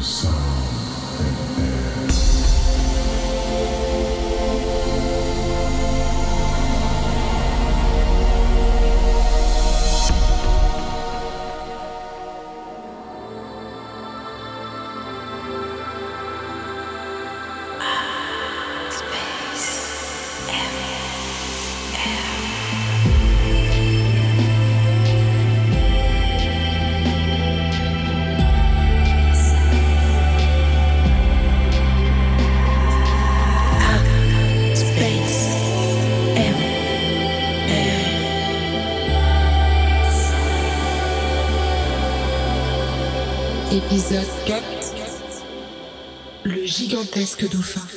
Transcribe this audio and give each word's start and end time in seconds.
sound. 0.00 0.49
Gigantesque 47.36 47.48
dauphin. 47.48 47.89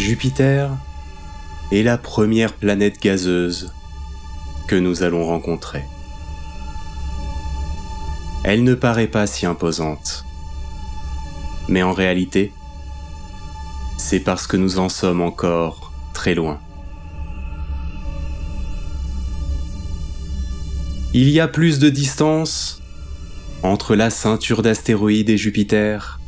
Jupiter 0.00 0.70
est 1.72 1.82
la 1.82 1.98
première 1.98 2.54
planète 2.54 3.02
gazeuse 3.02 3.70
que 4.66 4.74
nous 4.74 5.02
allons 5.02 5.26
rencontrer. 5.26 5.84
Elle 8.42 8.64
ne 8.64 8.74
paraît 8.74 9.08
pas 9.08 9.26
si 9.26 9.44
imposante, 9.44 10.24
mais 11.68 11.82
en 11.82 11.92
réalité, 11.92 12.50
c'est 13.98 14.20
parce 14.20 14.46
que 14.46 14.56
nous 14.56 14.78
en 14.78 14.88
sommes 14.88 15.20
encore 15.20 15.92
très 16.14 16.34
loin. 16.34 16.58
Il 21.12 21.28
y 21.28 21.40
a 21.40 21.46
plus 21.46 21.78
de 21.78 21.90
distance 21.90 22.80
entre 23.62 23.94
la 23.94 24.08
ceinture 24.08 24.62
d'astéroïdes 24.62 25.28
et 25.28 25.36
Jupiter 25.36 26.18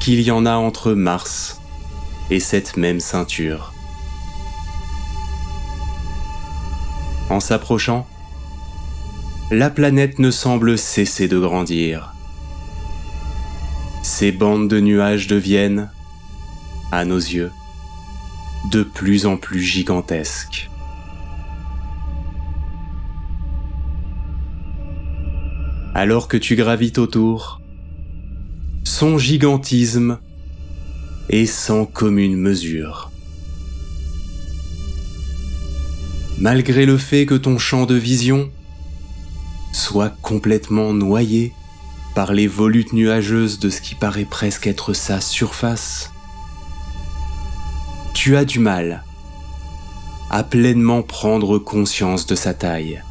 qu'il 0.00 0.20
y 0.20 0.30
en 0.30 0.46
a 0.46 0.54
entre 0.54 0.92
Mars 0.92 1.58
et 2.32 2.40
cette 2.40 2.78
même 2.78 2.98
ceinture. 2.98 3.74
En 7.28 7.40
s'approchant, 7.40 8.06
la 9.50 9.68
planète 9.68 10.18
ne 10.18 10.30
semble 10.30 10.78
cesser 10.78 11.28
de 11.28 11.38
grandir. 11.38 12.14
Ces 14.02 14.32
bandes 14.32 14.66
de 14.66 14.80
nuages 14.80 15.26
deviennent, 15.26 15.90
à 16.90 17.04
nos 17.04 17.18
yeux, 17.18 17.52
de 18.70 18.82
plus 18.82 19.26
en 19.26 19.36
plus 19.36 19.60
gigantesques. 19.60 20.70
Alors 25.94 26.28
que 26.28 26.38
tu 26.38 26.56
gravites 26.56 26.96
autour, 26.96 27.60
son 28.84 29.18
gigantisme 29.18 30.18
et 31.32 31.46
sans 31.46 31.86
commune 31.86 32.36
mesure. 32.36 33.10
Malgré 36.38 36.84
le 36.84 36.98
fait 36.98 37.24
que 37.24 37.34
ton 37.34 37.58
champ 37.58 37.86
de 37.86 37.94
vision 37.94 38.50
soit 39.72 40.14
complètement 40.20 40.92
noyé 40.92 41.54
par 42.14 42.34
les 42.34 42.46
volutes 42.46 42.92
nuageuses 42.92 43.58
de 43.58 43.70
ce 43.70 43.80
qui 43.80 43.94
paraît 43.94 44.26
presque 44.26 44.66
être 44.66 44.92
sa 44.92 45.22
surface, 45.22 46.10
tu 48.12 48.36
as 48.36 48.44
du 48.44 48.58
mal 48.58 49.02
à 50.30 50.42
pleinement 50.42 51.02
prendre 51.02 51.58
conscience 51.58 52.26
de 52.26 52.34
sa 52.34 52.52
taille. 52.52 53.02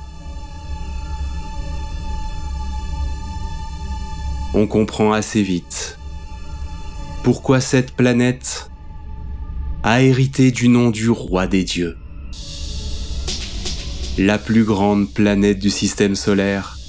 On 4.53 4.67
comprend 4.67 5.13
assez 5.13 5.41
vite 5.41 5.97
pourquoi 7.23 7.61
cette 7.61 7.91
planète 7.91 8.71
a 9.83 10.01
hérité 10.01 10.51
du 10.51 10.67
nom 10.67 10.89
du 10.89 11.09
roi 11.09 11.45
des 11.45 11.63
dieux? 11.63 11.97
La 14.17 14.39
plus 14.39 14.63
grande 14.63 15.11
planète 15.13 15.59
du 15.59 15.69
système 15.69 16.15
solaire 16.15 16.79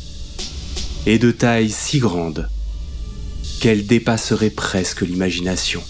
est 1.07 1.19
de 1.19 1.31
taille 1.31 1.71
si 1.71 1.99
grande 1.99 2.49
qu'elle 3.61 3.87
dépasserait 3.87 4.51
presque 4.51 5.03
l'imagination. 5.03 5.83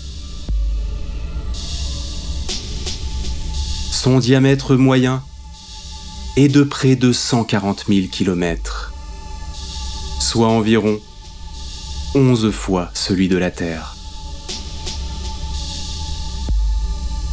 Son 3.93 4.19
diamètre 4.19 4.75
moyen 4.75 5.23
est 6.37 6.49
de 6.49 6.65
près 6.65 6.97
de 6.97 7.13
140 7.13 7.85
000 7.89 8.09
km, 8.11 8.93
soit 10.19 10.49
environ 10.49 10.99
11 12.17 12.51
fois 12.51 12.91
celui 12.93 13.29
de 13.29 13.37
la 13.37 13.53
Terre. 13.53 13.92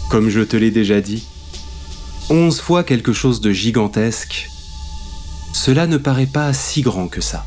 Comme 0.10 0.30
je 0.30 0.42
te 0.42 0.58
l'ai 0.58 0.72
déjà 0.72 1.02
dit, 1.02 1.24
onze 2.32 2.60
fois 2.60 2.84
quelque 2.84 3.14
chose 3.14 3.42
de 3.42 3.52
gigantesque, 3.52 4.50
cela 5.54 5.86
ne 5.86 5.98
paraît 5.98 6.26
pas 6.26 6.52
si 6.52 6.82
grand 6.82 7.08
que 7.08 7.22
ça. 7.22 7.46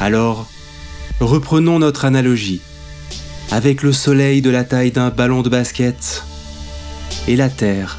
Alors, 0.00 0.46
reprenons 1.20 1.78
notre 1.78 2.04
analogie 2.04 2.60
avec 3.50 3.82
le 3.82 3.94
Soleil 3.94 4.42
de 4.42 4.50
la 4.50 4.64
taille 4.64 4.90
d'un 4.90 5.08
ballon 5.08 5.40
de 5.40 5.48
basket 5.48 6.22
et 7.26 7.36
la 7.36 7.48
Terre 7.48 7.98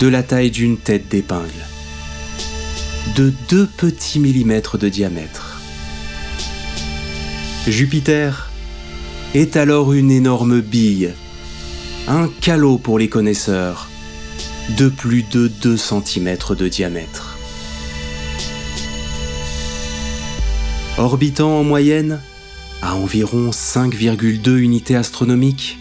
de 0.00 0.08
la 0.08 0.22
taille 0.22 0.50
d'une 0.50 0.76
tête 0.76 1.08
d'épingle, 1.08 1.48
de 3.16 3.32
deux 3.48 3.66
petits 3.66 4.18
millimètres 4.18 4.76
de 4.76 4.90
diamètre. 4.90 5.60
Jupiter 7.66 8.51
est 9.34 9.56
alors 9.56 9.92
une 9.92 10.10
énorme 10.10 10.60
bille 10.60 11.12
un 12.08 12.28
calot 12.40 12.78
pour 12.78 12.98
les 12.98 13.08
connaisseurs, 13.08 13.88
de 14.76 14.88
plus 14.88 15.22
de 15.22 15.48
2 15.48 15.76
cm 15.76 16.36
de 16.58 16.68
diamètre. 16.68 17.38
Orbitant 20.98 21.60
en 21.60 21.64
moyenne 21.64 22.20
à 22.82 22.96
environ 22.96 23.50
5,2 23.50 24.56
unités 24.56 24.96
astronomiques, 24.96 25.78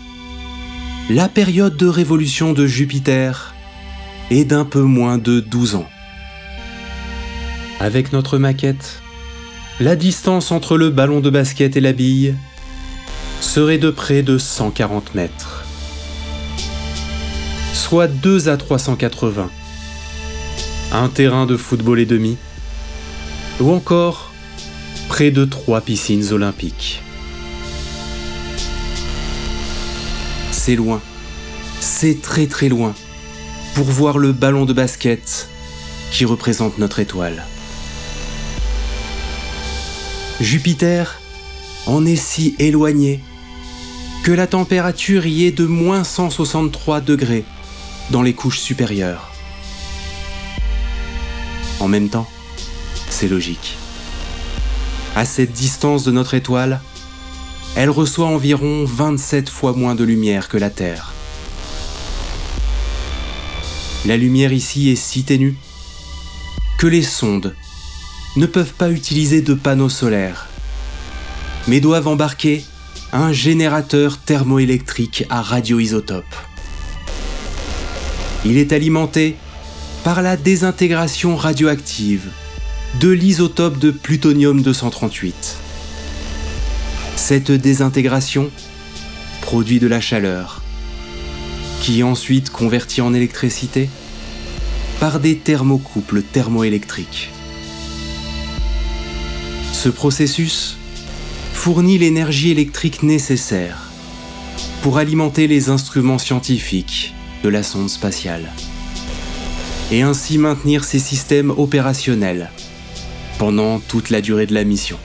la 1.09 1.27
période 1.27 1.75
de 1.75 1.87
révolution 1.87 2.53
de 2.53 2.67
Jupiter 2.67 3.55
est 4.29 4.45
d'un 4.45 4.63
peu 4.63 4.83
moins 4.83 5.17
de 5.17 5.39
12 5.39 5.75
ans. 5.75 5.89
Avec 7.79 8.13
notre 8.13 8.37
maquette, 8.37 9.01
la 9.79 9.95
distance 9.95 10.51
entre 10.51 10.77
le 10.77 10.91
ballon 10.91 11.19
de 11.19 11.31
basket 11.31 11.75
et 11.75 11.81
la 11.81 11.93
bille 11.93 12.35
serait 13.41 13.79
de 13.79 13.89
près 13.89 14.21
de 14.21 14.37
140 14.37 15.15
mètres, 15.15 15.65
soit 17.73 18.07
2 18.07 18.47
à 18.47 18.55
380. 18.55 19.49
Un 20.93 21.09
terrain 21.09 21.45
de 21.45 21.57
football 21.57 21.99
et 21.99 22.05
demi, 22.05 22.37
ou 23.59 23.71
encore 23.71 24.31
près 25.09 25.31
de 25.31 25.43
trois 25.43 25.81
piscines 25.81 26.31
olympiques. 26.31 27.01
C'est 30.51 30.75
loin, 30.75 31.01
c'est 31.79 32.21
très 32.21 32.45
très 32.45 32.69
loin, 32.69 32.93
pour 33.73 33.85
voir 33.85 34.17
le 34.17 34.31
ballon 34.31 34.65
de 34.65 34.73
basket 34.73 35.49
qui 36.11 36.25
représente 36.25 36.77
notre 36.77 36.99
étoile. 36.99 37.43
Jupiter 40.39 41.19
en 41.87 42.05
est 42.05 42.15
si 42.15 42.55
éloigné 42.59 43.21
que 44.23 44.31
la 44.31 44.45
température 44.45 45.25
y 45.25 45.45
est 45.45 45.51
de 45.51 45.65
moins 45.65 46.03
163 46.03 47.01
degrés 47.01 47.43
dans 48.11 48.21
les 48.21 48.33
couches 48.33 48.59
supérieures. 48.59 49.31
En 51.79 51.87
même 51.87 52.09
temps, 52.09 52.29
c'est 53.09 53.27
logique. 53.27 53.77
À 55.15 55.25
cette 55.25 55.51
distance 55.51 56.03
de 56.03 56.11
notre 56.11 56.35
étoile, 56.35 56.81
elle 57.75 57.89
reçoit 57.89 58.27
environ 58.27 58.85
27 58.85 59.49
fois 59.49 59.73
moins 59.73 59.95
de 59.95 60.03
lumière 60.03 60.49
que 60.49 60.57
la 60.57 60.69
Terre. 60.69 61.13
La 64.05 64.17
lumière 64.17 64.53
ici 64.53 64.89
est 64.89 64.95
si 64.95 65.23
ténue 65.23 65.55
que 66.77 66.87
les 66.87 67.03
sondes 67.03 67.55
ne 68.35 68.45
peuvent 68.45 68.73
pas 68.73 68.91
utiliser 68.91 69.41
de 69.41 69.55
panneaux 69.55 69.89
solaires, 69.89 70.47
mais 71.67 71.79
doivent 71.79 72.07
embarquer 72.07 72.63
un 73.13 73.33
générateur 73.33 74.17
thermoélectrique 74.17 75.25
à 75.29 75.41
radioisotope. 75.41 76.23
Il 78.45 78.57
est 78.57 78.71
alimenté 78.71 79.35
par 80.03 80.21
la 80.21 80.37
désintégration 80.37 81.35
radioactive 81.35 82.29
de 82.99 83.09
l'isotope 83.09 83.77
de 83.79 83.91
plutonium-238. 83.91 85.33
Cette 87.17 87.51
désintégration 87.51 88.49
produit 89.41 89.79
de 89.79 89.87
la 89.87 89.99
chaleur, 89.99 90.61
qui 91.81 91.99
est 91.99 92.03
ensuite 92.03 92.49
convertie 92.49 93.01
en 93.01 93.13
électricité 93.13 93.89
par 94.99 95.19
des 95.19 95.37
thermocouples 95.37 96.21
thermoélectriques. 96.21 97.29
Ce 99.73 99.89
processus 99.89 100.77
fournit 101.63 101.99
l'énergie 101.99 102.49
électrique 102.49 103.03
nécessaire 103.03 103.91
pour 104.81 104.97
alimenter 104.97 105.45
les 105.45 105.69
instruments 105.69 106.17
scientifiques 106.17 107.13
de 107.43 107.49
la 107.49 107.61
sonde 107.61 107.87
spatiale 107.87 108.51
et 109.91 110.01
ainsi 110.01 110.39
maintenir 110.39 110.83
ces 110.83 110.97
systèmes 110.97 111.51
opérationnels 111.51 112.49
pendant 113.37 113.79
toute 113.79 114.09
la 114.09 114.21
durée 114.21 114.47
de 114.47 114.55
la 114.55 114.63
mission. 114.63 114.97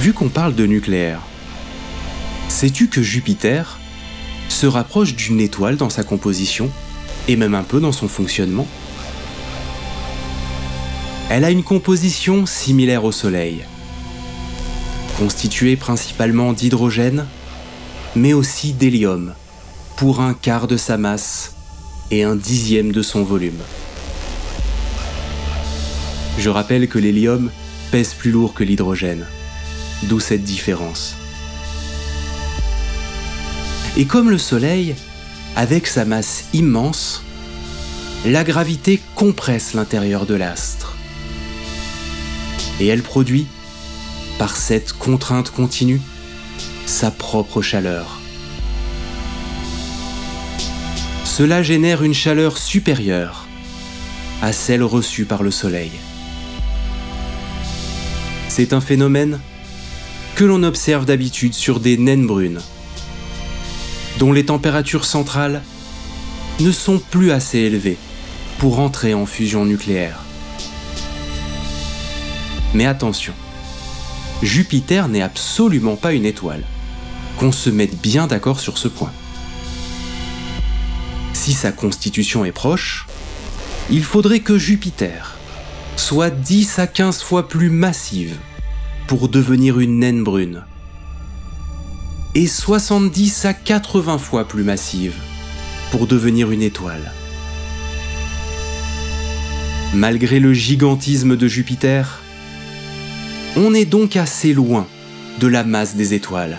Vu 0.00 0.12
qu'on 0.12 0.28
parle 0.28 0.56
de 0.56 0.66
nucléaire, 0.66 1.20
sais-tu 2.48 2.88
que 2.88 3.00
Jupiter 3.00 3.78
se 4.48 4.66
rapproche 4.66 5.14
d'une 5.14 5.40
étoile 5.40 5.76
dans 5.76 5.88
sa 5.88 6.02
composition 6.02 6.68
et 7.28 7.36
même 7.36 7.54
un 7.54 7.62
peu 7.62 7.78
dans 7.78 7.92
son 7.92 8.08
fonctionnement? 8.08 8.66
Elle 11.34 11.44
a 11.44 11.50
une 11.50 11.62
composition 11.62 12.44
similaire 12.44 13.04
au 13.04 13.10
Soleil, 13.10 13.64
constituée 15.16 15.76
principalement 15.76 16.52
d'hydrogène, 16.52 17.24
mais 18.14 18.34
aussi 18.34 18.74
d'hélium, 18.74 19.32
pour 19.96 20.20
un 20.20 20.34
quart 20.34 20.66
de 20.66 20.76
sa 20.76 20.98
masse 20.98 21.54
et 22.10 22.22
un 22.22 22.36
dixième 22.36 22.92
de 22.92 23.00
son 23.00 23.22
volume. 23.22 23.62
Je 26.38 26.50
rappelle 26.50 26.86
que 26.86 26.98
l'hélium 26.98 27.50
pèse 27.92 28.12
plus 28.12 28.30
lourd 28.30 28.52
que 28.52 28.62
l'hydrogène, 28.62 29.26
d'où 30.02 30.20
cette 30.20 30.44
différence. 30.44 31.14
Et 33.96 34.04
comme 34.04 34.28
le 34.28 34.36
Soleil, 34.36 34.94
avec 35.56 35.86
sa 35.86 36.04
masse 36.04 36.44
immense, 36.52 37.22
la 38.26 38.44
gravité 38.44 39.00
compresse 39.14 39.72
l'intérieur 39.72 40.26
de 40.26 40.34
l'astre. 40.34 40.91
Et 42.82 42.88
elle 42.88 43.02
produit, 43.04 43.46
par 44.40 44.56
cette 44.56 44.92
contrainte 44.92 45.52
continue, 45.52 46.00
sa 46.84 47.12
propre 47.12 47.62
chaleur. 47.62 48.18
Cela 51.24 51.62
génère 51.62 52.02
une 52.02 52.12
chaleur 52.12 52.58
supérieure 52.58 53.46
à 54.42 54.52
celle 54.52 54.82
reçue 54.82 55.26
par 55.26 55.44
le 55.44 55.52
Soleil. 55.52 55.92
C'est 58.48 58.72
un 58.72 58.80
phénomène 58.80 59.38
que 60.34 60.42
l'on 60.42 60.64
observe 60.64 61.04
d'habitude 61.04 61.54
sur 61.54 61.78
des 61.78 61.96
naines 61.96 62.26
brunes, 62.26 62.62
dont 64.18 64.32
les 64.32 64.46
températures 64.46 65.04
centrales 65.04 65.62
ne 66.58 66.72
sont 66.72 66.98
plus 66.98 67.30
assez 67.30 67.58
élevées 67.58 67.98
pour 68.58 68.80
entrer 68.80 69.14
en 69.14 69.24
fusion 69.24 69.64
nucléaire. 69.64 70.21
Mais 72.74 72.86
attention, 72.86 73.34
Jupiter 74.42 75.08
n'est 75.08 75.22
absolument 75.22 75.96
pas 75.96 76.12
une 76.12 76.24
étoile. 76.24 76.64
Qu'on 77.38 77.52
se 77.52 77.70
mette 77.70 78.00
bien 78.00 78.26
d'accord 78.26 78.60
sur 78.60 78.78
ce 78.78 78.88
point. 78.88 79.12
Si 81.32 81.52
sa 81.52 81.72
constitution 81.72 82.44
est 82.44 82.52
proche, 82.52 83.06
il 83.90 84.04
faudrait 84.04 84.40
que 84.40 84.58
Jupiter 84.58 85.36
soit 85.96 86.30
10 86.30 86.78
à 86.78 86.86
15 86.86 87.22
fois 87.22 87.48
plus 87.48 87.70
massive 87.70 88.36
pour 89.06 89.28
devenir 89.28 89.78
une 89.78 89.98
naine 89.98 90.22
brune 90.22 90.64
et 92.34 92.46
70 92.46 93.44
à 93.44 93.52
80 93.52 94.18
fois 94.18 94.48
plus 94.48 94.64
massive 94.64 95.14
pour 95.90 96.06
devenir 96.06 96.50
une 96.50 96.62
étoile. 96.62 97.12
Malgré 99.94 100.40
le 100.40 100.54
gigantisme 100.54 101.36
de 101.36 101.46
Jupiter, 101.46 102.21
on 103.56 103.74
est 103.74 103.84
donc 103.84 104.16
assez 104.16 104.54
loin 104.54 104.86
de 105.38 105.46
la 105.46 105.64
masse 105.64 105.94
des 105.94 106.14
étoiles. 106.14 106.58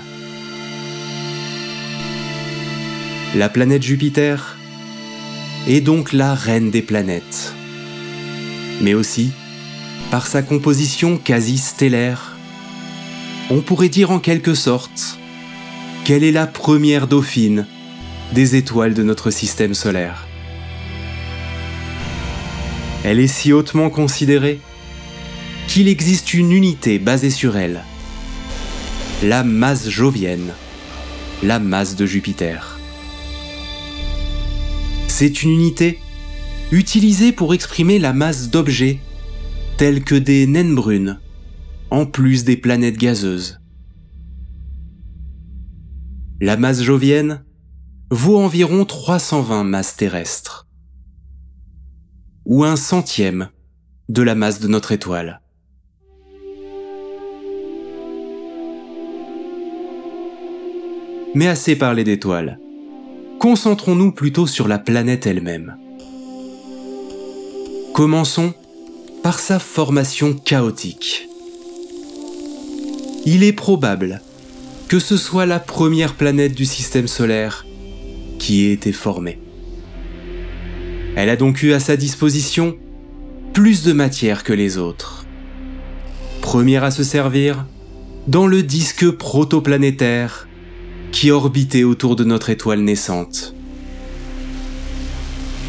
La 3.35 3.49
planète 3.49 3.81
Jupiter 3.81 4.57
est 5.67 5.81
donc 5.81 6.13
la 6.13 6.35
reine 6.35 6.69
des 6.69 6.83
planètes, 6.83 7.53
mais 8.81 8.93
aussi 8.93 9.31
par 10.11 10.27
sa 10.27 10.43
composition 10.43 11.17
quasi 11.17 11.57
stellaire. 11.57 12.35
On 13.49 13.61
pourrait 13.61 13.89
dire 13.89 14.11
en 14.11 14.19
quelque 14.19 14.53
sorte 14.53 15.17
qu'elle 16.05 16.23
est 16.23 16.31
la 16.31 16.45
première 16.45 17.07
dauphine 17.07 17.65
des 18.33 18.55
étoiles 18.55 18.93
de 18.93 19.03
notre 19.03 19.31
système 19.31 19.73
solaire. 19.73 20.27
Elle 23.03 23.19
est 23.19 23.27
si 23.27 23.51
hautement 23.51 23.89
considérée 23.89 24.59
qu'il 25.67 25.87
existe 25.87 26.33
une 26.33 26.51
unité 26.51 26.99
basée 26.99 27.29
sur 27.29 27.57
elle, 27.57 27.83
la 29.23 29.43
masse 29.43 29.89
jovienne, 29.89 30.53
la 31.41 31.59
masse 31.59 31.95
de 31.95 32.05
Jupiter. 32.05 32.79
C'est 35.07 35.43
une 35.43 35.51
unité 35.51 35.99
utilisée 36.71 37.31
pour 37.31 37.53
exprimer 37.53 37.99
la 37.99 38.13
masse 38.13 38.49
d'objets 38.49 38.99
tels 39.77 40.03
que 40.03 40.15
des 40.15 40.47
naines 40.47 40.75
brunes, 40.75 41.19
en 41.91 42.05
plus 42.05 42.43
des 42.43 42.57
planètes 42.57 42.97
gazeuses. 42.97 43.59
La 46.41 46.57
masse 46.57 46.81
jovienne 46.81 47.45
vaut 48.09 48.37
environ 48.37 48.85
320 48.85 49.63
masses 49.63 49.95
terrestres, 49.95 50.67
ou 52.45 52.63
un 52.63 52.75
centième 52.75 53.49
de 54.09 54.21
la 54.21 54.35
masse 54.35 54.59
de 54.59 54.67
notre 54.67 54.91
étoile. 54.91 55.42
Mais 61.35 61.47
assez 61.47 61.75
parlé 61.75 62.03
d'étoiles. 62.03 62.59
Concentrons-nous 63.39 64.11
plutôt 64.11 64.47
sur 64.47 64.67
la 64.67 64.79
planète 64.79 65.25
elle-même. 65.25 65.75
Commençons 67.93 68.53
par 69.23 69.39
sa 69.39 69.59
formation 69.59 70.33
chaotique. 70.33 71.27
Il 73.25 73.43
est 73.43 73.53
probable 73.53 74.21
que 74.87 74.99
ce 74.99 75.17
soit 75.17 75.45
la 75.45 75.59
première 75.59 76.13
planète 76.13 76.53
du 76.53 76.65
système 76.65 77.07
solaire 77.07 77.65
qui 78.37 78.65
ait 78.65 78.73
été 78.73 78.91
formée. 78.91 79.39
Elle 81.15 81.29
a 81.29 81.35
donc 81.35 81.63
eu 81.63 81.73
à 81.73 81.79
sa 81.79 81.95
disposition 81.95 82.77
plus 83.53 83.83
de 83.83 83.93
matière 83.93 84.43
que 84.43 84.53
les 84.53 84.77
autres. 84.77 85.25
Première 86.41 86.83
à 86.83 86.91
se 86.91 87.03
servir 87.03 87.65
dans 88.27 88.45
le 88.45 88.61
disque 88.61 89.09
protoplanétaire 89.11 90.47
qui 91.13 91.29
orbitait 91.29 91.83
autour 91.83 92.15
de 92.15 92.23
notre 92.23 92.49
étoile 92.49 92.81
naissante. 92.81 93.53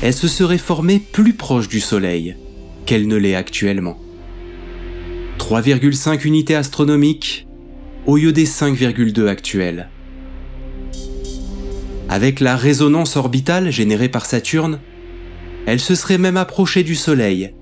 Elle 0.02 0.14
se 0.14 0.26
serait 0.26 0.58
formée 0.58 0.98
plus 0.98 1.34
proche 1.34 1.68
du 1.68 1.80
Soleil 1.80 2.36
qu'elle 2.86 3.06
ne 3.06 3.16
l'est 3.16 3.36
actuellement. 3.36 3.98
3,5 5.38 6.26
unités 6.26 6.54
astronomiques 6.54 7.46
au 8.06 8.16
lieu 8.16 8.32
des 8.32 8.46
5,2 8.46 9.28
actuelles. 9.28 9.90
Avec 12.08 12.40
la 12.40 12.56
résonance 12.56 13.16
orbitale 13.16 13.70
générée 13.70 14.08
par 14.08 14.24
Saturne, 14.24 14.80
elle 15.66 15.80
se 15.80 15.94
serait 15.94 16.18
même 16.18 16.38
approchée 16.38 16.82
du 16.82 16.94
Soleil, 16.94 17.52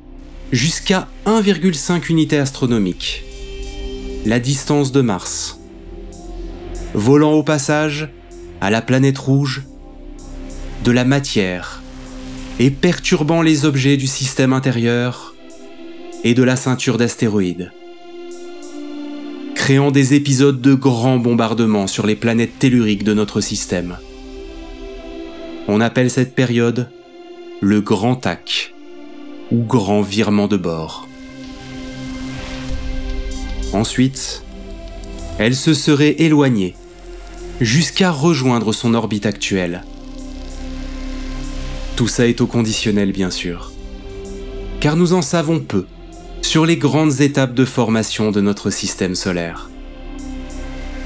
jusqu'à 0.53 1.09
1,5 1.27 2.11
unités 2.11 2.39
astronomiques, 2.39 3.25
la 4.25 4.39
distance 4.39 4.93
de 4.93 5.01
Mars. 5.01 5.62
Volant 6.95 7.33
au 7.33 7.43
passage 7.43 8.09
à 8.61 8.71
la 8.71 8.83
planète 8.83 9.19
rouge 9.19 9.63
de 10.85 10.91
la 10.91 11.05
matière 11.05 11.83
et 12.59 12.71
perturbant 12.71 13.43
les 13.43 13.65
objets 13.65 13.97
du 13.97 14.07
système 14.07 14.53
intérieur 14.53 15.35
et 16.25 16.35
de 16.35 16.43
la 16.43 16.57
ceinture 16.57 16.99
d'astéroïdes 16.99 17.73
créant 19.63 19.93
des 19.93 20.15
épisodes 20.15 20.61
de 20.61 20.75
grands 20.75 21.19
bombardements 21.19 21.87
sur 21.87 22.05
les 22.05 22.17
planètes 22.17 22.59
telluriques 22.59 23.05
de 23.05 23.15
notre 23.15 23.41
système. 23.41 23.97
On 25.69 25.81
appelle 25.81 26.11
cette 26.11 26.35
période 26.35 26.91
le 27.61 27.81
grand 27.81 28.17
tac 28.17 28.75
ou 29.53 29.63
grand 29.63 30.03
virement 30.03 30.49
de 30.49 30.57
bord. 30.57 31.07
Ensuite, 33.73 34.43
elle 35.39 35.55
se 35.55 35.75
serait 35.75 36.17
éloignée 36.19 36.75
jusqu'à 37.63 38.11
rejoindre 38.11 38.73
son 38.73 38.93
orbite 38.93 39.25
actuelle. 39.25 39.85
Tout 41.95 42.09
ça 42.09 42.27
est 42.27 42.41
au 42.41 42.47
conditionnel 42.47 43.13
bien 43.13 43.31
sûr, 43.31 43.73
car 44.81 44.97
nous 44.97 45.13
en 45.13 45.23
savons 45.23 45.61
peu 45.61 45.87
sur 46.41 46.67
les 46.67 46.77
grandes 46.77 47.21
étapes 47.21 47.55
de 47.55 47.65
formation 47.65 48.33
de 48.33 48.41
notre 48.41 48.71
système 48.71 49.15
solaire. 49.15 49.71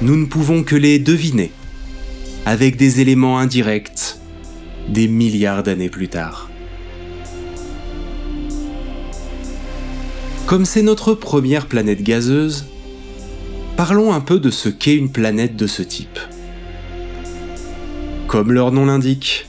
Nous 0.00 0.16
ne 0.16 0.24
pouvons 0.24 0.62
que 0.62 0.76
les 0.76 0.98
deviner, 0.98 1.52
avec 2.46 2.76
des 2.76 3.00
éléments 3.00 3.38
indirects, 3.38 4.16
des 4.88 5.08
milliards 5.08 5.62
d'années 5.62 5.90
plus 5.90 6.08
tard. 6.08 6.48
Comme 10.46 10.64
c'est 10.64 10.82
notre 10.82 11.12
première 11.12 11.66
planète 11.66 12.02
gazeuse, 12.02 12.66
parlons 13.76 14.14
un 14.14 14.20
peu 14.20 14.38
de 14.38 14.50
ce 14.50 14.70
qu'est 14.70 14.94
une 14.94 15.10
planète 15.10 15.56
de 15.56 15.66
ce 15.66 15.82
type. 15.82 16.18
Comme 18.28 18.52
leur 18.52 18.72
nom 18.72 18.86
l'indique, 18.86 19.46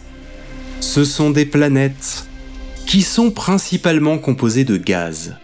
ce 0.82 1.04
sont 1.04 1.32
des 1.32 1.46
planètes 1.46 2.28
qui 2.86 3.02
sont 3.02 3.32
principalement 3.32 4.20
composées 4.20 4.66
de 4.66 4.78
gaz 4.78 5.36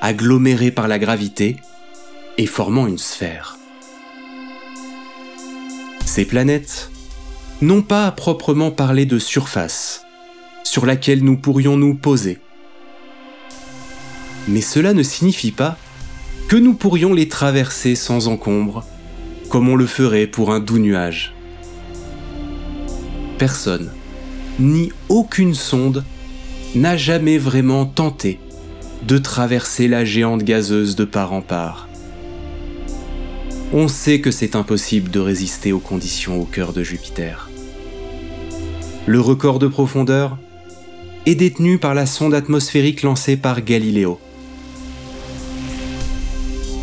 agglomérés 0.00 0.70
par 0.70 0.88
la 0.88 0.98
gravité 0.98 1.56
et 2.38 2.46
formant 2.46 2.86
une 2.86 2.98
sphère. 2.98 3.56
Ces 6.04 6.24
planètes 6.24 6.90
n'ont 7.60 7.82
pas 7.82 8.06
à 8.06 8.12
proprement 8.12 8.70
parler 8.70 9.04
de 9.04 9.18
surface 9.18 10.02
sur 10.62 10.86
laquelle 10.86 11.22
nous 11.22 11.36
pourrions 11.36 11.76
nous 11.76 11.94
poser. 11.94 12.38
Mais 14.48 14.62
cela 14.62 14.94
ne 14.94 15.02
signifie 15.02 15.52
pas 15.52 15.76
que 16.48 16.56
nous 16.56 16.74
pourrions 16.74 17.12
les 17.12 17.28
traverser 17.28 17.94
sans 17.94 18.28
encombre, 18.28 18.86
comme 19.50 19.68
on 19.68 19.76
le 19.76 19.86
ferait 19.86 20.26
pour 20.26 20.50
un 20.50 20.60
doux 20.60 20.78
nuage. 20.78 21.33
Personne, 23.38 23.90
ni 24.60 24.92
aucune 25.08 25.54
sonde, 25.54 26.04
n'a 26.76 26.96
jamais 26.96 27.36
vraiment 27.36 27.84
tenté 27.84 28.38
de 29.06 29.18
traverser 29.18 29.88
la 29.88 30.04
géante 30.04 30.42
gazeuse 30.42 30.94
de 30.94 31.04
part 31.04 31.32
en 31.32 31.40
part. 31.40 31.88
On 33.72 33.88
sait 33.88 34.20
que 34.20 34.30
c'est 34.30 34.54
impossible 34.54 35.10
de 35.10 35.18
résister 35.18 35.72
aux 35.72 35.80
conditions 35.80 36.40
au 36.40 36.44
cœur 36.44 36.72
de 36.72 36.84
Jupiter. 36.84 37.50
Le 39.06 39.20
record 39.20 39.58
de 39.58 39.66
profondeur 39.66 40.38
est 41.26 41.34
détenu 41.34 41.78
par 41.78 41.94
la 41.94 42.06
sonde 42.06 42.34
atmosphérique 42.34 43.02
lancée 43.02 43.36
par 43.36 43.62
Galileo. 43.62 44.20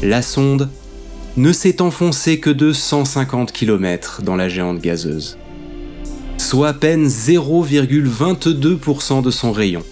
La 0.03 0.21
sonde 0.21 0.69
ne 1.37 1.53
s'est 1.53 1.81
enfoncée 1.81 2.39
que 2.39 2.49
de 2.49 2.73
150 2.73 3.53
km 3.53 4.21
dans 4.21 4.35
la 4.35 4.49
géante 4.49 4.81
gazeuse, 4.81 5.37
soit 6.51 6.67
à 6.67 6.73
peine 6.73 7.07
0,22% 7.07 9.23
de 9.23 9.31
son 9.31 9.53
rayon. 9.53 9.83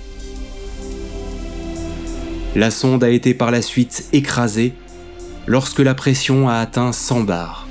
La 2.54 2.70
sonde 2.70 3.02
a 3.02 3.10
été 3.10 3.34
par 3.34 3.50
la 3.50 3.62
suite 3.62 4.10
écrasée 4.12 4.74
lorsque 5.48 5.80
la 5.80 5.96
pression 5.96 6.50
a 6.50 6.56
atteint 6.56 6.92
100 6.92 7.22
bars. 7.22 7.66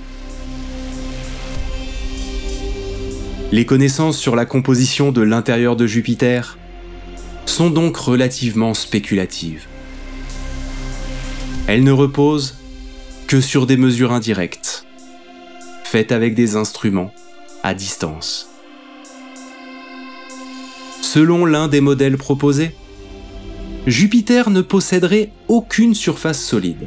Les 3.52 3.66
connaissances 3.66 4.16
sur 4.16 4.34
la 4.34 4.46
composition 4.46 5.12
de 5.12 5.20
l'intérieur 5.20 5.76
de 5.76 5.86
Jupiter 5.86 6.56
sont 7.44 7.68
donc 7.68 7.98
relativement 7.98 8.72
spéculatives. 8.72 9.66
Elles 11.66 11.84
ne 11.84 11.92
reposent 11.92 12.56
que 13.26 13.42
sur 13.42 13.66
des 13.66 13.76
mesures 13.76 14.12
indirectes, 14.12 14.86
faites 15.84 16.10
avec 16.10 16.34
des 16.34 16.56
instruments 16.56 17.12
à 17.62 17.74
distance. 17.74 18.47
Selon 21.10 21.46
l'un 21.46 21.68
des 21.68 21.80
modèles 21.80 22.18
proposés, 22.18 22.72
Jupiter 23.86 24.50
ne 24.50 24.60
posséderait 24.60 25.30
aucune 25.48 25.94
surface 25.94 26.38
solide. 26.38 26.86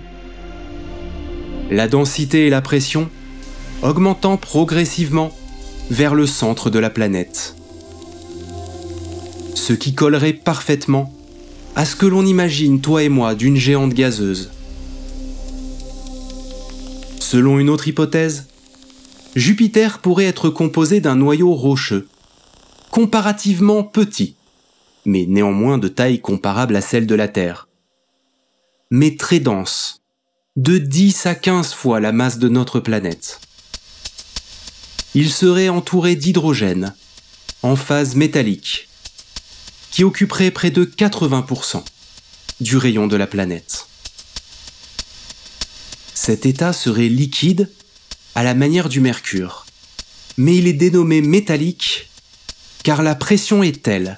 La 1.72 1.88
densité 1.88 2.46
et 2.46 2.52
la 2.52 2.62
pression 2.62 3.10
augmentant 3.82 4.38
progressivement 4.38 5.32
vers 5.90 6.14
le 6.14 6.28
centre 6.28 6.70
de 6.70 6.78
la 6.78 6.92
planète. 6.92 7.56
Ce 9.56 9.74
qui 9.74 9.96
collerait 9.96 10.34
parfaitement 10.34 11.12
à 11.76 11.84
ce 11.84 11.96
que 11.96 12.06
l'on 12.06 12.24
imagine, 12.24 12.80
toi 12.80 13.02
et 13.02 13.10
moi, 13.10 13.34
d'une 13.34 13.58
géante 13.58 13.96
gazeuse. 13.96 14.52
Selon 17.18 17.58
une 17.58 17.72
autre 17.72 17.88
hypothèse, 17.88 18.46
Jupiter 19.36 19.98
pourrait 19.98 20.26
être 20.26 20.52
composé 20.52 21.02
d'un 21.02 21.16
noyau 21.16 21.56
rocheux, 21.56 22.08
comparativement 22.92 23.84
petit, 23.84 24.36
mais 25.06 25.26
néanmoins 25.26 25.78
de 25.78 25.88
taille 25.88 26.20
comparable 26.20 26.76
à 26.76 26.82
celle 26.82 27.08
de 27.08 27.16
la 27.16 27.30
Terre. 27.30 27.68
Mais 28.92 29.16
très 29.16 29.40
dense, 29.40 30.02
de 30.58 30.78
10 30.78 31.26
à 31.26 31.36
15 31.36 31.74
fois 31.74 32.02
la 32.02 32.12
masse 32.12 32.38
de 32.38 32.50
notre 32.50 32.82
planète. 32.82 33.40
Il 35.16 35.32
serait 35.32 35.70
entouré 35.70 36.16
d'hydrogène, 36.16 36.94
en 37.64 37.78
phase 37.78 38.16
métallique, 38.16 38.90
qui 39.92 40.04
occuperait 40.04 40.52
près 40.52 40.72
de 40.72 40.84
80% 40.84 41.84
du 42.60 42.76
rayon 42.78 43.08
de 43.08 43.16
la 43.16 43.28
planète. 43.28 43.88
Cet 46.14 46.46
état 46.46 46.74
serait 46.74 47.10
liquide 47.10 47.72
à 48.36 48.44
la 48.44 48.54
manière 48.54 48.90
du 48.90 49.00
mercure, 49.00 49.66
mais 50.38 50.58
il 50.58 50.68
est 50.68 50.74
dénommé 50.74 51.22
métallique 51.22 52.11
car 52.84 53.04
la 53.04 53.16
pression 53.16 53.64
est 53.64 53.84
telle 53.84 54.18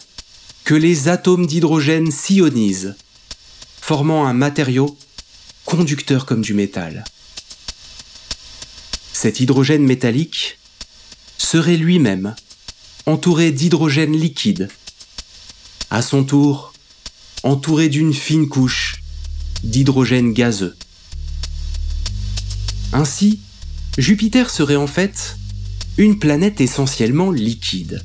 que 0.63 0.73
les 0.73 1.09
atomes 1.09 1.45
d'hydrogène 1.45 2.11
s'ionisent, 2.11 2.95
formant 3.81 4.25
un 4.25 4.33
matériau 4.33 4.97
conducteur 5.65 6.25
comme 6.25 6.41
du 6.41 6.53
métal. 6.53 7.03
Cet 9.11 9.39
hydrogène 9.39 9.83
métallique 9.83 10.57
serait 11.37 11.77
lui-même 11.77 12.35
entouré 13.05 13.51
d'hydrogène 13.51 14.15
liquide, 14.15 14.69
à 15.89 16.01
son 16.01 16.23
tour 16.23 16.73
entouré 17.43 17.89
d'une 17.89 18.13
fine 18.13 18.47
couche 18.47 19.01
d'hydrogène 19.63 20.33
gazeux. 20.33 20.75
Ainsi, 22.93 23.41
Jupiter 23.97 24.49
serait 24.49 24.77
en 24.77 24.87
fait 24.87 25.35
une 25.97 26.19
planète 26.19 26.61
essentiellement 26.61 27.31
liquide 27.31 28.03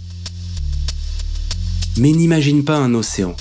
mais 1.98 2.12
n'imagine 2.12 2.64
pas 2.64 2.78
un 2.78 2.94
océan 2.94 3.36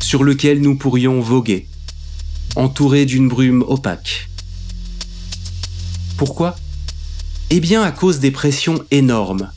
sur 0.00 0.22
lequel 0.22 0.60
nous 0.60 0.76
pourrions 0.76 1.20
voguer, 1.20 1.66
entouré 2.54 3.04
d'une 3.04 3.28
brume 3.28 3.64
opaque. 3.66 4.28
Pourquoi? 6.16 6.56
Eh 7.50 7.60
bien 7.60 7.82
à 7.82 7.90
cause 7.90 8.20
des 8.20 8.30
pressions 8.30 8.84
énormes, 8.90 9.50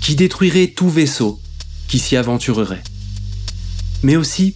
qui 0.00 0.16
détruiraient 0.16 0.68
tout 0.68 0.90
vaisseau 0.90 1.40
qui 1.88 1.98
s'y 1.98 2.16
aventurerait. 2.16 2.82
Mais 4.02 4.16
aussi 4.16 4.54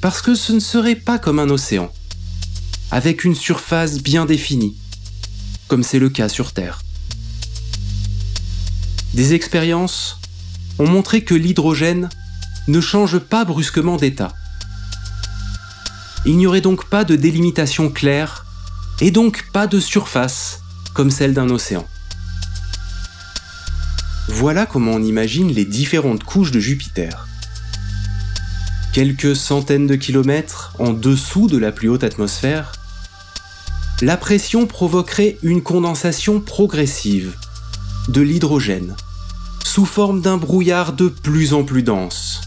parce 0.00 0.22
que 0.22 0.34
ce 0.34 0.52
ne 0.52 0.60
serait 0.60 0.94
pas 0.94 1.18
comme 1.18 1.38
un 1.38 1.50
océan, 1.50 1.92
avec 2.90 3.24
une 3.24 3.34
surface 3.34 4.00
bien 4.00 4.26
définie, 4.26 4.76
comme 5.66 5.82
c'est 5.82 5.98
le 5.98 6.08
cas 6.08 6.28
sur 6.28 6.52
Terre. 6.52 6.82
Des 9.14 9.34
expériences 9.34 10.18
ont 10.78 10.86
montré 10.86 11.22
que 11.22 11.34
l'hydrogène 11.34 12.08
ne 12.68 12.80
change 12.80 13.18
pas 13.18 13.44
brusquement 13.44 13.96
d'état. 13.96 14.32
Il 16.24 16.36
n'y 16.36 16.46
aurait 16.46 16.60
donc 16.60 16.88
pas 16.88 17.04
de 17.04 17.16
délimitation 17.16 17.90
claire 17.90 18.44
et 19.00 19.10
donc 19.10 19.50
pas 19.52 19.66
de 19.66 19.80
surface 19.80 20.60
comme 20.94 21.10
celle 21.10 21.34
d'un 21.34 21.50
océan. 21.50 21.86
Voilà 24.28 24.66
comment 24.66 24.92
on 24.92 25.02
imagine 25.02 25.48
les 25.48 25.64
différentes 25.64 26.24
couches 26.24 26.50
de 26.50 26.60
Jupiter. 26.60 27.26
Quelques 28.92 29.36
centaines 29.36 29.86
de 29.86 29.96
kilomètres 29.96 30.74
en 30.78 30.92
dessous 30.92 31.46
de 31.46 31.56
la 31.56 31.72
plus 31.72 31.88
haute 31.88 32.04
atmosphère, 32.04 32.72
la 34.02 34.16
pression 34.16 34.66
provoquerait 34.66 35.38
une 35.42 35.62
condensation 35.62 36.40
progressive 36.40 37.34
de 38.08 38.20
l'hydrogène 38.20 38.96
sous 39.64 39.86
forme 39.86 40.20
d'un 40.20 40.36
brouillard 40.36 40.92
de 40.92 41.08
plus 41.08 41.52
en 41.52 41.64
plus 41.64 41.82
dense, 41.82 42.40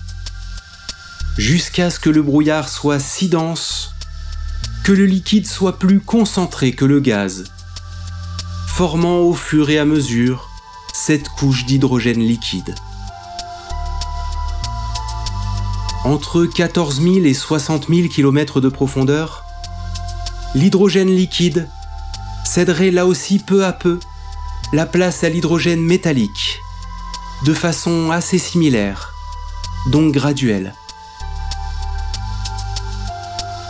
jusqu'à 1.37 1.89
ce 1.89 1.99
que 1.99 2.09
le 2.09 2.21
brouillard 2.21 2.69
soit 2.69 2.99
si 2.99 3.29
dense 3.29 3.93
que 4.83 4.91
le 4.91 5.05
liquide 5.05 5.47
soit 5.47 5.77
plus 5.77 5.99
concentré 5.99 6.73
que 6.73 6.85
le 6.85 6.99
gaz, 6.99 7.45
formant 8.67 9.19
au 9.19 9.33
fur 9.33 9.69
et 9.69 9.77
à 9.77 9.85
mesure 9.85 10.49
cette 10.93 11.29
couche 11.29 11.65
d'hydrogène 11.65 12.19
liquide. 12.19 12.75
Entre 16.03 16.45
14 16.45 16.99
000 17.01 17.15
et 17.25 17.33
60 17.33 17.87
000 17.89 18.07
km 18.07 18.59
de 18.59 18.69
profondeur, 18.69 19.43
l'hydrogène 20.55 21.15
liquide 21.15 21.69
céderait 22.43 22.91
là 22.91 23.05
aussi 23.05 23.37
peu 23.37 23.63
à 23.65 23.71
peu 23.71 23.99
la 24.73 24.87
place 24.87 25.23
à 25.23 25.29
l'hydrogène 25.29 25.81
métallique, 25.81 26.59
de 27.45 27.53
façon 27.53 28.09
assez 28.09 28.39
similaire, 28.39 29.13
donc 29.87 30.13
graduelle. 30.13 30.73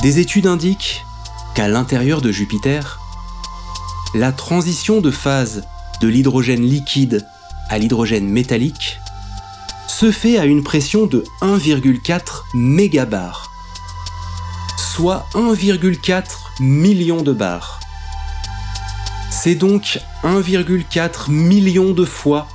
Des 0.01 0.17
études 0.17 0.47
indiquent 0.47 1.05
qu'à 1.53 1.67
l'intérieur 1.67 2.21
de 2.21 2.31
Jupiter, 2.31 2.99
la 4.15 4.31
transition 4.31 4.99
de 4.99 5.11
phase 5.11 5.63
de 6.01 6.07
l'hydrogène 6.07 6.63
liquide 6.63 7.27
à 7.69 7.77
l'hydrogène 7.77 8.27
métallique 8.27 8.99
se 9.87 10.11
fait 10.11 10.39
à 10.39 10.45
une 10.45 10.63
pression 10.63 11.05
de 11.05 11.23
1,4 11.41 12.45
mégabar, 12.55 13.51
soit 14.75 15.27
1,4 15.35 16.23
million 16.61 17.21
de 17.21 17.31
bars. 17.31 17.79
C'est 19.29 19.55
donc 19.55 19.99
1,4 20.23 21.29
million 21.29 21.91
de 21.91 22.05
fois 22.05 22.47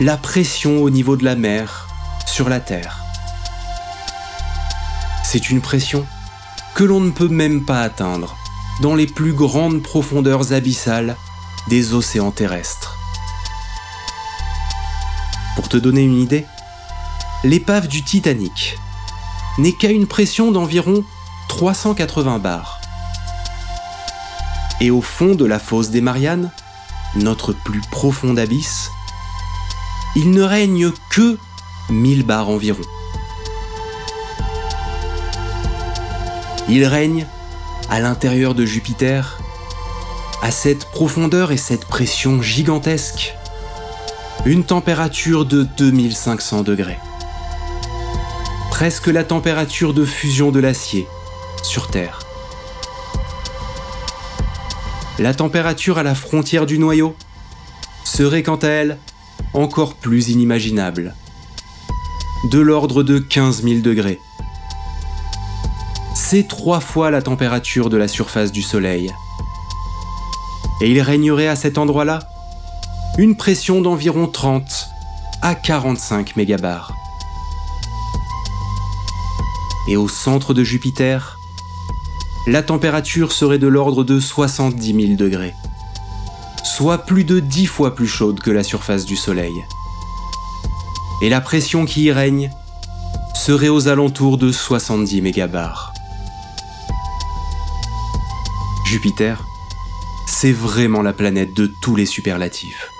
la 0.00 0.16
pression 0.16 0.82
au 0.82 0.90
niveau 0.90 1.16
de 1.16 1.24
la 1.24 1.36
mer 1.36 1.86
sur 2.26 2.48
la 2.48 2.58
Terre. 2.58 3.04
C'est 5.22 5.50
une 5.50 5.60
pression 5.60 6.04
que 6.80 6.84
l'on 6.86 7.00
ne 7.00 7.10
peut 7.10 7.28
même 7.28 7.62
pas 7.62 7.82
atteindre 7.82 8.38
dans 8.80 8.94
les 8.94 9.06
plus 9.06 9.34
grandes 9.34 9.82
profondeurs 9.82 10.54
abyssales 10.54 11.18
des 11.68 11.92
océans 11.92 12.30
terrestres. 12.30 12.96
Pour 15.56 15.68
te 15.68 15.76
donner 15.76 16.00
une 16.00 16.18
idée, 16.18 16.46
l'épave 17.44 17.86
du 17.86 18.02
Titanic 18.02 18.78
n'est 19.58 19.74
qu'à 19.74 19.90
une 19.90 20.06
pression 20.06 20.52
d'environ 20.52 21.04
380 21.50 22.38
bars. 22.38 22.80
Et 24.80 24.90
au 24.90 25.02
fond 25.02 25.34
de 25.34 25.44
la 25.44 25.58
fosse 25.58 25.90
des 25.90 26.00
Mariannes, 26.00 26.50
notre 27.14 27.52
plus 27.52 27.82
profond 27.90 28.34
abysse, 28.38 28.90
il 30.16 30.30
ne 30.30 30.42
règne 30.42 30.92
que 31.10 31.36
1000 31.90 32.24
bars 32.24 32.48
environ. 32.48 32.80
Il 36.72 36.84
règne 36.84 37.26
à 37.90 37.98
l'intérieur 37.98 38.54
de 38.54 38.64
Jupiter 38.64 39.40
à 40.40 40.52
cette 40.52 40.84
profondeur 40.84 41.50
et 41.50 41.56
cette 41.56 41.84
pression 41.84 42.40
gigantesque, 42.40 43.34
une 44.46 44.62
température 44.62 45.44
de 45.44 45.66
2500 45.76 46.62
degrés. 46.62 46.98
Presque 48.70 49.08
la 49.08 49.24
température 49.24 49.92
de 49.94 50.04
fusion 50.04 50.52
de 50.52 50.60
l'acier 50.60 51.08
sur 51.64 51.88
Terre. 51.88 52.20
La 55.18 55.34
température 55.34 55.98
à 55.98 56.04
la 56.04 56.14
frontière 56.14 56.66
du 56.66 56.78
noyau 56.78 57.16
serait 58.04 58.44
quant 58.44 58.54
à 58.62 58.68
elle 58.68 58.98
encore 59.54 59.96
plus 59.96 60.28
inimaginable, 60.28 61.16
de 62.44 62.60
l'ordre 62.60 63.02
de 63.02 63.18
15 63.18 63.64
000 63.64 63.80
degrés. 63.80 64.20
C'est 66.30 66.46
trois 66.46 66.78
fois 66.78 67.10
la 67.10 67.22
température 67.22 67.90
de 67.90 67.96
la 67.96 68.06
surface 68.06 68.52
du 68.52 68.62
Soleil 68.62 69.12
et 70.80 70.88
il 70.88 71.00
régnerait 71.00 71.48
à 71.48 71.56
cet 71.56 71.76
endroit-là? 71.76 72.20
Une 73.18 73.36
pression 73.36 73.80
d'environ 73.80 74.28
30 74.28 74.90
à 75.42 75.56
45 75.56 76.36
mégabars. 76.36 76.94
Et 79.88 79.96
au 79.96 80.06
centre 80.06 80.54
de 80.54 80.62
Jupiter, 80.62 81.36
la 82.46 82.62
température 82.62 83.32
serait 83.32 83.58
de 83.58 83.66
l'ordre 83.66 84.04
de 84.04 84.20
70 84.20 85.06
000 85.06 85.16
degrés, 85.16 85.56
soit 86.62 86.98
plus 86.98 87.24
de 87.24 87.40
10 87.40 87.66
fois 87.66 87.96
plus 87.96 88.06
chaude 88.06 88.38
que 88.38 88.52
la 88.52 88.62
surface 88.62 89.04
du 89.04 89.16
Soleil. 89.16 89.64
Et 91.22 91.28
la 91.28 91.40
pression 91.40 91.86
qui 91.86 92.04
y 92.04 92.12
règne 92.12 92.52
serait 93.34 93.68
aux 93.68 93.88
alentours 93.88 94.38
de 94.38 94.52
70 94.52 95.22
mégabars. 95.22 95.89
Jupiter 98.90 99.44
c'est 100.26 100.50
vraiment 100.50 101.00
la 101.00 101.12
planète 101.12 101.54
de 101.54 101.66
tous 101.66 101.94
les 101.94 102.06
superlatifs. 102.06 102.90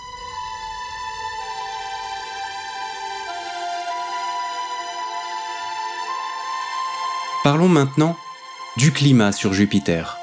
Parlons 7.43 7.67
maintenant 7.67 8.17
du 8.77 8.93
climat 8.93 9.33
sur 9.33 9.53
Jupiter. 9.53 10.19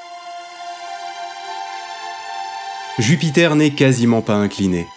Jupiter 2.98 3.58
n'est 3.58 3.72
quasiment 3.72 4.22
pas 4.22 4.36
incliné, 4.36 4.88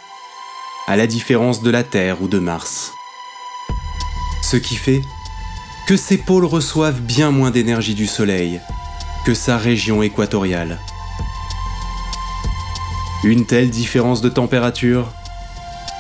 à 0.87 0.97
la 0.97 1.09
différence 1.09 1.63
de 1.63 1.71
la 1.71 1.83
Terre 1.83 2.23
ou 2.23 2.29
de 2.29 2.39
Mars. 2.39 2.93
Ce 4.41 4.57
qui 4.57 4.77
fait 4.77 5.03
que 5.89 5.97
ses 5.97 6.19
pôles 6.19 6.45
reçoivent 6.45 7.01
bien 7.01 7.33
moins 7.33 7.51
d'énergie 7.51 7.97
du 7.97 8.07
Soleil 8.07 8.61
sa 9.35 9.57
région 9.57 10.03
équatoriale. 10.03 10.79
Une 13.25 13.45
telle 13.45 13.71
différence 13.71 14.21
de 14.21 14.29
température 14.29 15.13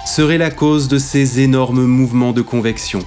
serait 0.06 0.38
la 0.38 0.50
cause 0.50 0.88
de 0.88 0.98
ces 0.98 1.40
énormes 1.40 1.84
mouvements 1.84 2.32
de 2.32 2.42
convection 2.42 3.00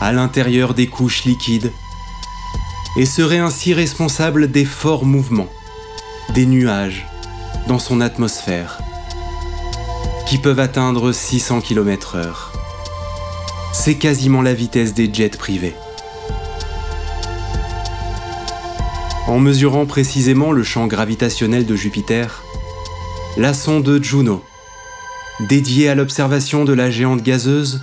à 0.00 0.12
l'intérieur 0.12 0.74
des 0.74 0.86
couches 0.86 1.24
liquides 1.24 1.72
et 2.96 3.06
serait 3.06 3.38
ainsi 3.38 3.72
responsable 3.72 4.50
des 4.50 4.64
forts 4.64 5.04
mouvements 5.04 5.48
des 6.34 6.46
nuages 6.46 7.06
dans 7.68 7.78
son 7.78 8.00
atmosphère 8.00 8.80
qui 10.26 10.38
peuvent 10.38 10.60
atteindre 10.60 11.12
600 11.12 11.60
km/h. 11.60 12.28
C'est 13.72 13.96
quasiment 13.96 14.42
la 14.42 14.54
vitesse 14.54 14.94
des 14.94 15.12
jets 15.12 15.30
privés. 15.30 15.74
En 19.30 19.38
mesurant 19.38 19.86
précisément 19.86 20.50
le 20.50 20.64
champ 20.64 20.88
gravitationnel 20.88 21.64
de 21.64 21.76
Jupiter, 21.76 22.42
la 23.36 23.54
sonde 23.54 24.02
Juno, 24.02 24.44
dédiée 25.38 25.88
à 25.88 25.94
l'observation 25.94 26.64
de 26.64 26.72
la 26.72 26.90
géante 26.90 27.22
gazeuse, 27.22 27.80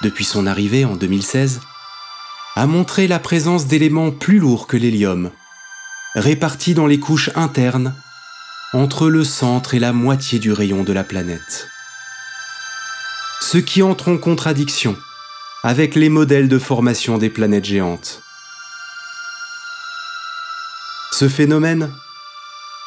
depuis 0.00 0.24
son 0.24 0.46
arrivée 0.46 0.86
en 0.86 0.96
2016, 0.96 1.60
a 2.56 2.66
montré 2.66 3.06
la 3.06 3.18
présence 3.18 3.66
d'éléments 3.66 4.12
plus 4.12 4.38
lourds 4.38 4.66
que 4.66 4.78
l'hélium, 4.78 5.30
répartis 6.14 6.72
dans 6.72 6.86
les 6.86 6.98
couches 6.98 7.28
internes, 7.34 7.94
entre 8.72 9.10
le 9.10 9.24
centre 9.24 9.74
et 9.74 9.78
la 9.78 9.92
moitié 9.92 10.38
du 10.38 10.52
rayon 10.52 10.84
de 10.84 10.94
la 10.94 11.04
planète. 11.04 11.68
Ce 13.42 13.58
qui 13.58 13.82
entre 13.82 14.10
en 14.10 14.16
contradiction 14.16 14.96
avec 15.64 15.96
les 15.96 16.08
modèles 16.08 16.48
de 16.48 16.58
formation 16.58 17.18
des 17.18 17.28
planètes 17.28 17.66
géantes. 17.66 18.22
Ce 21.12 21.28
phénomène 21.28 21.92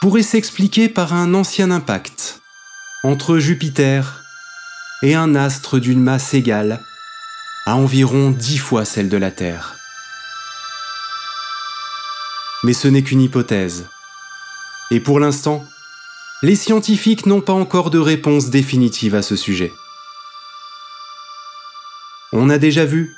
pourrait 0.01 0.23
s'expliquer 0.23 0.89
par 0.89 1.13
un 1.13 1.35
ancien 1.35 1.69
impact 1.69 2.41
entre 3.03 3.37
Jupiter 3.37 4.23
et 5.03 5.13
un 5.13 5.35
astre 5.35 5.79
d'une 5.79 6.01
masse 6.01 6.33
égale 6.33 6.81
à 7.67 7.75
environ 7.75 8.31
dix 8.31 8.57
fois 8.57 8.83
celle 8.83 9.09
de 9.09 9.17
la 9.17 9.29
Terre. 9.29 9.75
Mais 12.63 12.73
ce 12.73 12.87
n'est 12.87 13.03
qu'une 13.03 13.21
hypothèse. 13.21 13.85
Et 14.89 14.99
pour 14.99 15.19
l'instant, 15.19 15.63
les 16.41 16.55
scientifiques 16.55 17.27
n'ont 17.27 17.41
pas 17.41 17.53
encore 17.53 17.91
de 17.91 17.99
réponse 17.99 18.49
définitive 18.49 19.13
à 19.13 19.21
ce 19.21 19.35
sujet. 19.35 19.71
On 22.33 22.49
a 22.49 22.57
déjà 22.57 22.85
vu 22.85 23.15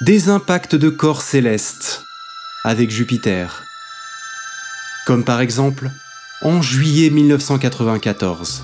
des 0.00 0.30
impacts 0.30 0.74
de 0.74 0.88
corps 0.88 1.20
célestes 1.20 2.04
avec 2.64 2.90
Jupiter, 2.90 3.64
comme 5.10 5.24
par 5.24 5.40
exemple 5.40 5.90
en 6.40 6.62
juillet 6.62 7.10
1994, 7.10 8.62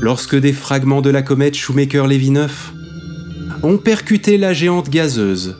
lorsque 0.00 0.34
des 0.34 0.52
fragments 0.52 1.00
de 1.00 1.10
la 1.10 1.22
comète 1.22 1.54
Shoemaker-Levy 1.54 2.30
9 2.30 2.72
ont 3.62 3.78
percuté 3.78 4.36
la 4.36 4.52
géante 4.52 4.90
gazeuse 4.90 5.56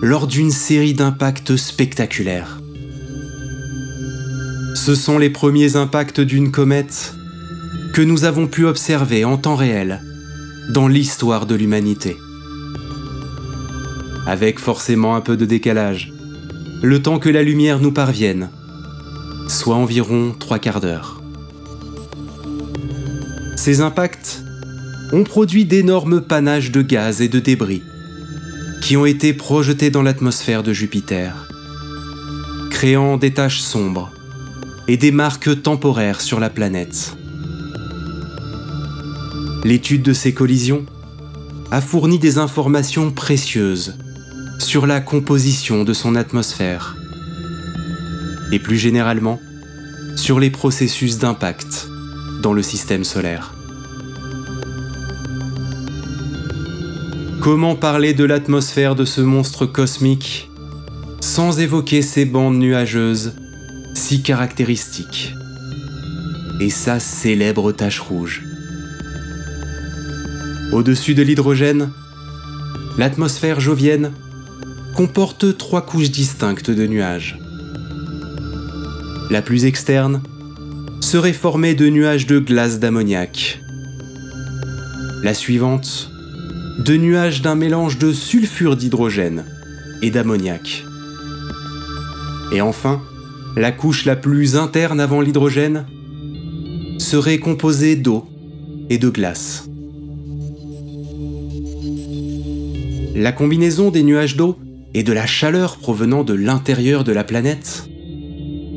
lors 0.00 0.26
d'une 0.26 0.50
série 0.50 0.94
d'impacts 0.94 1.54
spectaculaires. 1.56 2.62
Ce 4.74 4.94
sont 4.94 5.18
les 5.18 5.28
premiers 5.28 5.76
impacts 5.76 6.22
d'une 6.22 6.50
comète 6.50 7.12
que 7.92 8.00
nous 8.00 8.24
avons 8.24 8.46
pu 8.46 8.64
observer 8.64 9.26
en 9.26 9.36
temps 9.36 9.56
réel 9.56 10.00
dans 10.70 10.88
l'histoire 10.88 11.44
de 11.44 11.56
l'humanité. 11.56 12.16
Avec 14.26 14.58
forcément 14.58 15.14
un 15.14 15.20
peu 15.20 15.36
de 15.36 15.44
décalage, 15.44 16.10
le 16.82 17.02
temps 17.02 17.18
que 17.18 17.28
la 17.28 17.42
lumière 17.42 17.80
nous 17.80 17.92
parvienne, 17.92 18.48
soit 19.48 19.76
environ 19.76 20.34
trois 20.38 20.58
quarts 20.58 20.80
d'heure. 20.80 21.20
Ces 23.56 23.80
impacts 23.80 24.42
ont 25.12 25.24
produit 25.24 25.64
d'énormes 25.64 26.20
panaches 26.20 26.70
de 26.70 26.82
gaz 26.82 27.20
et 27.20 27.28
de 27.28 27.40
débris 27.40 27.82
qui 28.80 28.96
ont 28.96 29.06
été 29.06 29.32
projetés 29.32 29.90
dans 29.90 30.02
l'atmosphère 30.02 30.62
de 30.62 30.72
Jupiter, 30.72 31.48
créant 32.70 33.16
des 33.16 33.32
taches 33.32 33.60
sombres 33.60 34.12
et 34.86 34.96
des 34.96 35.10
marques 35.10 35.62
temporaires 35.62 36.20
sur 36.20 36.38
la 36.38 36.50
planète. 36.50 37.16
L'étude 39.64 40.02
de 40.02 40.12
ces 40.12 40.32
collisions 40.32 40.86
a 41.72 41.80
fourni 41.80 42.20
des 42.20 42.38
informations 42.38 43.10
précieuses 43.10 43.96
sur 44.60 44.86
la 44.86 45.00
composition 45.00 45.82
de 45.82 45.92
son 45.92 46.14
atmosphère 46.14 46.96
et 48.52 48.58
plus 48.58 48.78
généralement 48.78 49.40
sur 50.16 50.40
les 50.40 50.50
processus 50.50 51.18
d'impact 51.18 51.88
dans 52.42 52.52
le 52.52 52.62
système 52.62 53.04
solaire. 53.04 53.54
Comment 57.40 57.76
parler 57.76 58.14
de 58.14 58.24
l'atmosphère 58.24 58.94
de 58.94 59.04
ce 59.04 59.20
monstre 59.20 59.66
cosmique 59.66 60.50
sans 61.20 61.58
évoquer 61.58 62.02
ces 62.02 62.24
bandes 62.24 62.58
nuageuses 62.58 63.34
si 63.94 64.22
caractéristique. 64.22 65.34
Et 66.60 66.70
sa 66.70 67.00
célèbre 67.00 67.72
tache 67.72 68.00
rouge. 68.00 68.42
Au-dessus 70.72 71.14
de 71.14 71.22
l'hydrogène, 71.22 71.90
l'atmosphère 72.98 73.60
jovienne 73.60 74.12
comporte 74.94 75.58
trois 75.58 75.84
couches 75.84 76.10
distinctes 76.10 76.70
de 76.70 76.86
nuages. 76.86 77.38
La 79.28 79.42
plus 79.42 79.64
externe 79.64 80.22
serait 81.00 81.32
formée 81.32 81.74
de 81.74 81.88
nuages 81.88 82.26
de 82.26 82.38
glace 82.38 82.78
d'ammoniac. 82.78 83.60
La 85.24 85.34
suivante, 85.34 86.12
de 86.78 86.96
nuages 86.96 87.42
d'un 87.42 87.56
mélange 87.56 87.98
de 87.98 88.12
sulfure 88.12 88.76
d'hydrogène 88.76 89.44
et 90.00 90.12
d'ammoniac. 90.12 90.84
Et 92.52 92.60
enfin, 92.60 93.02
la 93.56 93.72
couche 93.72 94.04
la 94.04 94.14
plus 94.14 94.54
interne 94.54 95.00
avant 95.00 95.20
l'hydrogène, 95.20 95.86
serait 96.98 97.38
composée 97.38 97.96
d'eau 97.96 98.28
et 98.90 98.98
de 98.98 99.08
glace. 99.08 99.68
La 103.16 103.32
combinaison 103.32 103.90
des 103.90 104.04
nuages 104.04 104.36
d'eau 104.36 104.56
et 104.94 105.02
de 105.02 105.12
la 105.12 105.26
chaleur 105.26 105.78
provenant 105.78 106.22
de 106.22 106.34
l'intérieur 106.34 107.02
de 107.02 107.12
la 107.12 107.24
planète 107.24 107.88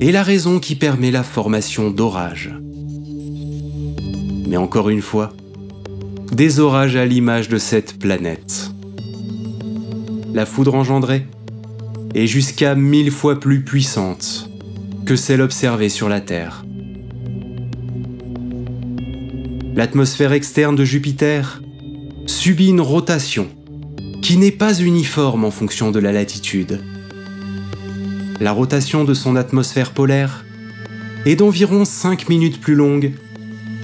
est 0.01 0.11
la 0.11 0.23
raison 0.23 0.59
qui 0.59 0.75
permet 0.75 1.11
la 1.11 1.23
formation 1.23 1.91
d'orages. 1.91 2.53
Mais 4.47 4.57
encore 4.57 4.89
une 4.89 5.01
fois, 5.01 5.33
des 6.31 6.59
orages 6.59 6.95
à 6.95 7.05
l'image 7.05 7.49
de 7.49 7.57
cette 7.57 7.99
planète. 7.99 8.71
La 10.33 10.45
foudre 10.45 10.75
engendrée 10.75 11.25
est 12.15 12.27
jusqu'à 12.27 12.75
mille 12.75 13.11
fois 13.11 13.39
plus 13.39 13.63
puissante 13.63 14.49
que 15.05 15.15
celle 15.15 15.41
observée 15.41 15.89
sur 15.89 16.07
la 16.07 16.21
Terre. 16.21 16.65
L'atmosphère 19.75 20.33
externe 20.33 20.75
de 20.75 20.85
Jupiter 20.85 21.61
subit 22.25 22.69
une 22.69 22.81
rotation 22.81 23.47
qui 24.21 24.37
n'est 24.37 24.51
pas 24.51 24.79
uniforme 24.79 25.45
en 25.45 25.51
fonction 25.51 25.91
de 25.91 25.99
la 25.99 26.11
latitude. 26.11 26.81
La 28.39 28.53
rotation 28.53 29.03
de 29.03 29.13
son 29.13 29.35
atmosphère 29.35 29.91
polaire 29.91 30.45
est 31.25 31.35
d'environ 31.35 31.83
5 31.83 32.29
minutes 32.29 32.61
plus 32.61 32.75
longue 32.75 33.11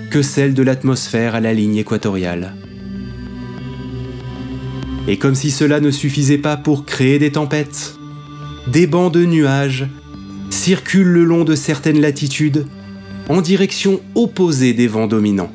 que 0.10 0.22
celle 0.22 0.54
de 0.54 0.64
l'atmosphère 0.64 1.36
à 1.36 1.42
la 1.42 1.54
ligne 1.54 1.76
équatoriale. 1.76 2.56
Et 5.10 5.18
comme 5.18 5.36
si 5.36 5.52
cela 5.52 5.82
ne 5.82 5.92
suffisait 5.92 6.38
pas 6.38 6.56
pour 6.56 6.86
créer 6.86 7.20
des 7.20 7.34
tempêtes, 7.34 7.96
des 8.68 8.88
bancs 8.88 9.14
de 9.14 9.26
nuages 9.26 9.88
circulent 10.50 11.12
le 11.12 11.26
long 11.26 11.44
de 11.44 11.56
certaines 11.56 12.00
latitudes 12.00 12.66
en 13.28 13.42
direction 13.42 14.00
opposée 14.16 14.74
des 14.74 14.88
vents 14.88 15.08
dominants. 15.08 15.52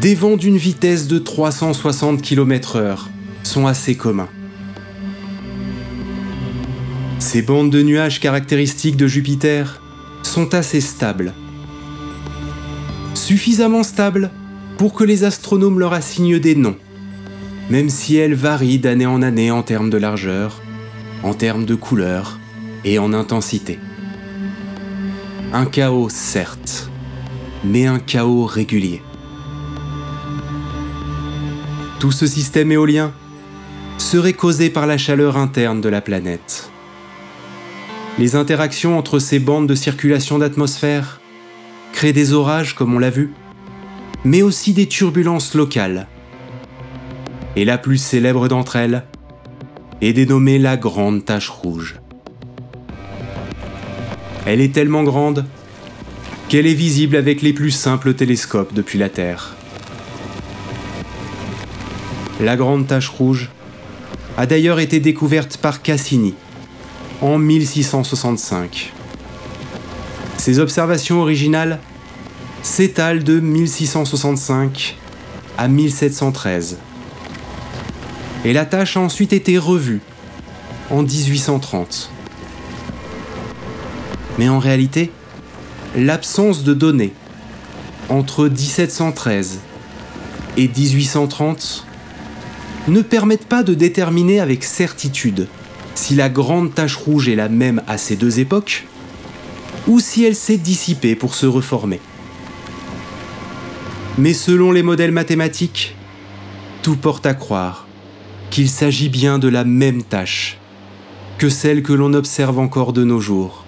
Des 0.00 0.16
vents 0.16 0.36
d'une 0.36 0.56
vitesse 0.56 1.06
de 1.06 1.18
360 1.18 2.22
km/h 2.22 3.06
sont 3.44 3.68
assez 3.68 3.94
communs. 3.94 4.28
Ces 7.20 7.42
bandes 7.42 7.70
de 7.70 7.82
nuages 7.82 8.18
caractéristiques 8.18 8.96
de 8.96 9.06
Jupiter 9.06 9.82
sont 10.22 10.54
assez 10.54 10.80
stables. 10.80 11.34
Suffisamment 13.14 13.82
stables 13.82 14.30
pour 14.78 14.94
que 14.94 15.04
les 15.04 15.22
astronomes 15.22 15.78
leur 15.78 15.92
assignent 15.92 16.40
des 16.40 16.54
noms, 16.54 16.76
même 17.68 17.90
si 17.90 18.16
elles 18.16 18.34
varient 18.34 18.78
d'année 18.78 19.06
en 19.06 19.20
année 19.20 19.50
en 19.50 19.62
termes 19.62 19.90
de 19.90 19.98
largeur, 19.98 20.62
en 21.22 21.34
termes 21.34 21.66
de 21.66 21.74
couleur 21.74 22.40
et 22.84 22.98
en 22.98 23.12
intensité. 23.12 23.78
Un 25.52 25.66
chaos 25.66 26.08
certes, 26.08 26.90
mais 27.64 27.86
un 27.86 27.98
chaos 27.98 28.46
régulier. 28.46 29.02
Tout 32.00 32.12
ce 32.12 32.26
système 32.26 32.72
éolien 32.72 33.12
serait 33.98 34.32
causé 34.32 34.70
par 34.70 34.86
la 34.86 34.96
chaleur 34.96 35.36
interne 35.36 35.82
de 35.82 35.90
la 35.90 36.00
planète. 36.00 36.69
Les 38.20 38.36
interactions 38.36 38.98
entre 38.98 39.18
ces 39.18 39.38
bandes 39.38 39.66
de 39.66 39.74
circulation 39.74 40.38
d'atmosphère 40.38 41.22
créent 41.94 42.12
des 42.12 42.34
orages 42.34 42.74
comme 42.74 42.94
on 42.94 42.98
l'a 42.98 43.08
vu, 43.08 43.32
mais 44.26 44.42
aussi 44.42 44.74
des 44.74 44.86
turbulences 44.86 45.54
locales. 45.54 46.06
Et 47.56 47.64
la 47.64 47.78
plus 47.78 47.96
célèbre 47.96 48.46
d'entre 48.46 48.76
elles 48.76 49.04
est 50.02 50.12
dénommée 50.12 50.58
la 50.58 50.76
Grande 50.76 51.24
Tache 51.24 51.48
Rouge. 51.48 51.98
Elle 54.44 54.60
est 54.60 54.74
tellement 54.74 55.02
grande 55.02 55.46
qu'elle 56.50 56.66
est 56.66 56.74
visible 56.74 57.16
avec 57.16 57.40
les 57.40 57.54
plus 57.54 57.70
simples 57.70 58.12
télescopes 58.12 58.74
depuis 58.74 58.98
la 58.98 59.08
Terre. 59.08 59.56
La 62.38 62.56
grande 62.56 62.86
tache 62.86 63.08
rouge 63.08 63.48
a 64.36 64.44
d'ailleurs 64.44 64.78
été 64.78 65.00
découverte 65.00 65.56
par 65.56 65.80
Cassini 65.80 66.34
en 67.20 67.38
1665. 67.38 68.92
Ses 70.38 70.58
observations 70.58 71.20
originales 71.20 71.80
s'étalent 72.62 73.22
de 73.22 73.40
1665 73.40 74.96
à 75.58 75.68
1713. 75.68 76.78
Et 78.44 78.52
la 78.52 78.64
tâche 78.64 78.96
a 78.96 79.00
ensuite 79.00 79.32
été 79.32 79.58
revue 79.58 80.00
en 80.90 81.02
1830. 81.02 82.10
Mais 84.38 84.48
en 84.48 84.58
réalité, 84.58 85.10
l'absence 85.94 86.64
de 86.64 86.72
données 86.72 87.12
entre 88.08 88.48
1713 88.48 89.60
et 90.56 90.68
1830 90.68 91.86
ne 92.88 93.02
permettent 93.02 93.46
pas 93.46 93.62
de 93.62 93.74
déterminer 93.74 94.40
avec 94.40 94.64
certitude 94.64 95.46
si 96.00 96.14
la 96.14 96.30
grande 96.30 96.74
tache 96.74 96.96
rouge 96.96 97.28
est 97.28 97.36
la 97.36 97.50
même 97.50 97.82
à 97.86 97.98
ces 97.98 98.16
deux 98.16 98.40
époques 98.40 98.86
ou 99.86 100.00
si 100.00 100.24
elle 100.24 100.34
s'est 100.34 100.56
dissipée 100.56 101.14
pour 101.14 101.34
se 101.34 101.44
reformer. 101.44 102.00
Mais 104.16 104.32
selon 104.32 104.72
les 104.72 104.82
modèles 104.82 105.12
mathématiques, 105.12 105.94
tout 106.82 106.96
porte 106.96 107.26
à 107.26 107.34
croire 107.34 107.86
qu'il 108.48 108.70
s'agit 108.70 109.10
bien 109.10 109.38
de 109.38 109.48
la 109.48 109.64
même 109.64 110.02
tâche 110.02 110.56
que 111.36 111.50
celle 111.50 111.82
que 111.82 111.92
l'on 111.92 112.14
observe 112.14 112.58
encore 112.58 112.94
de 112.94 113.04
nos 113.04 113.20
jours. 113.20 113.66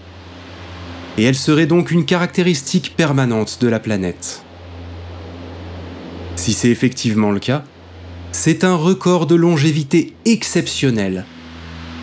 Et 1.19 1.25
elle 1.25 1.35
serait 1.35 1.67
donc 1.67 1.91
une 1.91 2.07
caractéristique 2.07 2.95
permanente 2.97 3.59
de 3.61 3.69
la 3.69 3.79
planète. 3.79 4.43
Si 6.37 6.55
c'est 6.55 6.71
effectivement 6.71 7.31
le 7.31 7.41
cas, 7.41 7.63
c'est 8.33 8.65
un 8.65 8.75
record 8.75 9.27
de 9.27 9.35
longévité 9.35 10.15
exceptionnel 10.25 11.27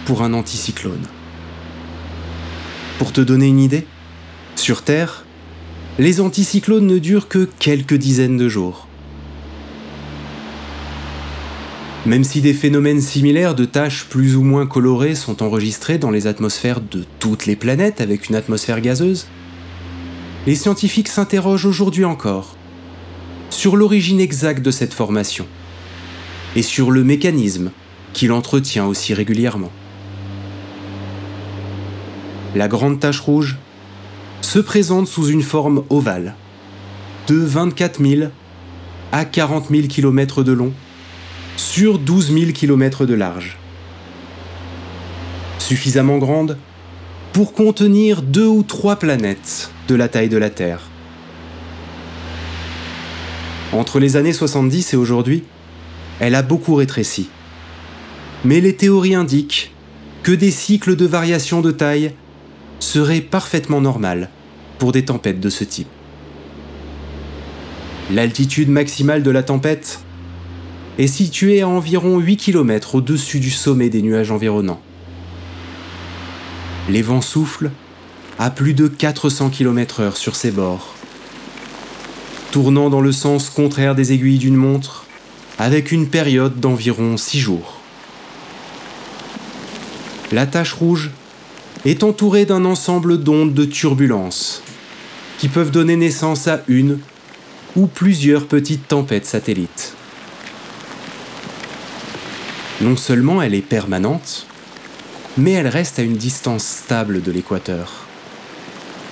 pour 0.05 0.21
un 0.23 0.33
anticyclone. 0.33 1.05
Pour 2.97 3.13
te 3.13 3.21
donner 3.21 3.47
une 3.47 3.59
idée, 3.59 3.85
sur 4.55 4.81
Terre, 4.81 5.25
les 5.99 6.21
anticyclones 6.21 6.87
ne 6.87 6.97
durent 6.97 7.27
que 7.27 7.47
quelques 7.59 7.95
dizaines 7.95 8.37
de 8.37 8.49
jours. 8.49 8.87
Même 12.05 12.23
si 12.23 12.41
des 12.41 12.53
phénomènes 12.53 13.01
similaires 13.01 13.55
de 13.55 13.65
taches 13.65 14.05
plus 14.05 14.35
ou 14.35 14.41
moins 14.41 14.65
colorées 14.65 15.15
sont 15.15 15.43
enregistrés 15.43 15.97
dans 15.97 16.11
les 16.11 16.27
atmosphères 16.27 16.81
de 16.81 17.03
toutes 17.19 17.45
les 17.45 17.55
planètes 17.55 18.01
avec 18.01 18.29
une 18.29 18.35
atmosphère 18.35 18.81
gazeuse, 18.81 19.27
les 20.47 20.55
scientifiques 20.55 21.09
s'interrogent 21.09 21.65
aujourd'hui 21.65 22.05
encore 22.05 22.55
sur 23.49 23.75
l'origine 23.75 24.21
exacte 24.21 24.63
de 24.63 24.71
cette 24.71 24.93
formation 24.93 25.45
et 26.55 26.61
sur 26.61 26.91
le 26.91 27.03
mécanisme 27.03 27.71
qui 28.13 28.27
l'entretient 28.27 28.85
aussi 28.87 29.13
régulièrement. 29.13 29.71
La 32.55 32.67
grande 32.67 32.99
tache 32.99 33.19
rouge 33.19 33.57
se 34.41 34.57
présente 34.57 35.07
sous 35.07 35.27
une 35.27 35.43
forme 35.43 35.83
ovale, 35.91 36.33
de 37.27 37.35
24 37.35 38.03
000 38.03 38.31
à 39.11 39.25
40 39.25 39.69
000 39.69 39.87
km 39.87 40.43
de 40.43 40.51
long, 40.53 40.73
sur 41.57 41.99
12 41.99 42.33
000 42.33 42.51
km 42.51 43.05
de 43.05 43.13
large. 43.13 43.57
Suffisamment 45.59 46.17
grande 46.17 46.57
pour 47.33 47.53
contenir 47.53 48.23
deux 48.23 48.47
ou 48.47 48.63
trois 48.63 48.95
planètes 48.95 49.69
de 49.87 49.93
la 49.93 50.07
taille 50.07 50.29
de 50.29 50.37
la 50.37 50.49
Terre. 50.49 50.81
Entre 53.73 53.99
les 53.99 54.15
années 54.15 54.33
70 54.33 54.93
et 54.93 54.97
aujourd'hui, 54.97 55.43
elle 56.19 56.33
a 56.33 56.41
beaucoup 56.41 56.73
rétréci. 56.73 57.29
Mais 58.43 58.59
les 58.59 58.75
théories 58.75 59.13
indiquent 59.13 59.71
que 60.23 60.31
des 60.31 60.49
cycles 60.49 60.95
de 60.95 61.05
variation 61.05 61.61
de 61.61 61.69
taille 61.69 62.13
seraient 62.79 63.21
parfaitement 63.21 63.81
normales 63.81 64.29
pour 64.77 64.91
des 64.91 65.05
tempêtes 65.05 65.39
de 65.39 65.49
ce 65.49 65.63
type. 65.63 65.87
L'altitude 68.11 68.69
maximale 68.69 69.21
de 69.21 69.31
la 69.31 69.43
tempête 69.43 69.99
est 70.97 71.07
située 71.07 71.61
à 71.61 71.67
environ 71.67 72.17
8 72.17 72.37
km 72.37 72.95
au-dessus 72.95 73.39
du 73.39 73.51
sommet 73.51 73.89
des 73.89 74.01
nuages 74.01 74.31
environnants. 74.31 74.81
Les 76.89 77.01
vents 77.01 77.21
soufflent 77.21 77.71
à 78.39 78.49
plus 78.49 78.73
de 78.73 78.87
400 78.87 79.49
km/h 79.49 80.15
sur 80.15 80.35
ses 80.35 80.49
bords, 80.49 80.95
tournant 82.51 82.89
dans 82.89 83.01
le 83.01 83.11
sens 83.11 83.49
contraire 83.49 83.95
des 83.95 84.11
aiguilles 84.13 84.39
d'une 84.39 84.55
montre, 84.55 85.05
avec 85.59 85.91
une 85.91 86.07
période 86.07 86.59
d'environ 86.59 87.17
6 87.17 87.39
jours. 87.39 87.79
La 90.31 90.47
tache 90.47 90.73
rouge 90.73 91.11
est 91.85 92.03
entourée 92.03 92.45
d'un 92.45 92.65
ensemble 92.65 93.23
d'ondes 93.23 93.53
de 93.53 93.65
turbulence 93.65 94.61
qui 95.37 95.47
peuvent 95.47 95.71
donner 95.71 95.95
naissance 95.95 96.47
à 96.47 96.61
une 96.67 96.99
ou 97.75 97.87
plusieurs 97.87 98.47
petites 98.47 98.87
tempêtes 98.87 99.25
satellites. 99.25 99.93
Non 102.81 102.97
seulement 102.97 103.41
elle 103.41 103.53
est 103.53 103.61
permanente, 103.61 104.47
mais 105.37 105.51
elle 105.51 105.67
reste 105.67 105.99
à 105.99 106.01
une 106.01 106.17
distance 106.17 106.65
stable 106.65 107.21
de 107.21 107.31
l'équateur, 107.31 108.05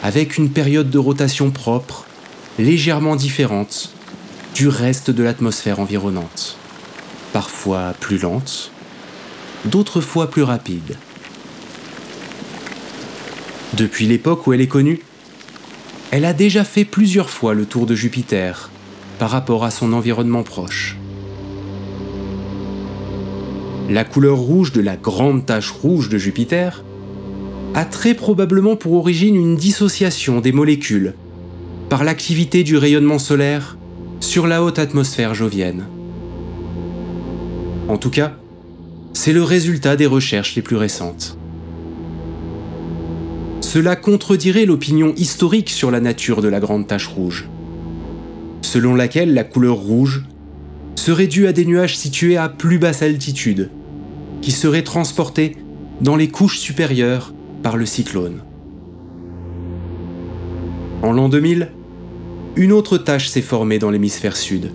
avec 0.04 0.38
une 0.38 0.50
période 0.50 0.90
de 0.90 0.98
rotation 0.98 1.52
propre 1.52 2.06
légèrement 2.60 3.16
différente 3.16 3.94
du 4.54 4.68
reste 4.68 5.12
de 5.12 5.24
l'atmosphère 5.24 5.80
environnante, 5.80 6.58
parfois 7.32 7.94
plus 8.00 8.18
lente, 8.18 8.72
d'autres 9.66 10.02
fois 10.02 10.30
plus 10.30 10.44
rapide. 10.44 10.98
Depuis 13.74 14.08
l'époque 14.08 14.48
où 14.48 14.54
elle 14.54 14.62
est 14.62 14.68
connue, 14.68 15.02
elle 16.12 16.26
a 16.26 16.34
déjà 16.34 16.64
fait 16.64 16.86
plusieurs 16.86 17.30
fois 17.30 17.54
le 17.54 17.66
tour 17.66 17.86
de 17.86 17.96
Jupiter 17.96 18.70
par 19.20 19.30
rapport 19.30 19.66
à 19.66 19.72
son 19.72 19.94
environnement 19.94 20.44
proche. 20.44 20.98
La 23.90 24.04
couleur 24.04 24.38
rouge 24.38 24.72
de 24.72 24.82
la 24.82 24.96
grande 24.96 25.46
tache 25.46 25.72
rouge 25.72 26.10
de 26.10 26.18
Jupiter 26.18 26.84
a 27.74 27.86
très 27.86 28.14
probablement 28.14 28.76
pour 28.76 28.94
origine 28.94 29.36
une 29.36 29.56
dissociation 29.56 30.40
des 30.40 30.52
molécules 30.52 31.14
par 31.90 32.04
l'activité 32.04 32.64
du 32.64 32.78
rayonnement 32.78 33.20
solaire 33.20 33.78
sur 34.20 34.48
la 34.48 34.64
haute 34.64 34.80
atmosphère 34.80 35.34
jovienne. 35.34 35.86
En 37.88 37.98
tout 37.98 38.10
cas, 38.10 38.34
c'est 39.14 39.34
le 39.34 39.44
résultat 39.44 39.96
des 39.96 40.06
recherches 40.06 40.56
les 40.56 40.62
plus 40.62 40.76
récentes. 40.76 41.37
Cela 43.78 43.96
contredirait 43.96 44.66
l'opinion 44.66 45.14
historique 45.18 45.70
sur 45.70 45.92
la 45.92 46.00
nature 46.00 46.42
de 46.42 46.48
la 46.48 46.60
grande 46.60 46.88
tache 46.88 47.06
rouge, 47.06 47.48
selon 48.64 48.96
laquelle 48.96 49.36
la 49.36 49.44
couleur 49.44 49.76
rouge 49.76 50.26
serait 50.96 51.28
due 51.28 51.46
à 51.46 51.54
des 51.54 51.64
nuages 51.64 51.96
situés 51.96 52.38
à 52.38 52.50
plus 52.50 52.80
basse 52.80 53.04
altitude, 53.04 53.70
qui 54.42 54.50
seraient 54.50 54.82
transportés 54.82 55.58
dans 56.02 56.16
les 56.16 56.28
couches 56.28 56.58
supérieures 56.58 57.36
par 57.62 57.78
le 57.78 57.86
cyclone. 57.86 58.42
En 61.04 61.12
l'an 61.12 61.30
2000, 61.30 61.70
une 62.56 62.72
autre 62.72 62.98
tache 62.98 63.28
s'est 63.28 63.44
formée 63.44 63.78
dans 63.78 63.92
l'hémisphère 63.92 64.38
sud. 64.38 64.72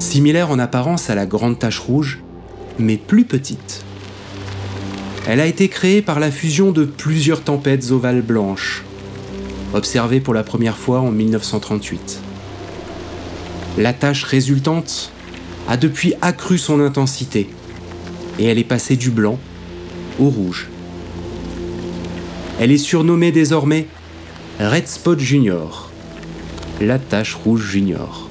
Similaire 0.00 0.50
en 0.50 0.58
apparence 0.58 1.08
à 1.08 1.14
la 1.14 1.24
grande 1.24 1.60
tache 1.60 1.78
rouge, 1.78 2.20
mais 2.80 2.96
plus 2.96 3.26
petite. 3.26 3.84
Elle 5.30 5.38
a 5.38 5.46
été 5.46 5.68
créée 5.68 6.02
par 6.02 6.18
la 6.18 6.32
fusion 6.32 6.72
de 6.72 6.84
plusieurs 6.84 7.44
tempêtes 7.44 7.92
ovales 7.92 8.20
blanches, 8.20 8.82
observées 9.74 10.18
pour 10.18 10.34
la 10.34 10.42
première 10.42 10.76
fois 10.76 10.98
en 10.98 11.12
1938. 11.12 12.18
La 13.78 13.92
tache 13.92 14.24
résultante 14.24 15.12
a 15.68 15.76
depuis 15.76 16.14
accru 16.20 16.58
son 16.58 16.80
intensité 16.80 17.48
et 18.40 18.46
elle 18.46 18.58
est 18.58 18.64
passée 18.64 18.96
du 18.96 19.12
blanc 19.12 19.38
au 20.18 20.30
rouge. 20.30 20.66
Elle 22.58 22.72
est 22.72 22.78
surnommée 22.78 23.30
désormais 23.30 23.86
Red 24.58 24.88
Spot 24.88 25.20
Junior 25.20 25.92
la 26.80 26.98
tache 26.98 27.34
rouge 27.34 27.70
junior. 27.70 28.28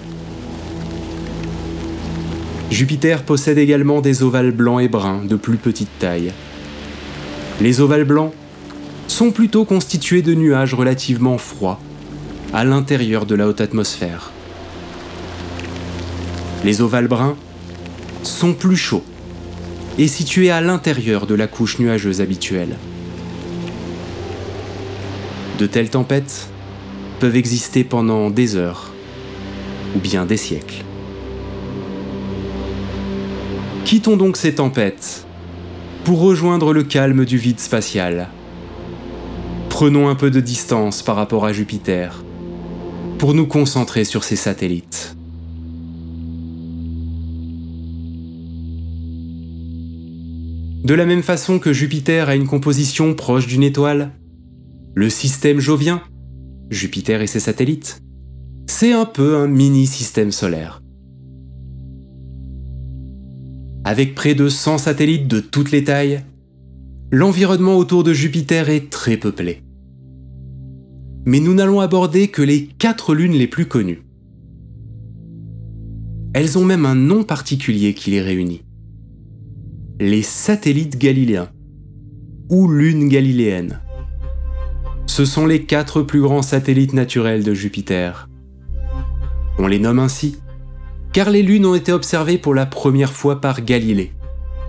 Jupiter 2.69 3.23
possède 3.23 3.57
également 3.57 4.01
des 4.01 4.21
ovales 4.21 4.51
blancs 4.51 4.81
et 4.81 4.89
bruns 4.89 5.23
de 5.23 5.37
plus 5.37 5.55
petite 5.55 5.97
taille. 5.97 6.33
Les 7.61 7.81
ovales 7.81 8.05
blancs 8.05 8.31
sont 9.07 9.31
plutôt 9.31 9.65
constitués 9.65 10.21
de 10.21 10.33
nuages 10.33 10.73
relativement 10.73 11.37
froids 11.37 11.79
à 12.53 12.63
l'intérieur 12.63 13.25
de 13.25 13.35
la 13.35 13.47
haute 13.47 13.59
atmosphère. 13.59 14.31
Les 16.63 16.79
ovales 16.81 17.09
bruns 17.09 17.35
sont 18.23 18.53
plus 18.53 18.77
chauds 18.77 19.03
et 19.97 20.07
situés 20.07 20.51
à 20.51 20.61
l'intérieur 20.61 21.27
de 21.27 21.35
la 21.35 21.47
couche 21.47 21.79
nuageuse 21.79 22.21
habituelle. 22.21 22.77
De 25.57 25.67
telles 25.67 25.89
tempêtes 25.89 26.47
peuvent 27.19 27.35
exister 27.35 27.83
pendant 27.83 28.29
des 28.29 28.55
heures 28.55 28.93
ou 29.97 29.99
bien 29.99 30.25
des 30.25 30.37
siècles. 30.37 30.85
Quittons 33.83 34.15
donc 34.15 34.37
ces 34.37 34.55
tempêtes 34.55 35.25
pour 36.03 36.19
rejoindre 36.19 36.73
le 36.73 36.83
calme 36.83 37.25
du 37.25 37.37
vide 37.37 37.59
spatial. 37.59 38.29
Prenons 39.69 40.09
un 40.09 40.15
peu 40.15 40.31
de 40.31 40.39
distance 40.39 41.01
par 41.03 41.15
rapport 41.15 41.45
à 41.45 41.53
Jupiter 41.53 42.23
pour 43.17 43.33
nous 43.33 43.47
concentrer 43.47 44.05
sur 44.05 44.23
ses 44.23 44.35
satellites. 44.35 45.15
De 50.83 50.93
la 50.93 51.05
même 51.05 51.23
façon 51.23 51.59
que 51.59 51.73
Jupiter 51.73 52.29
a 52.29 52.35
une 52.35 52.47
composition 52.47 53.13
proche 53.13 53.45
d'une 53.45 53.63
étoile, 53.63 54.11
le 54.95 55.09
système 55.09 55.59
jovien 55.59 56.01
Jupiter 56.69 57.21
et 57.21 57.27
ses 57.27 57.39
satellites, 57.39 58.01
c'est 58.67 58.93
un 58.93 59.05
peu 59.05 59.37
un 59.37 59.47
mini-système 59.47 60.31
solaire. 60.31 60.81
Avec 63.83 64.15
près 64.15 64.35
de 64.35 64.49
100 64.49 64.77
satellites 64.77 65.27
de 65.27 65.39
toutes 65.39 65.71
les 65.71 65.83
tailles, 65.83 66.23
l'environnement 67.11 67.77
autour 67.77 68.03
de 68.03 68.13
Jupiter 68.13 68.69
est 68.69 68.89
très 68.89 69.17
peuplé. 69.17 69.63
Mais 71.25 71.39
nous 71.39 71.53
n'allons 71.53 71.79
aborder 71.79 72.27
que 72.27 72.41
les 72.41 72.67
quatre 72.67 73.13
lunes 73.13 73.33
les 73.33 73.47
plus 73.47 73.65
connues. 73.65 74.03
elles 76.33 76.57
ont 76.57 76.65
même 76.65 76.85
un 76.85 76.95
nom 76.95 77.23
particulier 77.23 77.93
qui 77.93 78.11
les 78.11 78.21
réunit. 78.21 78.61
Les 79.99 80.21
satellites 80.21 80.97
galiléens, 80.97 81.49
ou 82.49 82.71
lunes 82.71 83.09
galiléennes. 83.09 83.81
Ce 85.05 85.25
sont 85.25 85.45
les 85.45 85.65
quatre 85.65 86.01
plus 86.01 86.21
grands 86.21 86.41
satellites 86.41 86.93
naturels 86.93 87.43
de 87.43 87.53
Jupiter. 87.53 88.29
On 89.57 89.67
les 89.67 89.79
nomme 89.79 89.99
ainsi 89.99 90.37
car 91.13 91.29
les 91.29 91.41
lunes 91.41 91.65
ont 91.65 91.75
été 91.75 91.91
observées 91.91 92.37
pour 92.37 92.53
la 92.53 92.65
première 92.65 93.13
fois 93.13 93.41
par 93.41 93.61
Galilée, 93.61 94.11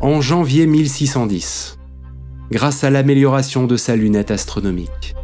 en 0.01 0.21
janvier 0.21 0.67
1610, 0.67 1.79
grâce 2.51 2.85
à 2.85 2.91
l'amélioration 2.91 3.67
de 3.67 3.77
sa 3.77 3.97
lunette 3.97 4.31
astronomique. 4.31 5.15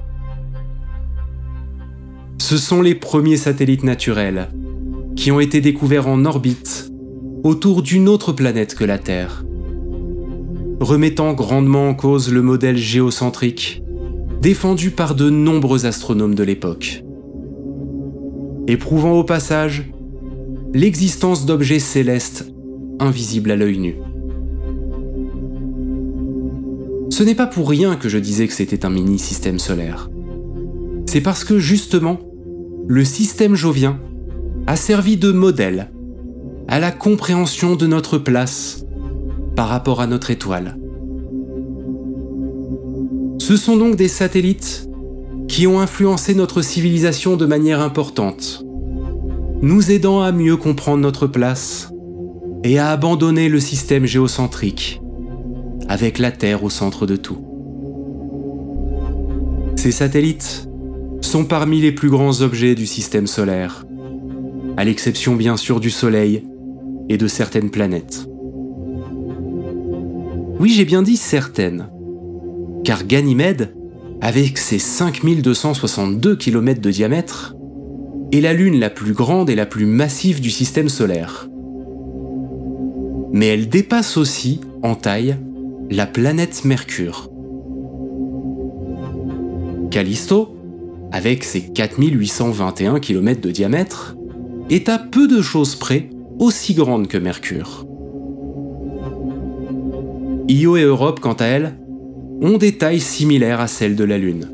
Ce 2.39 2.59
sont 2.59 2.83
les 2.83 2.95
premiers 2.95 3.39
satellites 3.39 3.83
naturels 3.83 4.51
qui 5.17 5.33
ont 5.33 5.41
été 5.41 5.61
découverts 5.61 6.09
en 6.09 6.25
orbite 6.27 6.93
autour 7.43 7.83
d'une 7.83 8.09
autre 8.09 8.33
planète 8.33 8.75
que 8.75 8.85
la 8.85 8.99
Terre, 8.99 9.45
remettant 10.81 11.33
grandement 11.33 11.89
en 11.89 11.95
cause 11.95 12.31
le 12.33 12.43
modèle 12.43 12.77
géocentrique 12.77 13.83
défendu 14.43 14.91
par 14.91 15.15
de 15.15 15.31
nombreux 15.31 15.87
astronomes 15.87 16.35
de 16.35 16.45
l'époque, 16.45 17.03
et 18.69 18.77
prouvant 18.77 19.13
au 19.13 19.25
passage 19.25 19.91
l'existence 20.75 21.47
d'objets 21.47 21.79
célestes 21.79 22.53
invisibles 22.99 23.51
à 23.51 23.57
l'œil 23.57 23.79
nu. 23.79 23.97
Ce 27.11 27.23
n'est 27.23 27.35
pas 27.35 27.47
pour 27.47 27.69
rien 27.69 27.97
que 27.97 28.09
je 28.09 28.19
disais 28.19 28.47
que 28.47 28.53
c'était 28.53 28.85
un 28.85 28.91
mini-système 28.91 29.59
solaire. 29.59 30.11
C'est 31.07 31.21
parce 31.21 31.45
que 31.45 31.59
justement, 31.59 32.19
le 32.89 33.05
système 33.05 33.55
jovien 33.55 34.01
a 34.67 34.77
servi 34.77 35.17
de 35.17 35.33
modèle 35.33 35.91
à 36.69 36.81
la 36.81 36.91
compréhension 36.91 37.77
de 37.77 37.87
notre 37.87 38.19
place 38.19 38.85
par 39.55 39.69
rapport 39.69 40.01
à 40.01 40.07
notre 40.07 40.31
étoile. 40.31 40.77
Ce 43.39 43.57
sont 43.57 43.77
donc 43.77 43.97
des 43.97 44.09
satellites 44.09 44.89
qui 45.49 45.67
ont 45.67 45.81
influencé 45.81 46.35
notre 46.35 46.63
civilisation 46.63 47.37
de 47.37 47.47
manière 47.47 47.81
importante, 47.81 48.66
nous 49.62 49.90
aidant 49.90 50.21
à 50.23 50.33
mieux 50.33 50.57
comprendre 50.57 51.03
notre 51.03 51.27
place 51.27 51.90
et 52.62 52.79
à 52.79 52.90
abandonner 52.90 53.49
le 53.49 53.61
système 53.61 54.07
géocentrique, 54.07 55.01
avec 55.88 56.19
la 56.19 56.31
Terre 56.31 56.62
au 56.64 56.71
centre 56.71 57.07
de 57.07 57.16
tout. 57.16 57.38
Ces 59.77 59.92
satellites 59.92 60.69
sont 61.21 61.45
parmi 61.45 61.81
les 61.81 61.92
plus 61.92 62.11
grands 62.11 62.40
objets 62.40 62.75
du 62.75 62.87
système 62.87 63.27
solaire, 63.27 63.87
à 64.77 64.85
l'exception 64.85 65.37
bien 65.37 65.57
sûr 65.57 65.81
du 65.81 65.90
Soleil 65.90 66.45
et 67.09 67.16
de 67.16 67.27
certaines 67.27 67.71
planètes. 67.71 68.27
Oui, 70.59 70.71
j'ai 70.71 70.85
bien 70.85 71.03
dit 71.03 71.16
certaines, 71.16 71.88
car 72.85 73.07
Ganymède, 73.07 73.75
avec 74.21 74.59
ses 74.59 74.79
5262 74.79 76.37
km 76.37 76.81
de 76.81 76.90
diamètre, 76.90 77.56
est 78.33 78.41
la 78.41 78.53
Lune 78.53 78.81
la 78.81 78.91
plus 78.91 79.12
grande 79.12 79.51
et 79.51 79.55
la 79.55 79.67
plus 79.67 79.87
massive 79.87 80.41
du 80.41 80.51
système 80.51 80.89
solaire. 80.89 81.49
Mais 83.33 83.47
elle 83.49 83.69
dépasse 83.69 84.17
aussi, 84.17 84.61
en 84.83 84.95
taille, 84.95 85.37
la 85.91 86.07
planète 86.07 86.65
Mercure. 86.65 87.31
Callisto, 89.91 90.57
avec 91.12 91.45
ses 91.45 91.62
4821 91.62 93.01
km 93.01 93.41
de 93.41 93.51
diamètre, 93.51 94.17
est 94.71 94.89
à 94.89 94.99
peu 94.99 95.29
de 95.29 95.41
choses 95.41 95.77
près 95.77 96.11
aussi 96.39 96.75
grande 96.75 97.09
que 97.09 97.19
Mercure. 97.19 97.87
Io 100.49 100.77
et 100.77 100.83
Europe, 100.83 101.21
quant 101.21 101.35
à 101.35 101.45
elles, 101.45 101.79
ont 102.41 102.59
des 102.59 102.77
tailles 102.77 103.01
similaires 103.01 103.61
à 103.61 103.69
celles 103.69 103.97
de 103.97 104.05
la 104.05 104.19
Lune. 104.19 104.49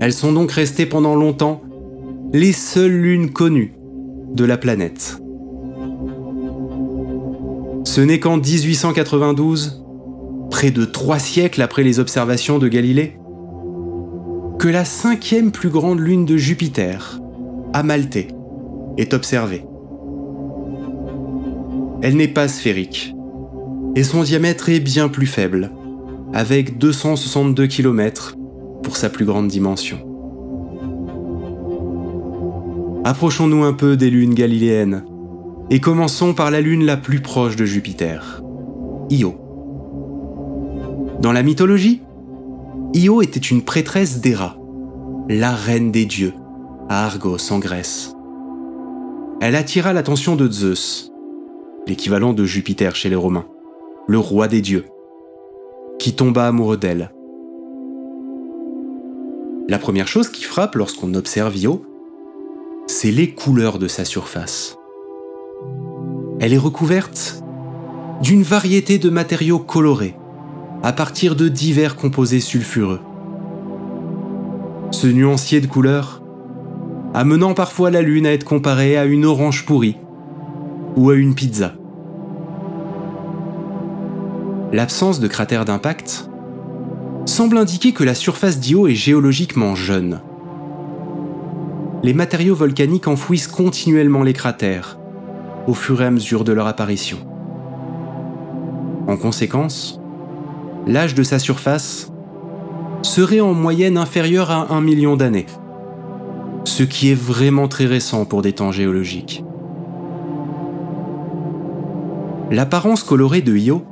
Elles 0.00 0.14
sont 0.14 0.32
donc 0.32 0.52
restées 0.52 0.86
pendant 0.86 1.16
longtemps 1.16 1.60
les 2.32 2.52
seules 2.52 2.98
lunes 2.98 3.30
connues 3.30 3.74
de 4.32 4.46
la 4.46 4.56
planète. 4.56 5.18
Ce 7.84 8.00
n'est 8.00 8.20
qu'en 8.20 8.38
1892, 8.38 9.84
près 10.50 10.70
de 10.70 10.86
trois 10.86 11.18
siècles 11.18 11.60
après 11.60 11.82
les 11.82 12.00
observations 12.00 12.58
de 12.58 12.68
Galilée, 12.68 13.18
que 14.58 14.68
la 14.68 14.86
cinquième 14.86 15.52
plus 15.52 15.68
grande 15.68 16.00
lune 16.00 16.24
de 16.24 16.38
Jupiter, 16.38 17.20
Amalthée, 17.74 18.28
est 18.96 19.14
observée. 19.14 19.64
Elle 22.02 22.16
n'est 22.16 22.28
pas 22.28 22.48
sphérique, 22.48 23.14
et 23.96 24.02
son 24.02 24.22
diamètre 24.22 24.68
est 24.68 24.80
bien 24.80 25.08
plus 25.08 25.26
faible, 25.26 25.70
avec 26.32 26.78
262 26.78 27.66
km 27.66 28.36
pour 28.82 28.96
sa 28.96 29.08
plus 29.08 29.24
grande 29.24 29.48
dimension. 29.48 29.98
Approchons-nous 33.04 33.64
un 33.64 33.72
peu 33.72 33.96
des 33.96 34.10
lunes 34.10 34.34
galiléennes, 34.34 35.04
et 35.70 35.80
commençons 35.80 36.34
par 36.34 36.50
la 36.50 36.60
lune 36.60 36.84
la 36.84 36.96
plus 36.96 37.20
proche 37.20 37.56
de 37.56 37.64
Jupiter, 37.64 38.42
Io. 39.10 39.34
Dans 41.20 41.32
la 41.32 41.42
mythologie, 41.42 42.02
Io 42.94 43.22
était 43.22 43.40
une 43.40 43.62
prêtresse 43.62 44.20
d'Héra, 44.20 44.58
la 45.28 45.52
reine 45.52 45.90
des 45.90 46.04
dieux, 46.04 46.34
à 46.88 47.06
Argos 47.06 47.50
en 47.50 47.58
Grèce 47.58 48.13
elle 49.46 49.56
attira 49.56 49.92
l'attention 49.92 50.36
de 50.36 50.50
Zeus, 50.50 51.12
l'équivalent 51.86 52.32
de 52.32 52.46
Jupiter 52.46 52.96
chez 52.96 53.10
les 53.10 53.14
Romains, 53.14 53.44
le 54.08 54.18
roi 54.18 54.48
des 54.48 54.62
dieux, 54.62 54.86
qui 55.98 56.14
tomba 56.14 56.46
amoureux 56.46 56.78
d'elle. 56.78 57.12
La 59.68 59.78
première 59.78 60.08
chose 60.08 60.30
qui 60.30 60.44
frappe 60.44 60.76
lorsqu'on 60.76 61.12
observe 61.12 61.54
Io, 61.58 61.84
c'est 62.86 63.10
les 63.10 63.34
couleurs 63.34 63.78
de 63.78 63.86
sa 63.86 64.06
surface. 64.06 64.78
Elle 66.40 66.54
est 66.54 66.58
recouverte 66.58 67.44
d'une 68.22 68.44
variété 68.44 68.96
de 68.96 69.10
matériaux 69.10 69.58
colorés, 69.58 70.16
à 70.82 70.94
partir 70.94 71.36
de 71.36 71.48
divers 71.48 71.96
composés 71.96 72.40
sulfureux. 72.40 73.00
Ce 74.90 75.06
nuancier 75.06 75.60
de 75.60 75.66
couleurs 75.66 76.23
amenant 77.14 77.54
parfois 77.54 77.92
la 77.92 78.02
Lune 78.02 78.26
à 78.26 78.32
être 78.32 78.44
comparée 78.44 78.98
à 78.98 79.04
une 79.04 79.24
orange 79.24 79.64
pourrie 79.64 79.96
ou 80.96 81.10
à 81.10 81.14
une 81.14 81.36
pizza. 81.36 81.74
L'absence 84.72 85.20
de 85.20 85.28
cratères 85.28 85.64
d'impact 85.64 86.28
semble 87.24 87.56
indiquer 87.56 87.92
que 87.92 88.02
la 88.02 88.14
surface 88.14 88.58
d'Io 88.58 88.88
est 88.88 88.96
géologiquement 88.96 89.76
jeune. 89.76 90.20
Les 92.02 92.14
matériaux 92.14 92.56
volcaniques 92.56 93.06
enfouissent 93.06 93.46
continuellement 93.46 94.24
les 94.24 94.32
cratères 94.32 94.98
au 95.68 95.72
fur 95.72 96.02
et 96.02 96.06
à 96.06 96.10
mesure 96.10 96.42
de 96.42 96.52
leur 96.52 96.66
apparition. 96.66 97.18
En 99.06 99.16
conséquence, 99.16 100.00
l'âge 100.86 101.14
de 101.14 101.22
sa 101.22 101.38
surface 101.38 102.10
serait 103.02 103.40
en 103.40 103.54
moyenne 103.54 103.96
inférieur 103.96 104.50
à 104.50 104.74
un 104.74 104.80
million 104.80 105.16
d'années 105.16 105.46
ce 106.64 106.82
qui 106.82 107.10
est 107.10 107.14
vraiment 107.14 107.68
très 107.68 107.86
récent 107.86 108.24
pour 108.24 108.42
des 108.42 108.52
temps 108.52 108.72
géologiques. 108.72 109.44
L'apparence 112.50 113.02
colorée 113.02 113.42
de 113.42 113.56
Io 113.56 113.82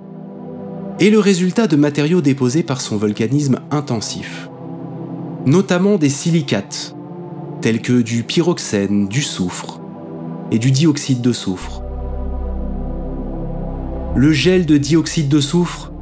est 1.01 1.11
le 1.11 1.19
résultat 1.19 1.67
de 1.67 1.77
matériaux 1.77 2.21
déposés 2.21 2.63
par 2.63 2.81
son 2.81 2.97
volcanisme 2.97 3.61
intensif, 3.71 4.49
notamment 5.47 5.97
des 5.97 6.09
silicates, 6.09 6.95
tels 7.61 7.83
que 7.83 8.03
du 8.03 8.23
pyroxène, 8.23 9.09
du 9.09 9.23
soufre 9.23 9.81
et 10.51 10.59
du 10.59 10.71
dioxyde 10.71 11.21
de 11.21 11.33
soufre. 11.33 11.83
Le 14.15 14.33
gel 14.33 14.67
de 14.67 14.77
dioxyde 14.77 15.29
de 15.29 15.41
soufre 15.41 15.93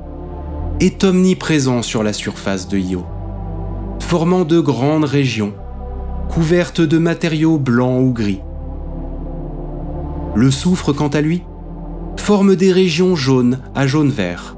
est 0.81 1.05
omniprésent 1.05 1.83
sur 1.83 2.03
la 2.03 2.13
surface 2.13 2.69
de 2.69 2.79
Io, 2.79 3.05
formant 4.01 4.45
de 4.45 4.61
grandes 4.61 5.05
régions 5.05 5.55
couverte 6.31 6.81
de 6.81 6.97
matériaux 6.97 7.59
blancs 7.59 8.01
ou 8.01 8.13
gris. 8.13 8.41
Le 10.37 10.49
soufre, 10.53 10.93
quant 10.93 11.09
à 11.09 11.21
lui, 11.21 11.43
forme 12.17 12.55
des 12.55 12.71
régions 12.71 13.17
jaunes 13.17 13.59
à 13.75 13.89
jaune-vert. 13.89 14.57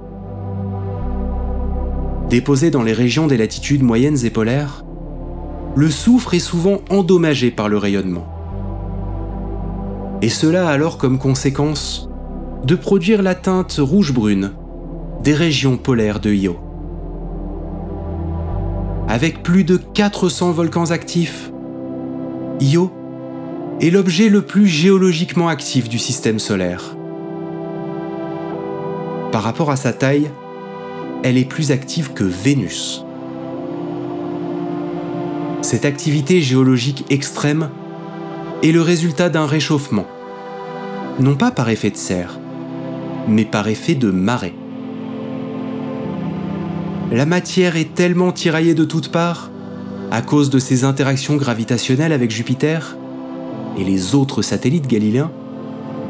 Déposé 2.28 2.70
dans 2.70 2.82
les 2.82 2.92
régions 2.92 3.26
des 3.26 3.38
latitudes 3.38 3.82
moyennes 3.82 4.22
et 4.22 4.28
polaires, 4.28 4.84
le 5.74 5.88
soufre 5.88 6.34
est 6.34 6.40
souvent 6.40 6.80
endommagé 6.90 7.50
par 7.50 7.70
le 7.70 7.78
rayonnement. 7.78 8.26
Et 10.20 10.28
cela 10.28 10.68
a 10.68 10.72
alors 10.72 10.98
comme 10.98 11.18
conséquence 11.18 12.10
de 12.64 12.74
produire 12.74 13.22
la 13.22 13.34
teinte 13.34 13.76
rouge-brune 13.78 14.52
des 15.22 15.34
régions 15.34 15.78
polaires 15.78 16.20
de 16.20 16.30
Io. 16.32 16.58
Avec 19.08 19.42
plus 19.42 19.64
de 19.64 19.78
400 19.78 20.52
volcans 20.52 20.90
actifs, 20.90 21.51
Io 22.62 22.92
est 23.80 23.90
l'objet 23.90 24.28
le 24.28 24.40
plus 24.40 24.68
géologiquement 24.68 25.48
actif 25.48 25.88
du 25.88 25.98
système 25.98 26.38
solaire. 26.38 26.96
Par 29.32 29.42
rapport 29.42 29.72
à 29.72 29.74
sa 29.74 29.92
taille, 29.92 30.30
elle 31.24 31.38
est 31.38 31.44
plus 31.44 31.72
active 31.72 32.12
que 32.12 32.22
Vénus. 32.22 33.04
Cette 35.60 35.84
activité 35.84 36.40
géologique 36.40 37.04
extrême 37.10 37.68
est 38.62 38.70
le 38.70 38.80
résultat 38.80 39.28
d'un 39.28 39.46
réchauffement, 39.46 40.06
non 41.18 41.34
pas 41.34 41.50
par 41.50 41.68
effet 41.68 41.90
de 41.90 41.96
serre, 41.96 42.38
mais 43.26 43.44
par 43.44 43.66
effet 43.66 43.96
de 43.96 44.12
marée. 44.12 44.54
La 47.10 47.26
matière 47.26 47.76
est 47.76 47.92
tellement 47.92 48.30
tiraillée 48.30 48.74
de 48.74 48.84
toutes 48.84 49.10
parts, 49.10 49.51
à 50.12 50.20
cause 50.20 50.50
de 50.50 50.58
ses 50.58 50.84
interactions 50.84 51.36
gravitationnelles 51.36 52.12
avec 52.12 52.30
Jupiter 52.30 52.98
et 53.78 53.82
les 53.82 54.14
autres 54.14 54.42
satellites 54.42 54.86
galiléens, 54.86 55.32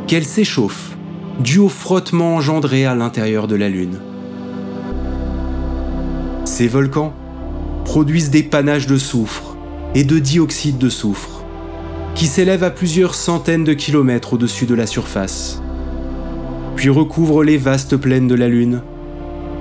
qu'elle 0.09 0.25
s'échauffe 0.25 0.97
dû 1.39 1.61
au 1.61 1.69
frottement 1.69 2.35
engendré 2.35 2.85
à 2.85 2.97
l'intérieur 2.97 3.47
de 3.47 3.55
la 3.55 3.69
Lune. 3.69 4.01
Ces 6.45 6.67
volcans 6.67 7.15
produisent 7.85 8.31
des 8.31 8.43
panaches 8.43 8.89
de 8.89 8.97
soufre 8.97 9.57
et 9.95 10.03
de 10.03 10.19
dioxyde 10.19 10.79
de 10.79 10.89
soufre, 10.89 11.45
qui 12.17 12.27
s'élèvent 12.27 12.65
à 12.65 12.71
plusieurs 12.71 13.15
centaines 13.15 13.63
de 13.63 13.73
kilomètres 13.73 14.33
au-dessus 14.33 14.67
de 14.67 14.75
la 14.75 14.89
surface, 14.89 15.63
puis 16.75 16.91
recouvrent 16.91 17.45
les 17.45 17.57
vastes 17.57 17.97
plaines 17.97 18.27
de 18.27 18.35
la 18.35 18.49
Lune 18.49 18.83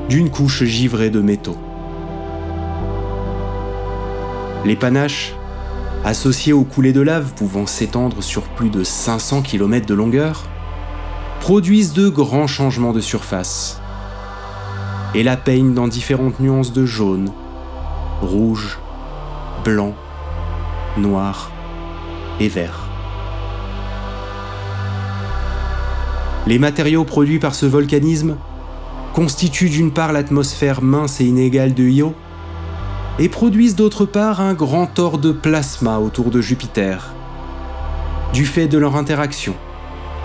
d'une 0.09 0.31
couche 0.31 0.63
givrée 0.63 1.11
de 1.11 1.21
métaux. 1.21 1.59
Les 4.63 4.75
panaches, 4.75 5.33
associés 6.05 6.53
aux 6.53 6.63
coulées 6.63 6.93
de 6.93 7.01
lave 7.01 7.33
pouvant 7.33 7.65
s'étendre 7.65 8.21
sur 8.21 8.43
plus 8.43 8.69
de 8.69 8.83
500 8.83 9.41
km 9.41 9.87
de 9.87 9.95
longueur, 9.95 10.43
produisent 11.39 11.93
de 11.93 12.09
grands 12.09 12.45
changements 12.45 12.93
de 12.93 12.99
surface 13.01 13.81
et 15.15 15.23
la 15.23 15.35
peignent 15.35 15.73
dans 15.73 15.87
différentes 15.87 16.39
nuances 16.39 16.73
de 16.73 16.85
jaune, 16.85 17.31
rouge, 18.21 18.77
blanc, 19.63 19.95
noir 20.97 21.51
et 22.39 22.47
vert. 22.47 22.87
Les 26.45 26.59
matériaux 26.59 27.03
produits 27.03 27.39
par 27.39 27.55
ce 27.55 27.65
volcanisme 27.65 28.37
constituent 29.13 29.69
d'une 29.69 29.91
part 29.91 30.13
l'atmosphère 30.13 30.83
mince 30.83 31.19
et 31.19 31.25
inégale 31.25 31.73
de 31.73 31.83
Io, 31.83 32.13
et 33.21 33.29
produisent 33.29 33.75
d'autre 33.75 34.07
part 34.07 34.41
un 34.41 34.55
grand 34.55 34.87
tort 34.87 35.19
de 35.19 35.31
plasma 35.31 35.99
autour 35.99 36.31
de 36.31 36.41
Jupiter, 36.41 37.13
du 38.33 38.47
fait 38.47 38.67
de 38.67 38.79
leur 38.79 38.95
interaction 38.95 39.53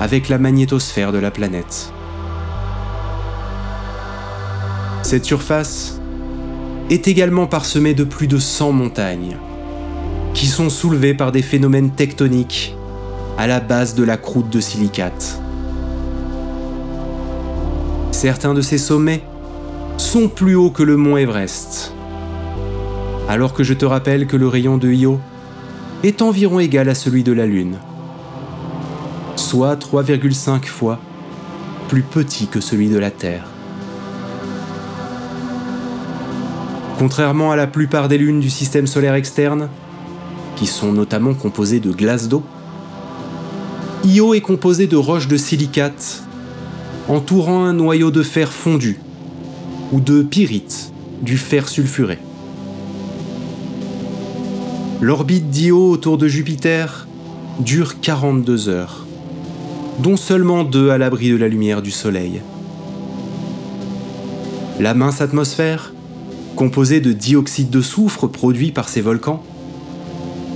avec 0.01 0.31
la 0.31 0.39
magnétosphère 0.39 1.13
de 1.13 1.19
la 1.19 1.31
planète. 1.31 1.93
Cette 5.03 5.27
surface 5.27 6.01
est 6.89 7.07
également 7.07 7.47
parsemée 7.47 7.93
de 7.93 8.03
plus 8.03 8.29
de 8.29 8.39
100 8.39 8.73
montagnes, 8.73 9.37
qui 10.33 10.47
sont 10.47 10.71
soulevées 10.71 11.15
par 11.15 11.33
des 11.33 11.43
phénomènes 11.43 11.91
tectoniques 11.91 12.75
à 13.37 13.47
la 13.47 13.61
base 13.61 13.95
de 13.95 14.05
la 14.05 14.17
croûte 14.17 14.49
de 14.49 14.61
silicate. 14.61 15.39
Certains 18.11 18.55
de 18.55 18.63
ces 18.63 18.79
sommets 18.79 19.23
sont 19.99 20.29
plus 20.29 20.57
hauts 20.57 20.71
que 20.71 20.83
le 20.83 20.97
mont 20.97 21.19
Everest, 21.19 21.93
alors 23.29 23.53
que 23.53 23.65
je 23.65 23.75
te 23.75 23.85
rappelle 23.85 24.27
que 24.27 24.37
le 24.37 24.49
rayon 24.49 24.79
de 24.79 24.91
Io 24.91 25.21
est 26.05 26.23
environ 26.23 26.61
égal 26.61 26.89
à 26.89 26.95
celui 26.95 27.23
de 27.23 27.33
la 27.33 27.47
Lune 27.47 27.79
soit 29.39 29.77
3,5 29.77 30.65
fois 30.67 30.99
plus 31.89 32.03
petit 32.03 32.47
que 32.47 32.61
celui 32.61 32.89
de 32.89 32.99
la 32.99 33.11
Terre. 33.11 33.45
Contrairement 36.99 37.53
à 37.53 37.57
la 37.57 37.67
plupart 37.67 38.09
des 38.09 38.19
lunes 38.19 38.41
du 38.41 38.51
système 38.51 38.87
solaire 38.87 39.15
externe, 39.15 39.69
qui 40.57 40.67
sont 40.67 40.93
notamment 40.93 41.35
composées 41.35 41.81
de 41.81 41.93
glace 41.93 42.29
d'eau, 42.29 42.43
Io 44.05 44.35
est 44.35 44.41
composé 44.41 44.87
de 44.87 44.97
roches 44.97 45.29
de 45.29 45.37
silicate 45.37 46.23
entourant 47.09 47.65
un 47.65 47.73
noyau 47.73 48.11
de 48.11 48.23
fer 48.23 48.53
fondu 48.53 48.99
ou 49.93 50.01
de 50.01 50.23
pyrite, 50.23 50.93
du 51.23 51.37
fer 51.37 51.69
sulfuré. 51.69 52.19
L'orbite 55.01 55.51
d'Io 55.51 55.91
autour 55.91 56.17
de 56.17 56.27
Jupiter 56.27 57.07
dure 57.61 58.01
42 58.01 58.69
heures 58.69 59.07
dont 59.99 60.17
seulement 60.17 60.65
deux 60.65 60.91
à 60.91 60.99
l'abri 60.99 61.31
de 61.31 61.37
la 61.37 61.49
lumière 61.49 61.83
du 61.83 61.91
Soleil. 61.91 62.41
La 64.79 64.95
mince 64.95 65.21
atmosphère, 65.21 65.93
composée 66.55 67.01
de 67.01 67.13
dioxyde 67.13 67.71
de 67.71 67.81
soufre 67.81 68.27
produit 68.27 68.73
par 68.73 68.89
ces 68.89 69.01
volcans, 69.01 69.43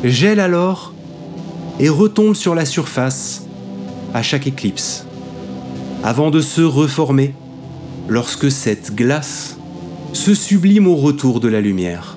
gèle 0.05 0.41
alors 0.41 0.93
et 1.79 1.89
retombe 1.89 2.35
sur 2.35 2.55
la 2.55 2.67
surface 2.67 3.47
à 4.13 4.23
chaque 4.23 4.47
éclipse, 4.47 5.07
avant 6.03 6.31
de 6.31 6.41
se 6.41 6.63
reformer 6.63 7.35
lorsque 8.09 8.51
cette 8.51 8.95
glace 8.95 9.57
se 10.13 10.35
sublime 10.35 10.87
au 10.87 10.97
retour 10.97 11.41
de 11.41 11.49
la 11.49 11.61
lumière. 11.61 12.17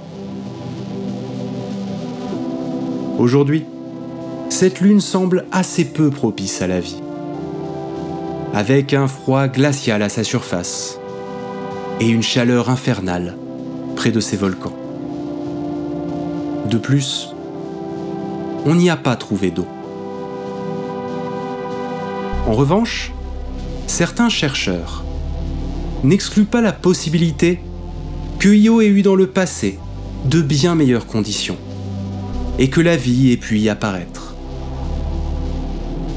Aujourd'hui, 3.20 3.66
cette 4.50 4.82
lune 4.82 5.00
semble 5.00 5.46
assez 5.52 5.86
peu 5.86 6.10
propice 6.10 6.62
à 6.62 6.68
la 6.68 6.80
vie 6.80 7.02
avec 8.54 8.94
un 8.94 9.08
froid 9.08 9.48
glacial 9.48 10.02
à 10.02 10.10
sa 10.10 10.24
surface 10.24 11.00
et 12.00 12.08
une 12.08 12.24
chaleur 12.24 12.70
infernale 12.70 13.38
près 13.96 14.12
de 14.12 14.20
ses 14.20 14.36
volcans. 14.36 14.76
De 16.70 16.78
plus, 16.78 17.30
on 18.66 18.76
n'y 18.76 18.90
a 18.90 18.98
pas 18.98 19.16
trouvé 19.16 19.52
d'eau. 19.52 19.68
En 22.48 22.54
revanche, 22.54 23.12
certains 23.88 24.30
chercheurs 24.30 25.04
n'excluent 26.04 26.46
pas 26.46 26.62
la 26.62 26.74
possibilité 26.74 27.60
que 28.40 28.50
Io 28.50 28.82
ait 28.82 28.88
eu 28.88 29.04
dans 29.04 29.16
le 29.16 29.28
passé 29.28 29.80
de 30.26 30.42
bien 30.42 30.76
meilleures 30.76 31.08
conditions 31.08 31.58
et 32.60 32.70
que 32.70 32.82
la 32.82 32.96
vie 32.96 33.32
ait 33.32 33.38
pu 33.38 33.60
y 33.60 33.70
apparaître. 33.70 34.36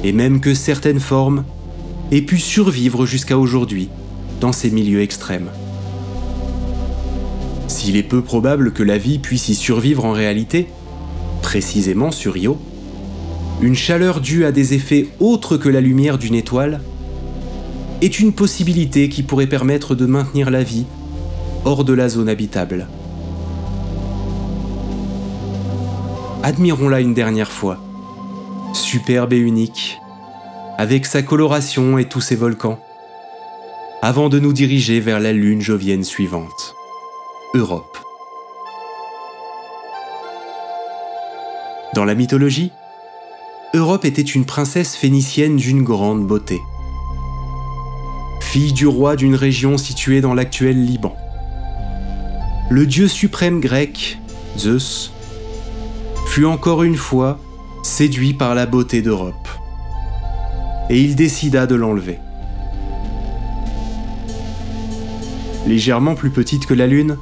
Et 0.04 0.12
même 0.12 0.40
que 0.40 0.54
certaines 0.54 1.00
formes 1.00 1.44
et 2.12 2.22
pu 2.22 2.38
survivre 2.38 3.06
jusqu'à 3.06 3.38
aujourd'hui 3.38 3.88
dans 4.40 4.52
ces 4.52 4.70
milieux 4.70 5.00
extrêmes. 5.00 5.50
S'il 7.68 7.96
est 7.96 8.02
peu 8.02 8.22
probable 8.22 8.72
que 8.72 8.82
la 8.82 8.98
vie 8.98 9.18
puisse 9.18 9.48
y 9.48 9.54
survivre 9.54 10.04
en 10.04 10.12
réalité, 10.12 10.68
précisément 11.42 12.10
sur 12.10 12.36
Io, 12.36 12.58
une 13.62 13.74
chaleur 13.74 14.20
due 14.20 14.44
à 14.44 14.52
des 14.52 14.74
effets 14.74 15.08
autres 15.18 15.56
que 15.56 15.68
la 15.68 15.80
lumière 15.80 16.18
d'une 16.18 16.34
étoile 16.34 16.80
est 18.02 18.20
une 18.20 18.32
possibilité 18.32 19.08
qui 19.08 19.22
pourrait 19.22 19.46
permettre 19.46 19.94
de 19.94 20.04
maintenir 20.04 20.50
la 20.50 20.62
vie 20.62 20.84
hors 21.64 21.84
de 21.84 21.94
la 21.94 22.08
zone 22.08 22.28
habitable. 22.28 22.86
Admirons-la 26.46 27.00
une 27.00 27.12
dernière 27.12 27.50
fois. 27.50 27.76
Superbe 28.72 29.32
et 29.32 29.36
unique, 29.36 29.98
avec 30.78 31.04
sa 31.04 31.20
coloration 31.22 31.98
et 31.98 32.04
tous 32.04 32.20
ses 32.20 32.36
volcans, 32.36 32.78
avant 34.00 34.28
de 34.28 34.38
nous 34.38 34.52
diriger 34.52 35.00
vers 35.00 35.18
la 35.18 35.32
lune 35.32 35.60
jovienne 35.60 36.04
suivante, 36.04 36.76
Europe. 37.54 37.98
Dans 41.94 42.04
la 42.04 42.14
mythologie, 42.14 42.70
Europe 43.74 44.04
était 44.04 44.22
une 44.22 44.44
princesse 44.44 44.94
phénicienne 44.94 45.56
d'une 45.56 45.82
grande 45.82 46.28
beauté. 46.28 46.62
Fille 48.40 48.72
du 48.72 48.86
roi 48.86 49.16
d'une 49.16 49.34
région 49.34 49.78
située 49.78 50.20
dans 50.20 50.32
l'actuel 50.32 50.86
Liban. 50.86 51.16
Le 52.70 52.86
dieu 52.86 53.08
suprême 53.08 53.60
grec, 53.60 54.20
Zeus, 54.56 55.10
fut 56.36 56.44
encore 56.44 56.82
une 56.82 56.96
fois 56.96 57.38
séduit 57.82 58.34
par 58.34 58.54
la 58.54 58.66
beauté 58.66 59.00
d'Europe 59.00 59.48
et 60.90 61.00
il 61.00 61.16
décida 61.16 61.66
de 61.66 61.74
l'enlever. 61.74 62.18
Légèrement 65.66 66.14
plus 66.14 66.28
petite 66.28 66.66
que 66.66 66.74
la 66.74 66.86
Lune, 66.86 67.16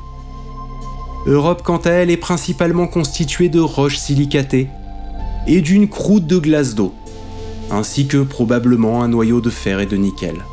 Europe 1.27 1.63
quant 1.63 1.77
à 1.77 1.91
elle 1.91 2.11
est 2.11 2.17
principalement 2.17 2.89
constituée 2.89 3.49
de 3.49 3.61
roches 3.61 3.99
silicatées 3.99 4.67
et 5.47 5.61
d'une 5.61 5.89
croûte 5.89 6.27
de 6.27 6.39
glace 6.39 6.75
d'eau, 6.75 6.93
ainsi 7.71 8.09
que 8.09 8.25
probablement 8.25 9.05
un 9.05 9.07
noyau 9.07 9.41
de 9.41 9.51
fer 9.51 9.79
et 9.79 9.87
de 9.87 9.97
nickel. 9.97 10.45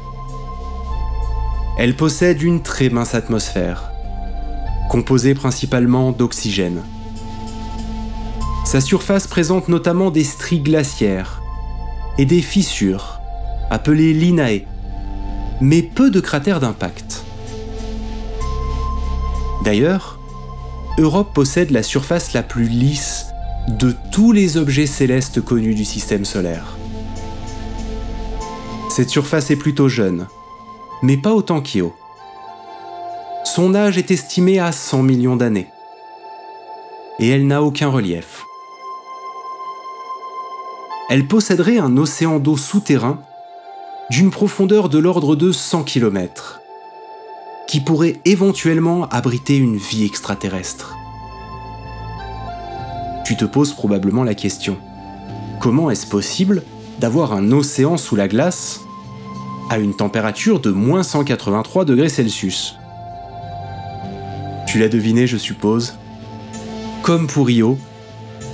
Elle 1.80 1.96
possède 1.96 2.44
une 2.44 2.62
très 2.62 2.90
mince 2.90 3.16
atmosphère, 3.16 3.92
composée 4.88 5.34
principalement 5.34 6.12
d'oxygène. 6.12 6.84
Sa 8.72 8.80
surface 8.80 9.28
présente 9.28 9.68
notamment 9.68 10.12
des 10.12 10.24
stries 10.24 10.62
glaciaires 10.62 11.42
et 12.18 12.24
des 12.24 12.42
fissures, 12.42 13.20
appelées 13.70 14.14
linae, 14.14 14.66
mais 15.60 15.82
peu 15.82 16.10
de 16.10 16.22
cratères 16.22 16.62
d'impact. 16.62 17.26
D'ailleurs, 19.66 20.22
Europe 20.98 21.34
possède 21.34 21.72
la 21.72 21.84
surface 21.84 22.32
la 22.32 22.44
plus 22.44 22.70
lisse 22.70 23.26
de 23.68 23.94
tous 24.14 24.32
les 24.32 24.56
objets 24.56 24.88
célestes 24.88 25.42
connus 25.44 25.76
du 25.76 25.84
système 25.84 26.24
solaire. 26.24 26.78
Cette 28.90 29.10
surface 29.10 29.52
est 29.52 29.58
plutôt 29.58 29.90
jeune, 29.90 30.28
mais 31.04 31.18
pas 31.18 31.34
autant 31.34 31.60
qu'Io. 31.60 31.94
Son 33.44 33.76
âge 33.76 33.98
est 33.98 34.12
estimé 34.12 34.60
à 34.60 34.72
100 34.72 35.04
millions 35.04 35.36
d'années. 35.36 35.68
Et 37.20 37.28
elle 37.28 37.48
n'a 37.48 37.64
aucun 37.64 37.90
relief. 37.90 38.41
Elle 41.12 41.28
posséderait 41.28 41.78
un 41.78 41.98
océan 41.98 42.40
d'eau 42.40 42.56
souterrain 42.56 43.20
d'une 44.10 44.32
profondeur 44.32 44.88
de 44.88 44.98
l'ordre 44.98 45.36
de 45.36 45.52
100 45.52 45.84
km, 45.84 46.62
qui 47.68 47.82
pourrait 47.82 48.22
éventuellement 48.24 49.10
abriter 49.10 49.58
une 49.58 49.76
vie 49.76 50.06
extraterrestre. 50.06 50.96
Tu 53.26 53.36
te 53.36 53.44
poses 53.44 53.74
probablement 53.74 54.24
la 54.24 54.36
question. 54.36 54.78
Comment 55.60 55.92
est-ce 55.92 56.08
possible 56.08 56.64
d'avoir 57.02 57.34
un 57.34 57.52
océan 57.52 57.98
sous 57.98 58.16
la 58.16 58.30
glace 58.30 58.80
à 59.70 59.80
une 59.80 59.98
température 59.98 60.62
de 60.62 60.72
moins 60.72 61.04
183 61.04 61.84
degrés 61.84 62.08
Celsius? 62.08 62.78
Tu 64.66 64.80
l'as 64.80 64.88
deviné, 64.88 65.28
je 65.28 65.36
suppose. 65.36 65.96
Comme 67.04 67.28
pour 67.28 67.50
Io, 67.50 67.78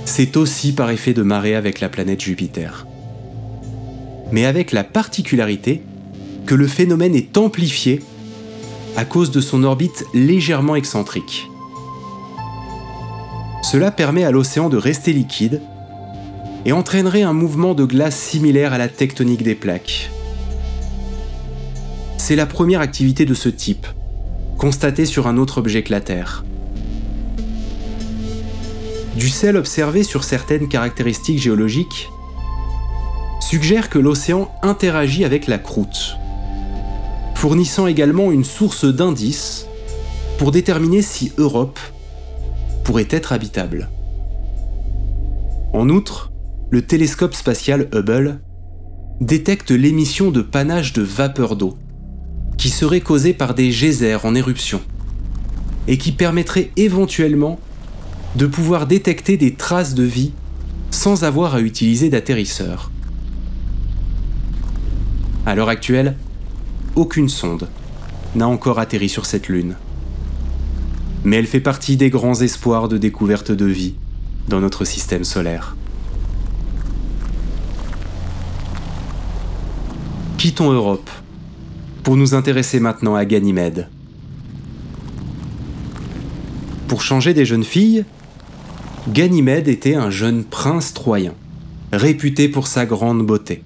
c'est 0.08 0.36
aussi 0.36 0.72
par 0.72 0.90
effet 0.90 1.12
de 1.12 1.22
marée 1.22 1.54
avec 1.54 1.80
la 1.80 1.88
planète 1.88 2.20
Jupiter. 2.20 2.86
Mais 4.32 4.46
avec 4.46 4.72
la 4.72 4.82
particularité 4.82 5.82
que 6.46 6.54
le 6.54 6.66
phénomène 6.66 7.14
est 7.14 7.36
amplifié 7.36 8.00
à 8.96 9.04
cause 9.04 9.30
de 9.30 9.40
son 9.40 9.62
orbite 9.62 10.04
légèrement 10.14 10.76
excentrique. 10.76 11.48
Cela 13.62 13.90
permet 13.90 14.24
à 14.24 14.30
l'océan 14.30 14.70
de 14.70 14.78
rester 14.78 15.12
liquide 15.12 15.60
et 16.64 16.72
entraînerait 16.72 17.22
un 17.22 17.34
mouvement 17.34 17.74
de 17.74 17.84
glace 17.84 18.16
similaire 18.16 18.72
à 18.72 18.78
la 18.78 18.88
tectonique 18.88 19.42
des 19.42 19.54
plaques. 19.54 20.10
C'est 22.16 22.36
la 22.36 22.46
première 22.46 22.80
activité 22.80 23.26
de 23.26 23.34
ce 23.34 23.50
type, 23.50 23.86
constatée 24.56 25.06
sur 25.06 25.26
un 25.26 25.36
autre 25.36 25.58
objet 25.58 25.82
que 25.82 25.92
la 25.92 26.00
Terre. 26.00 26.44
Du 29.18 29.28
sel 29.28 29.56
observé 29.56 30.04
sur 30.04 30.22
certaines 30.22 30.68
caractéristiques 30.68 31.40
géologiques 31.40 32.08
suggère 33.40 33.90
que 33.90 33.98
l'océan 33.98 34.48
interagit 34.62 35.24
avec 35.24 35.48
la 35.48 35.58
croûte, 35.58 36.16
fournissant 37.34 37.88
également 37.88 38.30
une 38.30 38.44
source 38.44 38.84
d'indices 38.84 39.66
pour 40.38 40.52
déterminer 40.52 41.02
si 41.02 41.32
Europe 41.36 41.80
pourrait 42.84 43.08
être 43.10 43.32
habitable. 43.32 43.88
En 45.72 45.88
outre, 45.88 46.30
le 46.70 46.82
télescope 46.82 47.34
spatial 47.34 47.88
Hubble 47.92 48.38
détecte 49.20 49.72
l'émission 49.72 50.30
de 50.30 50.42
panache 50.42 50.92
de 50.92 51.02
vapeur 51.02 51.56
d'eau, 51.56 51.76
qui 52.56 52.68
serait 52.68 53.00
causée 53.00 53.34
par 53.34 53.54
des 53.54 53.70
geysers 53.70 54.24
en 54.24 54.36
éruption, 54.36 54.80
et 55.88 55.98
qui 55.98 56.12
permettrait 56.12 56.70
éventuellement 56.76 57.58
de 58.36 58.46
pouvoir 58.46 58.86
détecter 58.86 59.36
des 59.36 59.54
traces 59.54 59.94
de 59.94 60.02
vie 60.02 60.32
sans 60.90 61.24
avoir 61.24 61.54
à 61.54 61.60
utiliser 61.60 62.08
d'atterrisseur. 62.08 62.90
À 65.46 65.54
l'heure 65.54 65.68
actuelle, 65.68 66.16
aucune 66.94 67.28
sonde 67.28 67.68
n'a 68.34 68.48
encore 68.48 68.78
atterri 68.78 69.08
sur 69.08 69.26
cette 69.26 69.48
lune. 69.48 69.76
Mais 71.24 71.36
elle 71.36 71.46
fait 71.46 71.60
partie 71.60 71.96
des 71.96 72.10
grands 72.10 72.40
espoirs 72.40 72.88
de 72.88 72.98
découverte 72.98 73.50
de 73.50 73.64
vie 73.64 73.94
dans 74.48 74.60
notre 74.60 74.84
système 74.84 75.24
solaire. 75.24 75.76
Quittons 80.36 80.70
Europe 80.70 81.10
pour 82.02 82.16
nous 82.16 82.34
intéresser 82.34 82.80
maintenant 82.80 83.14
à 83.14 83.24
Ganymède. 83.24 83.88
Pour 86.86 87.02
changer 87.02 87.34
des 87.34 87.44
jeunes 87.44 87.64
filles, 87.64 88.04
Ganymède 89.08 89.68
était 89.68 89.94
un 89.94 90.10
jeune 90.10 90.44
prince 90.44 90.92
troyen, 90.92 91.32
réputé 91.92 92.48
pour 92.48 92.66
sa 92.66 92.84
grande 92.84 93.26
beauté. 93.26 93.62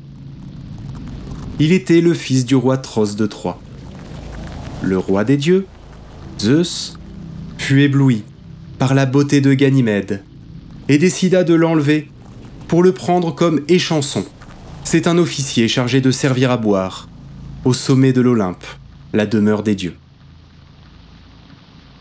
Il 1.59 1.72
était 1.72 2.01
le 2.01 2.14
fils 2.14 2.45
du 2.45 2.55
roi 2.55 2.78
Tros 2.78 3.14
de 3.16 3.26
Troie. 3.26 3.61
Le 4.82 4.97
roi 4.99 5.24
des 5.24 5.36
dieux, 5.36 5.66
Zeus, 6.38 6.97
fut 7.59 7.82
ébloui 7.82 8.22
par 8.78 8.95
la 8.95 9.05
beauté 9.05 9.40
de 9.40 9.53
Ganymède 9.53 10.22
et 10.88 10.99
décida 10.99 11.43
de 11.43 11.55
l'enlever 11.55 12.09
pour 12.68 12.84
le 12.84 12.93
prendre 12.93 13.34
comme 13.34 13.62
échanson. 13.66 14.24
C'est 14.84 15.09
un 15.09 15.18
officier 15.18 15.66
chargé 15.66 16.01
de 16.01 16.12
servir 16.12 16.53
à 16.53 16.57
boire 16.57 17.09
au 17.64 17.72
sommet 17.72 18.12
de 18.12 18.20
l'Olympe, 18.20 18.64
la 19.12 19.26
demeure 19.26 19.64
des 19.64 19.74
dieux. 19.74 19.97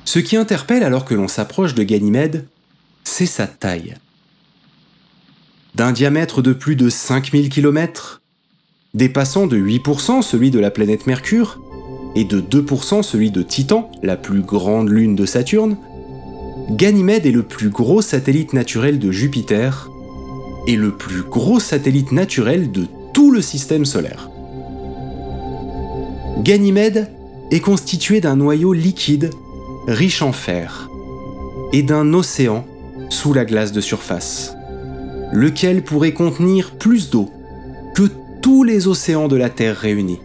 Ce 0.06 0.20
qui 0.20 0.38
interpelle 0.38 0.84
alors 0.84 1.06
que 1.06 1.16
l'on 1.16 1.28
s'approche 1.28 1.74
de 1.74 1.84
Ganymède, 1.84 2.46
c'est 3.04 3.26
sa 3.26 3.48
taille. 3.48 3.96
D'un 5.76 5.92
diamètre 5.92 6.42
de 6.42 6.54
plus 6.54 6.76
de 6.76 6.90
5000 6.90 7.50
km, 7.50 8.22
dépassant 8.94 9.48
de 9.48 9.58
8% 9.58 10.22
celui 10.22 10.52
de 10.52 10.60
la 10.60 10.72
planète 10.72 11.08
Mercure 11.08 11.62
et 12.16 12.26
de 12.26 12.42
2% 12.42 13.04
celui 13.04 13.32
de 13.32 13.42
Titan, 13.42 13.90
la 14.04 14.18
plus 14.18 14.42
grande 14.42 14.90
lune 14.90 15.16
de 15.16 15.26
Saturne, 15.26 15.78
Ganymède 16.70 17.26
est 17.26 17.32
le 17.32 17.44
plus 17.44 17.70
gros 17.70 18.02
satellite 18.02 18.54
naturel 18.54 19.00
de 19.00 19.12
Jupiter 19.12 19.90
et 20.68 20.76
le 20.76 20.92
plus 20.92 21.24
gros 21.24 21.60
satellite 21.60 22.12
naturel 22.12 22.72
de 22.72 22.88
tout 23.14 23.32
le 23.32 23.42
système 23.42 23.86
solaire. 23.86 24.30
Ganymède 26.40 27.10
est 27.52 27.60
constitué 27.60 28.22
d'un 28.22 28.36
noyau 28.36 28.74
liquide 28.74 29.32
riche 29.88 30.22
en 30.22 30.32
fer 30.32 30.90
et 31.74 31.84
d'un 31.84 32.14
océan 32.14 32.66
sous 33.12 33.34
la 33.34 33.44
glace 33.44 33.74
de 33.74 33.82
surface, 33.82 34.56
lequel 35.34 35.84
pourrait 35.84 36.14
contenir 36.14 36.72
plus 36.72 37.10
d'eau 37.10 37.30
que 37.94 38.04
tous 38.42 38.64
les 38.64 38.88
océans 38.88 39.28
de 39.28 39.36
la 39.36 39.50
Terre 39.50 39.76
réunis. 39.76 40.22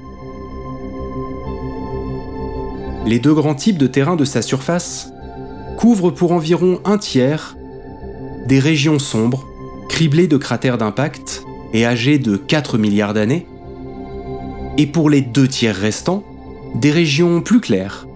Les 3.04 3.18
deux 3.18 3.34
grands 3.34 3.56
types 3.56 3.76
de 3.76 3.88
terrains 3.88 4.16
de 4.16 4.24
sa 4.24 4.40
surface 4.40 5.12
couvrent 5.76 6.12
pour 6.12 6.32
environ 6.32 6.80
un 6.84 6.96
tiers 6.96 7.56
des 8.46 8.60
régions 8.60 9.00
sombres, 9.00 9.44
criblées 9.88 10.28
de 10.28 10.36
cratères 10.36 10.78
d'impact 10.78 11.44
et 11.72 11.84
âgées 11.84 12.18
de 12.18 12.36
4 12.36 12.78
milliards 12.78 13.14
d'années, 13.14 13.46
et 14.78 14.86
pour 14.86 15.10
les 15.10 15.22
deux 15.22 15.48
tiers 15.48 15.74
restants, 15.74 16.22
des 16.76 16.92
régions 16.92 17.40
plus 17.40 17.60
claires, 17.60 18.06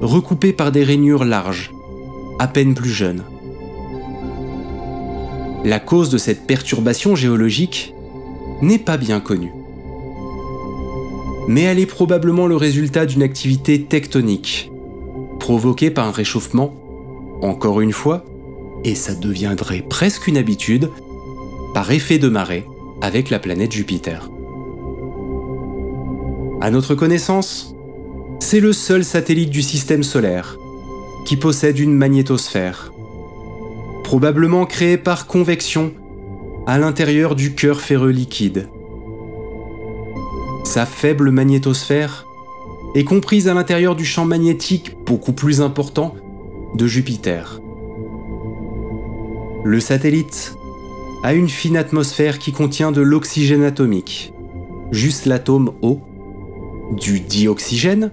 recoupées 0.00 0.52
par 0.52 0.70
des 0.70 0.84
rainures 0.84 1.24
larges, 1.24 1.72
à 2.38 2.46
peine 2.46 2.74
plus 2.74 2.90
jeunes. 2.90 3.24
La 5.66 5.80
cause 5.80 6.10
de 6.10 6.16
cette 6.16 6.46
perturbation 6.46 7.16
géologique 7.16 7.92
n'est 8.62 8.78
pas 8.78 8.96
bien 8.96 9.18
connue. 9.18 9.50
Mais 11.48 11.62
elle 11.62 11.80
est 11.80 11.86
probablement 11.86 12.46
le 12.46 12.54
résultat 12.54 13.04
d'une 13.04 13.24
activité 13.24 13.82
tectonique, 13.82 14.70
provoquée 15.40 15.90
par 15.90 16.06
un 16.06 16.12
réchauffement, 16.12 16.72
encore 17.42 17.80
une 17.80 17.92
fois, 17.92 18.24
et 18.84 18.94
ça 18.94 19.16
deviendrait 19.16 19.82
presque 19.82 20.28
une 20.28 20.36
habitude, 20.36 20.88
par 21.74 21.90
effet 21.90 22.18
de 22.18 22.28
marée 22.28 22.64
avec 23.02 23.28
la 23.28 23.40
planète 23.40 23.72
Jupiter. 23.72 24.30
À 26.60 26.70
notre 26.70 26.94
connaissance, 26.94 27.74
c'est 28.38 28.60
le 28.60 28.72
seul 28.72 29.04
satellite 29.04 29.50
du 29.50 29.62
système 29.62 30.04
solaire 30.04 30.58
qui 31.24 31.36
possède 31.36 31.80
une 31.80 31.92
magnétosphère, 31.92 32.92
probablement 34.06 34.66
créée 34.66 34.98
par 34.98 35.26
convection 35.26 35.92
à 36.68 36.78
l'intérieur 36.78 37.34
du 37.34 37.56
cœur 37.56 37.80
ferreux 37.80 38.10
liquide. 38.10 38.68
Sa 40.64 40.86
faible 40.86 41.32
magnétosphère 41.32 42.24
est 42.94 43.02
comprise 43.02 43.48
à 43.48 43.54
l'intérieur 43.54 43.96
du 43.96 44.04
champ 44.04 44.24
magnétique 44.24 44.96
beaucoup 45.04 45.32
plus 45.32 45.60
important 45.60 46.14
de 46.76 46.86
Jupiter. 46.86 47.60
Le 49.64 49.80
satellite 49.80 50.54
a 51.24 51.34
une 51.34 51.48
fine 51.48 51.76
atmosphère 51.76 52.38
qui 52.38 52.52
contient 52.52 52.92
de 52.92 53.00
l'oxygène 53.00 53.64
atomique, 53.64 54.32
juste 54.92 55.26
l'atome 55.26 55.72
O, 55.82 55.98
du 56.92 57.18
dioxygène, 57.18 58.12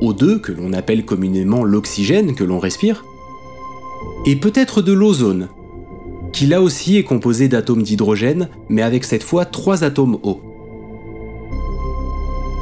O2 0.00 0.40
que 0.40 0.52
l'on 0.52 0.72
appelle 0.72 1.04
communément 1.04 1.64
l'oxygène 1.64 2.36
que 2.36 2.44
l'on 2.44 2.60
respire, 2.60 3.04
et 4.26 4.36
peut-être 4.36 4.82
de 4.82 4.92
l'ozone, 4.92 5.48
qui 6.32 6.46
là 6.46 6.62
aussi 6.62 6.96
est 6.96 7.04
composé 7.04 7.48
d'atomes 7.48 7.82
d'hydrogène, 7.82 8.48
mais 8.68 8.82
avec 8.82 9.04
cette 9.04 9.22
fois 9.22 9.44
trois 9.44 9.84
atomes 9.84 10.18
O. 10.22 10.40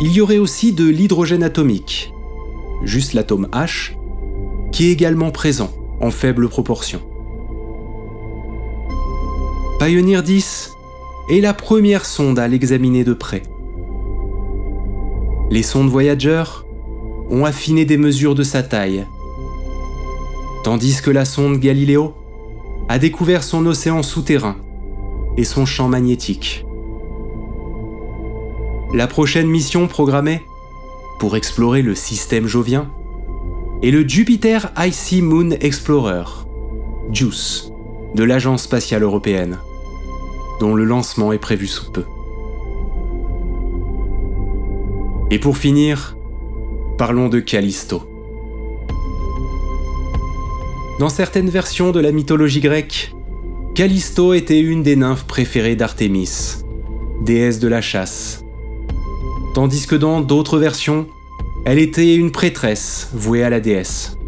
Il 0.01 0.13
y 0.13 0.21
aurait 0.21 0.39
aussi 0.39 0.73
de 0.73 0.89
l'hydrogène 0.89 1.43
atomique, 1.43 2.13
juste 2.83 3.13
l'atome 3.13 3.49
H, 3.53 3.93
qui 4.73 4.87
est 4.87 4.93
également 4.93 5.31
présent 5.31 5.71
en 6.01 6.11
faible 6.11 6.49
proportion. 6.49 7.01
Pioneer 9.79 10.23
10 10.23 10.73
est 11.31 11.41
la 11.41 11.55
première 11.55 12.05
sonde 12.05 12.39
à 12.39 12.49
l'examiner 12.49 13.05
de 13.05 13.13
près. 13.13 13.43
Les 15.51 15.63
sondes 15.63 15.89
Voyager 15.89 16.45
ont 17.31 17.45
affiné 17.45 17.85
des 17.85 17.97
mesures 17.97 18.35
de 18.35 18.43
sa 18.43 18.63
taille, 18.63 19.07
tandis 20.65 21.01
que 21.03 21.11
la 21.11 21.25
sonde 21.25 21.59
Galileo 21.59 22.15
a 22.89 22.99
découvert 22.99 23.43
son 23.43 23.67
océan 23.67 24.03
souterrain 24.03 24.57
et 25.37 25.45
son 25.45 25.65
champ 25.65 25.89
magnétique. 25.89 26.65
La 28.93 29.07
prochaine 29.07 29.47
mission 29.47 29.87
programmée 29.87 30.43
pour 31.21 31.37
explorer 31.37 31.83
le 31.83 31.95
système 31.95 32.47
jovien 32.47 32.91
est 33.83 33.91
le 33.91 34.07
Jupiter 34.07 34.73
Icy 34.77 35.23
Moon 35.23 35.51
Explorer, 35.61 36.25
JUICE, 37.13 37.71
de 38.15 38.25
l'Agence 38.25 38.65
spatiale 38.65 39.03
européenne, 39.03 39.59
dont 40.59 40.75
le 40.75 40.85
lancement 40.85 41.33
est 41.33 41.39
prévu 41.39 41.67
sous 41.67 41.91
peu. 41.93 42.05
Et 45.31 45.39
pour 45.39 45.57
finir, 45.57 46.17
parlons 46.99 47.29
de 47.29 47.39
Callisto. 47.39 48.10
Dans 51.01 51.09
certaines 51.09 51.49
versions 51.49 51.93
de 51.93 51.99
la 51.99 52.13
mythologie 52.13 52.61
grecque, 52.61 53.15
Callisto 53.75 54.35
était 54.35 54.61
une 54.61 54.83
des 54.83 54.97
nymphes 54.97 55.25
préférées 55.25 55.75
d'Artémis, 55.75 56.59
déesse 57.23 57.59
de 57.59 57.69
la 57.69 57.81
chasse. 57.81 58.45
Tandis 59.55 59.87
que 59.87 59.97
dans 59.97 60.21
d'autres 60.21 60.59
versions, 60.59 61.07
elle 61.65 61.79
était 61.79 62.15
une 62.15 62.31
prêtresse 62.31 63.09
vouée 63.15 63.43
à 63.43 63.49
la 63.49 63.61
déesse. 63.61 64.19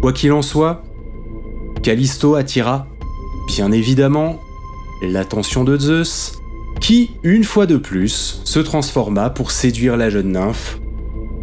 Quoi 0.00 0.14
qu'il 0.14 0.32
en 0.32 0.40
soit, 0.40 0.82
Callisto 1.82 2.34
attira, 2.34 2.86
bien 3.48 3.70
évidemment, 3.70 4.40
l'attention 5.02 5.62
de 5.62 5.76
Zeus, 5.76 6.40
qui, 6.80 7.10
une 7.22 7.44
fois 7.44 7.66
de 7.66 7.76
plus, 7.76 8.40
se 8.44 8.60
transforma 8.60 9.28
pour 9.28 9.50
séduire 9.50 9.98
la 9.98 10.08
jeune 10.08 10.32
nymphe, 10.32 10.80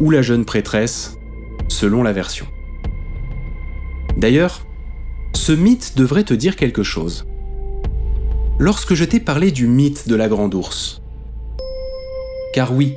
ou 0.00 0.10
la 0.10 0.22
jeune 0.22 0.44
prêtresse, 0.44 1.20
selon 1.68 2.02
la 2.02 2.12
version. 2.12 2.48
D'ailleurs, 4.16 4.66
ce 5.34 5.52
mythe 5.52 5.96
devrait 5.96 6.24
te 6.24 6.34
dire 6.34 6.56
quelque 6.56 6.82
chose. 6.82 7.26
Lorsque 8.58 8.94
je 8.94 9.04
t'ai 9.04 9.20
parlé 9.20 9.50
du 9.50 9.66
mythe 9.66 10.08
de 10.08 10.14
la 10.14 10.28
grande 10.28 10.54
ours. 10.54 11.00
Car 12.52 12.74
oui, 12.74 12.94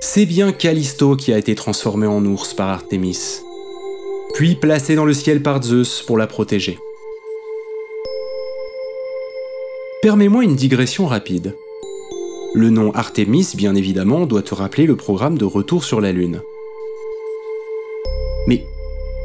c'est 0.00 0.26
bien 0.26 0.52
Callisto 0.52 1.16
qui 1.16 1.32
a 1.32 1.38
été 1.38 1.54
transformé 1.54 2.06
en 2.06 2.24
ours 2.24 2.54
par 2.54 2.68
Artémis, 2.68 3.42
puis 4.34 4.54
placé 4.54 4.94
dans 4.94 5.04
le 5.04 5.14
ciel 5.14 5.42
par 5.42 5.62
Zeus 5.62 6.02
pour 6.02 6.18
la 6.18 6.26
protéger. 6.26 6.78
Permets-moi 10.02 10.44
une 10.44 10.56
digression 10.56 11.06
rapide. 11.06 11.56
Le 12.54 12.70
nom 12.70 12.92
Artémis, 12.92 13.52
bien 13.54 13.74
évidemment, 13.74 14.26
doit 14.26 14.42
te 14.42 14.54
rappeler 14.54 14.86
le 14.86 14.96
programme 14.96 15.36
de 15.36 15.44
retour 15.44 15.84
sur 15.84 16.00
la 16.00 16.12
Lune. 16.12 16.40
Mais 18.46 18.64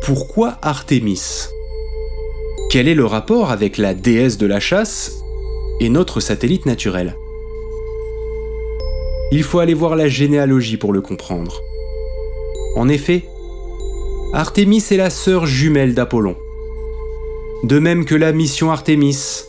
pourquoi 0.01 0.57
Artémis 0.63 1.47
Quel 2.71 2.87
est 2.87 2.95
le 2.95 3.05
rapport 3.05 3.51
avec 3.51 3.77
la 3.77 3.93
déesse 3.93 4.39
de 4.39 4.47
la 4.47 4.59
chasse 4.59 5.21
et 5.79 5.89
notre 5.89 6.19
satellite 6.19 6.65
naturel? 6.65 7.15
Il 9.31 9.43
faut 9.43 9.59
aller 9.59 9.75
voir 9.75 9.95
la 9.95 10.07
généalogie 10.07 10.77
pour 10.77 10.91
le 10.91 11.01
comprendre. 11.01 11.61
En 12.75 12.89
effet, 12.89 13.25
Artémis 14.33 14.83
est 14.89 14.97
la 14.97 15.11
sœur 15.11 15.45
jumelle 15.45 15.93
d'Apollon. 15.93 16.35
De 17.63 17.77
même 17.77 18.05
que 18.05 18.15
la 18.15 18.31
mission 18.31 18.71
Artémis 18.71 19.45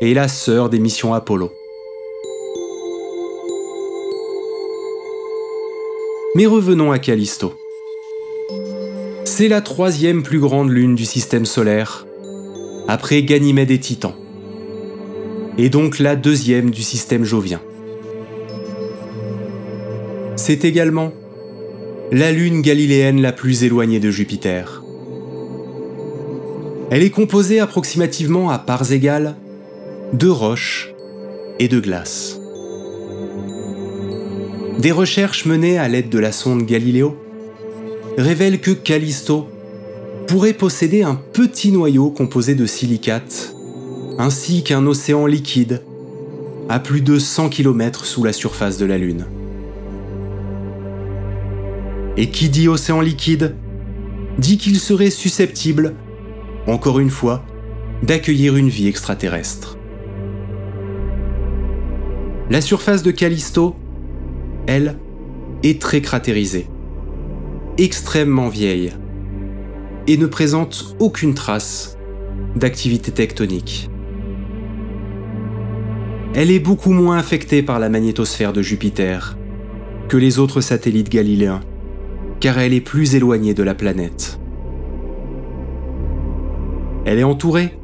est 0.00 0.14
la 0.14 0.26
sœur 0.26 0.68
des 0.68 0.80
missions 0.80 1.14
Apollo. 1.14 1.52
Mais 6.34 6.46
revenons 6.46 6.90
à 6.90 6.98
Callisto. 6.98 7.59
C'est 9.40 9.48
la 9.48 9.62
troisième 9.62 10.22
plus 10.22 10.38
grande 10.38 10.68
lune 10.68 10.94
du 10.94 11.06
système 11.06 11.46
solaire, 11.46 12.06
après 12.88 13.22
Ganymède 13.22 13.70
et 13.70 13.80
Titan, 13.80 14.14
et 15.56 15.70
donc 15.70 15.98
la 15.98 16.14
deuxième 16.14 16.70
du 16.70 16.82
système 16.82 17.24
jovien. 17.24 17.58
C'est 20.36 20.66
également 20.66 21.14
la 22.12 22.32
lune 22.32 22.60
galiléenne 22.60 23.22
la 23.22 23.32
plus 23.32 23.64
éloignée 23.64 23.98
de 23.98 24.10
Jupiter. 24.10 24.82
Elle 26.90 27.02
est 27.02 27.08
composée 27.08 27.60
approximativement 27.60 28.50
à 28.50 28.58
parts 28.58 28.92
égales 28.92 29.36
de 30.12 30.28
roches 30.28 30.92
et 31.58 31.68
de 31.68 31.80
glace. 31.80 32.38
Des 34.80 34.92
recherches 34.92 35.46
menées 35.46 35.78
à 35.78 35.88
l'aide 35.88 36.10
de 36.10 36.18
la 36.18 36.30
sonde 36.30 36.66
Galileo 36.66 37.16
révèle 38.16 38.60
que 38.60 38.70
Callisto 38.70 39.48
pourrait 40.26 40.52
posséder 40.52 41.02
un 41.02 41.14
petit 41.14 41.72
noyau 41.72 42.10
composé 42.10 42.54
de 42.54 42.66
silicate, 42.66 43.54
ainsi 44.18 44.62
qu'un 44.62 44.86
océan 44.86 45.26
liquide 45.26 45.82
à 46.68 46.78
plus 46.78 47.00
de 47.00 47.18
100 47.18 47.48
km 47.48 48.04
sous 48.04 48.22
la 48.22 48.32
surface 48.32 48.78
de 48.78 48.86
la 48.86 48.98
Lune. 48.98 49.26
Et 52.16 52.30
qui 52.30 52.48
dit 52.48 52.68
océan 52.68 53.00
liquide 53.00 53.56
dit 54.38 54.56
qu'il 54.58 54.78
serait 54.78 55.10
susceptible, 55.10 55.94
encore 56.66 57.00
une 57.00 57.10
fois, 57.10 57.44
d'accueillir 58.02 58.56
une 58.56 58.68
vie 58.68 58.88
extraterrestre. 58.88 59.76
La 62.50 62.60
surface 62.60 63.02
de 63.02 63.10
Callisto, 63.10 63.76
elle, 64.66 64.96
est 65.62 65.80
très 65.80 66.00
cratérisée 66.00 66.66
extrêmement 67.78 68.48
vieille 68.48 68.92
et 70.06 70.16
ne 70.16 70.26
présente 70.26 70.96
aucune 70.98 71.34
trace 71.34 71.96
d'activité 72.56 73.12
tectonique. 73.12 73.90
Elle 76.34 76.50
est 76.50 76.60
beaucoup 76.60 76.92
moins 76.92 77.18
affectée 77.18 77.62
par 77.62 77.78
la 77.78 77.88
magnétosphère 77.88 78.52
de 78.52 78.62
Jupiter 78.62 79.36
que 80.08 80.16
les 80.16 80.38
autres 80.38 80.60
satellites 80.60 81.08
galiléens, 81.08 81.60
car 82.40 82.58
elle 82.58 82.72
est 82.72 82.80
plus 82.80 83.14
éloignée 83.14 83.54
de 83.54 83.62
la 83.62 83.74
planète. 83.74 84.40
Elle 87.04 87.18
est 87.18 87.24
entourée 87.24 87.76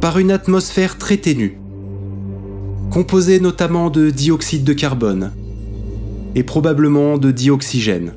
par 0.00 0.18
une 0.18 0.30
atmosphère 0.30 0.98
très 0.98 1.16
ténue, 1.16 1.58
composée 2.90 3.40
notamment 3.40 3.90
de 3.90 4.10
dioxyde 4.10 4.64
de 4.64 4.72
carbone 4.72 5.32
et 6.34 6.42
probablement 6.42 7.18
de 7.18 7.30
dioxygène 7.30 8.14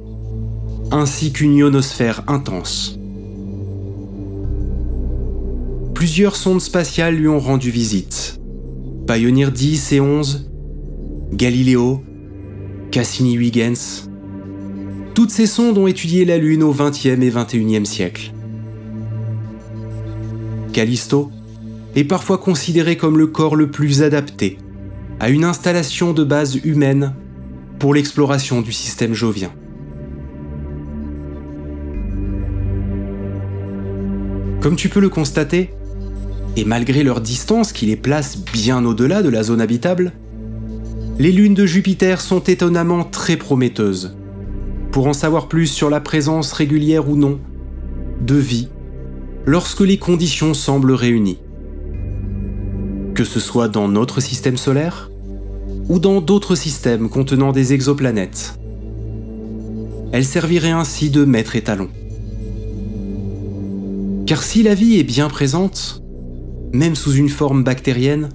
ainsi 0.91 1.31
qu'une 1.31 1.55
ionosphère 1.55 2.23
intense. 2.27 2.99
Plusieurs 5.93 6.35
sondes 6.35 6.61
spatiales 6.61 7.15
lui 7.15 7.27
ont 7.27 7.39
rendu 7.39 7.71
visite. 7.71 8.39
Pioneer 9.07 9.51
10 9.51 9.93
et 9.93 9.99
11, 9.99 10.49
Galileo, 11.33 12.03
Cassini-Huygens. 12.91 14.09
Toutes 15.13 15.31
ces 15.31 15.47
sondes 15.47 15.77
ont 15.77 15.87
étudié 15.87 16.25
la 16.25 16.37
Lune 16.37 16.63
au 16.63 16.73
XXe 16.73 17.05
et 17.05 17.31
XXIe 17.31 17.85
siècle. 17.85 18.33
Callisto 20.73 21.31
est 21.95 22.03
parfois 22.03 22.37
considéré 22.37 22.97
comme 22.97 23.17
le 23.17 23.27
corps 23.27 23.55
le 23.55 23.71
plus 23.71 24.03
adapté 24.03 24.57
à 25.19 25.29
une 25.29 25.45
installation 25.45 26.11
de 26.11 26.23
base 26.23 26.57
humaine 26.65 27.13
pour 27.79 27.93
l'exploration 27.93 28.61
du 28.61 28.73
système 28.73 29.13
jovien. 29.13 29.51
Comme 34.65 34.75
tu 34.75 34.89
peux 34.89 34.99
le 34.99 35.09
constater, 35.09 35.69
et 36.57 36.65
malgré 36.65 37.03
leur 37.03 37.21
distance 37.21 37.71
qui 37.71 37.85
les 37.85 37.95
place 37.95 38.39
bien 38.39 38.83
au-delà 38.83 39.21
de 39.21 39.29
la 39.29 39.43
zone 39.43 39.61
habitable, 39.61 40.11
les 41.19 41.31
lunes 41.31 41.53
de 41.53 41.67
Jupiter 41.67 42.19
sont 42.19 42.39
étonnamment 42.39 43.03
très 43.03 43.37
prometteuses. 43.37 44.17
Pour 44.91 45.05
en 45.05 45.13
savoir 45.13 45.49
plus 45.49 45.67
sur 45.67 45.91
la 45.91 45.99
présence 45.99 46.51
régulière 46.51 47.07
ou 47.07 47.15
non 47.15 47.39
de 48.21 48.33
vie, 48.33 48.69
lorsque 49.45 49.81
les 49.81 49.99
conditions 49.99 50.55
semblent 50.55 50.93
réunies. 50.93 51.37
que 53.13 53.23
ce 53.23 53.39
soit 53.39 53.67
dans 53.67 53.87
notre 53.87 54.19
système 54.19 54.57
solaire 54.57 55.11
ou 55.89 55.99
dans 55.99 56.21
d'autres 56.21 56.55
systèmes 56.55 57.07
contenant 57.07 57.51
des 57.51 57.73
exoplanètes. 57.73 58.57
Elle 60.11 60.25
servirait 60.25 60.71
ainsi 60.71 61.11
de 61.11 61.23
maître 61.23 61.55
étalon. 61.55 61.89
Car 64.25 64.41
si 64.41 64.63
la 64.63 64.73
vie 64.73 64.97
est 64.97 65.03
bien 65.03 65.29
présente, 65.29 66.01
même 66.73 66.95
sous 66.95 67.13
une 67.13 67.29
forme 67.29 67.63
bactérienne, 67.63 68.29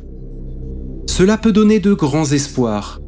cela 1.09 1.37
peut 1.37 1.51
donner 1.51 1.81
de 1.81 1.93
grands 1.95 2.31
espoirs 2.31 3.01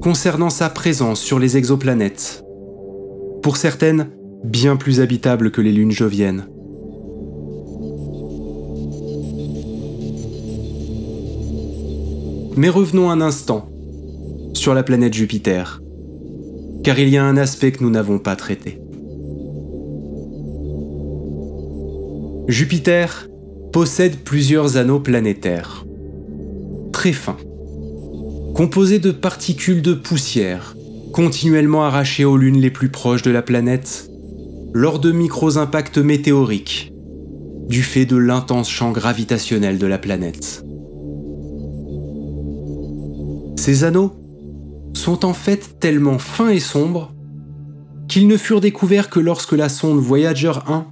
concernant 0.00 0.48
sa 0.48 0.70
présence 0.70 1.20
sur 1.20 1.38
les 1.38 1.58
exoplanètes, 1.58 2.42
pour 3.42 3.58
certaines 3.58 4.08
bien 4.44 4.76
plus 4.76 5.00
habitables 5.00 5.50
que 5.50 5.60
les 5.60 5.72
lunes 5.72 5.92
joviennes. 5.92 6.46
Mais 12.56 12.70
revenons 12.70 13.10
un 13.10 13.20
instant 13.20 13.68
sur 14.54 14.72
la 14.72 14.82
planète 14.82 15.12
Jupiter, 15.12 15.82
car 16.82 16.98
il 16.98 17.10
y 17.10 17.18
a 17.18 17.24
un 17.24 17.36
aspect 17.36 17.72
que 17.72 17.84
nous 17.84 17.90
n'avons 17.90 18.18
pas 18.18 18.36
traité. 18.36 18.80
Jupiter 22.48 23.28
possède 23.72 24.16
plusieurs 24.24 24.76
anneaux 24.76 25.00
planétaires, 25.00 25.86
très 26.92 27.12
fins, 27.12 27.36
composés 28.54 28.98
de 28.98 29.12
particules 29.12 29.80
de 29.80 29.94
poussière 29.94 30.74
continuellement 31.12 31.84
arrachées 31.84 32.24
aux 32.24 32.36
lunes 32.36 32.60
les 32.60 32.70
plus 32.70 32.88
proches 32.88 33.22
de 33.22 33.30
la 33.30 33.42
planète 33.42 34.10
lors 34.72 34.98
de 34.98 35.12
micros 35.12 35.58
impacts 35.58 35.98
météoriques, 35.98 36.92
du 37.68 37.82
fait 37.82 38.06
de 38.06 38.16
l'intense 38.16 38.68
champ 38.68 38.90
gravitationnel 38.90 39.78
de 39.78 39.86
la 39.86 39.98
planète. 39.98 40.64
Ces 43.56 43.84
anneaux 43.84 44.12
sont 44.94 45.24
en 45.24 45.34
fait 45.34 45.78
tellement 45.78 46.18
fins 46.18 46.48
et 46.48 46.60
sombres 46.60 47.14
qu'ils 48.08 48.26
ne 48.26 48.36
furent 48.36 48.60
découverts 48.60 49.10
que 49.10 49.20
lorsque 49.20 49.52
la 49.52 49.68
sonde 49.68 50.00
Voyager 50.00 50.52
1 50.66 50.86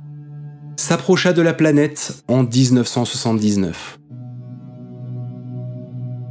s'approcha 0.80 1.32
de 1.32 1.42
la 1.42 1.52
planète 1.52 2.24
en 2.26 2.42
1979. 2.42 4.00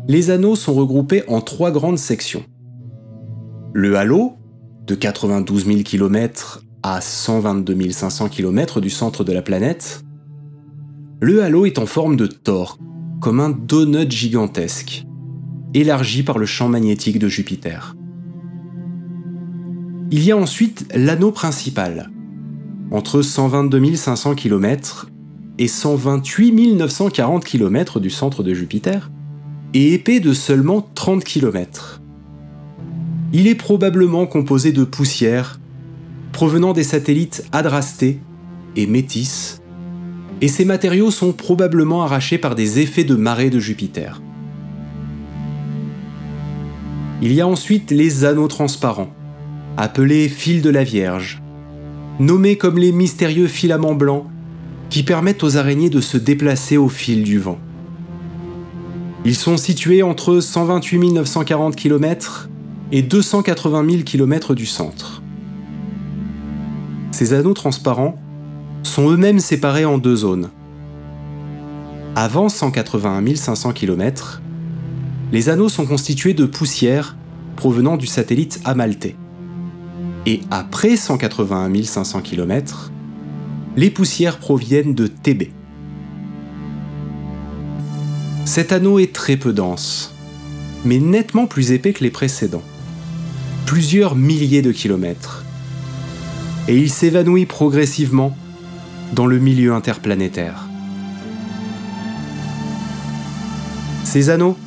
Les 0.08 0.32
anneaux 0.32 0.56
sont 0.56 0.74
regroupés 0.74 1.24
en 1.28 1.40
trois 1.40 1.72
grandes 1.72 2.00
sections. 2.00 2.44
Le 3.74 3.96
halo, 3.96 4.34
de 4.88 4.96
92 4.96 5.66
000 5.66 5.80
km 5.84 6.64
à 6.82 7.00
122 7.00 7.92
500 7.92 8.30
km 8.30 8.82
du 8.82 8.90
centre 8.90 9.24
de 9.24 9.32
la 9.32 9.44
planète. 9.44 10.04
Le 11.22 11.44
halo 11.44 11.68
est 11.68 11.78
en 11.78 11.86
forme 11.86 12.16
de 12.16 12.26
tor, 12.26 12.80
comme 13.22 13.40
un 13.40 13.52
donut 13.52 14.10
gigantesque 14.10 15.06
élargi 15.76 16.24
par 16.24 16.40
le 16.40 16.48
champ 16.48 16.68
magnétique 16.68 17.20
de 17.20 17.28
Jupiter. 17.28 17.96
Il 20.10 20.24
y 20.24 20.32
a 20.32 20.38
ensuite 20.38 20.92
l'anneau 20.96 21.32
principal, 21.32 22.10
entre 22.92 23.22
122 23.22 23.96
500 23.96 24.36
km 24.36 25.10
et 25.58 25.68
128 25.68 26.76
940 26.76 27.44
km 27.44 28.00
du 28.00 28.10
centre 28.10 28.44
de 28.44 28.54
Jupiter, 28.54 29.12
et 29.74 29.94
épais 29.94 30.20
de 30.20 30.34
seulement 30.34 30.88
30 30.96 31.24
km. 31.24 32.02
Il 33.34 33.46
est 33.48 33.56
probablement 33.56 34.26
composé 34.26 34.72
de 34.72 34.84
poussière 34.84 35.60
provenant 36.32 36.74
des 36.74 36.84
satellites 36.84 37.46
Adrasté 37.52 38.20
et 38.76 38.88
Métis, 38.88 39.62
et 40.42 40.48
ces 40.48 40.66
matériaux 40.66 41.12
sont 41.12 41.34
probablement 41.34 42.04
arrachés 42.04 42.38
par 42.38 42.56
des 42.56 42.80
effets 42.80 43.04
de 43.04 43.16
marée 43.16 43.50
de 43.50 43.60
Jupiter. 43.60 44.22
Il 47.22 47.34
y 47.34 47.42
a 47.42 47.48
ensuite 47.48 47.92
les 47.92 48.24
anneaux 48.24 48.48
transparents, 48.48 49.14
appelés 49.76 50.30
fils 50.30 50.62
de 50.62 50.70
la 50.70 50.86
Vierge, 50.86 51.42
nommés 52.20 52.58
comme 52.58 52.78
les 52.78 52.92
mystérieux 52.92 53.48
filaments 53.48 53.96
blancs 53.96 54.26
qui 54.90 55.04
permettent 55.04 55.44
aux 55.44 55.58
araignées 55.58 55.90
de 55.90 56.02
se 56.02 56.18
déplacer 56.18 56.78
au 56.78 56.90
fil 56.90 57.24
du 57.24 57.40
vent. 57.40 57.60
Ils 59.26 59.36
sont 59.36 59.58
situés 59.58 60.02
entre 60.02 60.40
128 60.40 61.14
940 61.14 61.76
km 61.76 62.50
et 62.92 63.02
280 63.02 63.90
000 63.90 64.04
km 64.04 64.56
du 64.56 64.66
centre. 64.66 65.22
Ces 67.12 67.34
anneaux 67.34 67.54
transparents 67.54 68.20
sont 68.84 69.10
eux-mêmes 69.10 69.40
séparés 69.40 69.86
en 69.86 69.98
deux 69.98 70.16
zones. 70.16 70.50
Avant 72.16 72.50
181 72.50 73.36
500 73.36 73.74
km, 73.74 74.42
les 75.32 75.50
anneaux 75.50 75.70
sont 75.70 75.86
constitués 75.86 76.34
de 76.34 76.46
poussière 76.46 77.16
provenant 77.56 77.98
du 77.98 78.08
satellite 78.08 78.62
Amalthée. 78.66 79.16
Et 80.26 80.42
après 80.52 80.96
181 80.96 81.84
500 81.84 82.22
km, 82.22 82.92
les 83.76 83.90
poussières 83.90 84.40
proviennent 84.40 84.94
de 84.94 85.08
TB. 85.08 85.52
Cet 88.46 88.72
anneau 88.72 89.00
est 89.00 89.14
très 89.14 89.38
peu 89.38 89.54
dense, 89.54 90.14
mais 90.84 91.00
nettement 91.00 91.48
plus 91.48 91.72
épais 91.72 91.94
que 91.94 92.04
les 92.04 92.10
précédents. 92.10 92.64
Plusieurs 93.66 94.16
milliers 94.16 94.62
de 94.62 94.72
kilomètres. 94.72 95.46
Et 96.68 96.78
il 96.78 96.90
s'évanouit 96.90 97.46
progressivement 97.46 98.36
dans 99.14 99.28
le 99.28 99.40
milieu 99.40 99.74
interplanétaire. 99.74 100.68
Ces 104.04 104.30
anneaux 104.30 104.58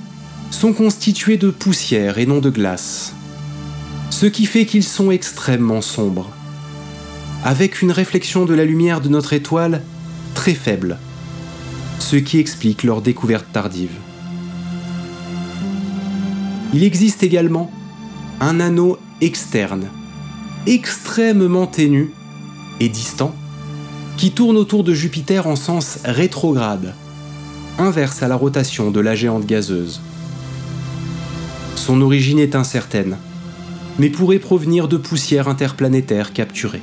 sont 0.50 0.72
constitués 0.72 1.36
de 1.36 1.50
poussière 1.50 2.18
et 2.18 2.26
non 2.26 2.38
de 2.38 2.50
glace, 2.50 3.14
ce 4.22 4.28
qui 4.28 4.46
fait 4.46 4.66
qu'ils 4.66 4.84
sont 4.84 5.10
extrêmement 5.10 5.80
sombres, 5.80 6.30
avec 7.42 7.82
une 7.82 7.90
réflexion 7.90 8.44
de 8.44 8.54
la 8.54 8.64
lumière 8.64 9.00
de 9.00 9.08
notre 9.08 9.32
étoile 9.32 9.82
très 10.32 10.54
faible, 10.54 10.96
ce 11.98 12.14
qui 12.14 12.38
explique 12.38 12.84
leur 12.84 13.02
découverte 13.02 13.46
tardive. 13.52 13.90
Il 16.72 16.84
existe 16.84 17.24
également 17.24 17.72
un 18.40 18.60
anneau 18.60 18.96
externe, 19.20 19.88
extrêmement 20.68 21.66
ténu 21.66 22.12
et 22.78 22.88
distant, 22.88 23.34
qui 24.16 24.30
tourne 24.30 24.56
autour 24.56 24.84
de 24.84 24.94
Jupiter 24.94 25.48
en 25.48 25.56
sens 25.56 25.98
rétrograde, 26.04 26.94
inverse 27.76 28.22
à 28.22 28.28
la 28.28 28.36
rotation 28.36 28.92
de 28.92 29.00
la 29.00 29.16
géante 29.16 29.46
gazeuse. 29.46 30.00
Son 31.74 32.00
origine 32.00 32.38
est 32.38 32.54
incertaine, 32.54 33.16
mais 33.99 34.11
pourrait 34.11 34.38
provenir 34.38 34.88
de 34.88 34.97
poussières 34.97 35.49
interplanétaires 35.49 36.32
capturées. 36.32 36.82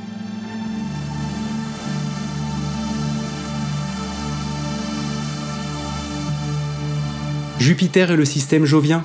Jupiter 7.60 8.12
et 8.12 8.16
le 8.16 8.26
système 8.26 8.66
jovien 8.66 9.04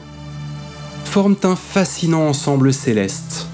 forment 1.04 1.36
un 1.44 1.56
fascinant 1.56 2.28
ensemble 2.28 2.72
céleste 2.72 3.48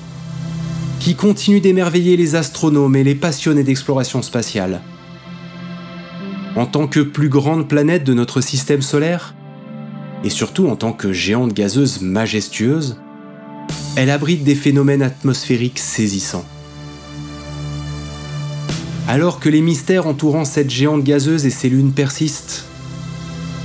qui 1.00 1.14
continue 1.14 1.60
d'émerveiller 1.60 2.16
les 2.16 2.34
astronomes 2.34 2.94
et 2.94 3.04
les 3.04 3.14
passionnés 3.14 3.64
d'exploration 3.64 4.20
spatiale. 4.20 4.82
En 6.56 6.66
tant 6.66 6.86
que 6.86 7.00
plus 7.00 7.30
grande 7.30 7.68
planète 7.68 8.04
de 8.04 8.12
notre 8.12 8.42
système 8.42 8.82
solaire, 8.82 9.34
et 10.22 10.30
surtout 10.30 10.68
en 10.68 10.76
tant 10.76 10.92
que 10.92 11.12
géante 11.12 11.54
gazeuse 11.54 12.02
majestueuse, 12.02 13.00
elle 13.96 14.10
abrite 14.10 14.44
des 14.44 14.54
phénomènes 14.54 15.02
atmosphériques 15.02 15.78
saisissants. 15.78 16.44
Alors 19.08 19.40
que 19.40 19.48
les 19.48 19.60
mystères 19.60 20.06
entourant 20.06 20.44
cette 20.44 20.70
géante 20.70 21.02
gazeuse 21.02 21.44
et 21.44 21.50
ses 21.50 21.68
lunes 21.68 21.92
persistent, 21.92 22.66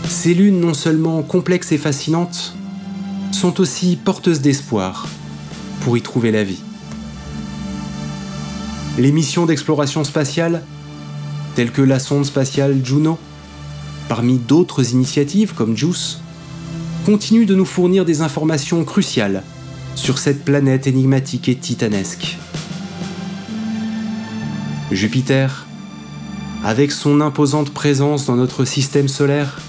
ces 0.07 0.33
lunes 0.33 0.59
non 0.59 0.73
seulement 0.73 1.21
complexes 1.21 1.71
et 1.71 1.77
fascinantes, 1.77 2.55
sont 3.31 3.59
aussi 3.59 3.97
porteuses 3.97 4.41
d'espoir 4.41 5.07
pour 5.81 5.97
y 5.97 6.01
trouver 6.01 6.31
la 6.31 6.43
vie. 6.43 6.63
Les 8.97 9.11
missions 9.11 9.45
d'exploration 9.45 10.03
spatiale, 10.03 10.63
telles 11.53 11.71
que 11.71 11.81
la 11.81 11.99
sonde 11.99 12.25
spatiale 12.25 12.79
Juno, 12.83 13.19
parmi 14.09 14.37
d'autres 14.37 14.91
initiatives 14.91 15.53
comme 15.53 15.77
JUICE, 15.77 16.21
continue 17.05 17.45
de 17.45 17.53
nous 17.53 17.65
fournir 17.65 18.05
des 18.05 18.21
informations 18.21 18.83
cruciales 18.83 19.43
sur 19.95 20.19
cette 20.19 20.43
planète 20.45 20.87
énigmatique 20.87 21.49
et 21.49 21.55
titanesque. 21.55 22.37
Jupiter, 24.91 25.65
avec 26.63 26.91
son 26.91 27.21
imposante 27.21 27.71
présence 27.71 28.25
dans 28.25 28.35
notre 28.35 28.65
système 28.65 29.07
solaire, 29.07 29.59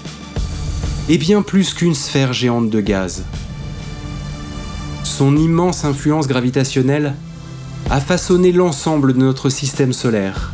est 1.09 1.17
bien 1.17 1.41
plus 1.41 1.73
qu'une 1.73 1.95
sphère 1.95 2.33
géante 2.33 2.69
de 2.69 2.81
gaz. 2.81 3.23
Son 5.03 5.37
immense 5.37 5.85
influence 5.85 6.27
gravitationnelle 6.27 7.15
a 7.89 8.01
façonné 8.01 8.51
l'ensemble 8.51 9.13
de 9.13 9.19
notre 9.19 9.49
système 9.49 9.93
solaire 9.93 10.53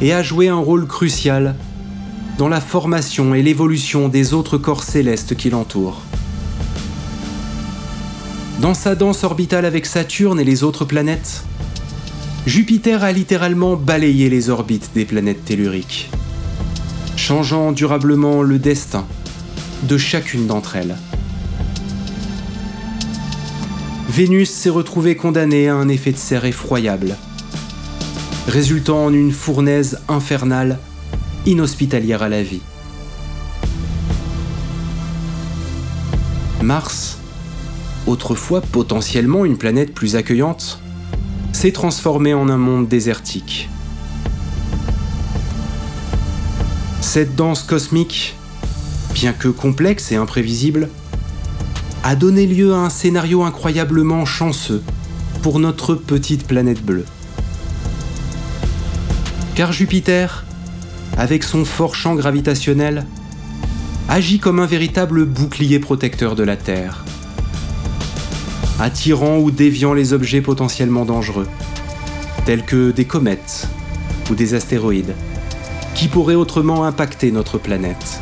et 0.00 0.12
a 0.12 0.22
joué 0.22 0.48
un 0.48 0.58
rôle 0.58 0.86
crucial 0.86 1.56
dans 2.38 2.48
la 2.48 2.60
formation 2.60 3.34
et 3.34 3.42
l'évolution 3.42 4.08
des 4.08 4.32
autres 4.32 4.58
corps 4.58 4.84
célestes 4.84 5.36
qui 5.36 5.50
l'entourent. 5.50 6.00
Dans 8.60 8.74
sa 8.74 8.94
danse 8.94 9.24
orbitale 9.24 9.64
avec 9.64 9.84
Saturne 9.84 10.38
et 10.38 10.44
les 10.44 10.62
autres 10.62 10.84
planètes, 10.84 11.42
Jupiter 12.46 13.02
a 13.02 13.10
littéralement 13.10 13.74
balayé 13.74 14.30
les 14.30 14.48
orbites 14.48 14.90
des 14.94 15.04
planètes 15.04 15.44
telluriques, 15.44 16.10
changeant 17.16 17.72
durablement 17.72 18.42
le 18.42 18.58
destin 18.58 19.06
de 19.82 19.98
chacune 19.98 20.46
d'entre 20.46 20.76
elles. 20.76 20.96
Vénus 24.08 24.50
s'est 24.50 24.70
retrouvée 24.70 25.16
condamnée 25.16 25.68
à 25.68 25.74
un 25.74 25.88
effet 25.88 26.12
de 26.12 26.16
serre 26.16 26.44
effroyable, 26.44 27.16
résultant 28.46 29.06
en 29.06 29.12
une 29.12 29.32
fournaise 29.32 29.98
infernale 30.08 30.78
inhospitalière 31.44 32.22
à 32.22 32.28
la 32.28 32.42
vie. 32.42 32.62
Mars, 36.62 37.18
autrefois 38.06 38.60
potentiellement 38.60 39.44
une 39.44 39.56
planète 39.56 39.94
plus 39.94 40.16
accueillante, 40.16 40.80
s'est 41.52 41.72
transformé 41.72 42.34
en 42.34 42.48
un 42.48 42.56
monde 42.56 42.88
désertique. 42.88 43.68
Cette 47.00 47.36
danse 47.36 47.62
cosmique, 47.62 48.36
bien 49.14 49.32
que 49.32 49.48
complexe 49.48 50.12
et 50.12 50.16
imprévisible, 50.16 50.88
a 52.02 52.16
donné 52.16 52.46
lieu 52.46 52.74
à 52.74 52.78
un 52.78 52.90
scénario 52.90 53.42
incroyablement 53.44 54.26
chanceux 54.26 54.82
pour 55.42 55.58
notre 55.58 55.94
petite 55.94 56.46
planète 56.46 56.84
bleue. 56.84 57.06
Car 59.54 59.72
Jupiter 59.72 60.44
avec 61.16 61.44
son 61.44 61.64
fort 61.64 61.94
champ 61.94 62.14
gravitationnel, 62.14 63.06
agit 64.08 64.38
comme 64.38 64.60
un 64.60 64.66
véritable 64.66 65.24
bouclier 65.24 65.78
protecteur 65.78 66.34
de 66.34 66.42
la 66.42 66.56
Terre, 66.56 67.04
attirant 68.80 69.38
ou 69.38 69.50
déviant 69.50 69.94
les 69.94 70.12
objets 70.12 70.40
potentiellement 70.40 71.04
dangereux, 71.04 71.48
tels 72.44 72.64
que 72.64 72.90
des 72.90 73.04
comètes 73.04 73.68
ou 74.30 74.34
des 74.34 74.54
astéroïdes, 74.54 75.14
qui 75.94 76.08
pourraient 76.08 76.34
autrement 76.34 76.84
impacter 76.84 77.30
notre 77.30 77.58
planète. 77.58 78.20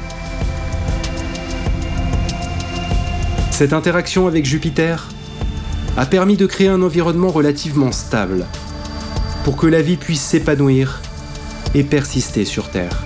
Cette 3.51 3.73
interaction 3.73 4.27
avec 4.27 4.45
Jupiter 4.45 5.09
a 5.97 6.07
permis 6.07 6.37
de 6.37 6.47
créer 6.47 6.69
un 6.69 6.83
environnement 6.83 7.29
relativement 7.29 7.93
stable 7.93 8.47
pour 9.45 9.57
que 9.57 9.67
la 9.67 9.83
vie 9.83 9.97
puisse 9.97 10.23
s'épanouir 10.23 11.01
et 11.75 11.85
persister 11.85 12.45
sur 12.45 12.71
Terre. 12.71 13.05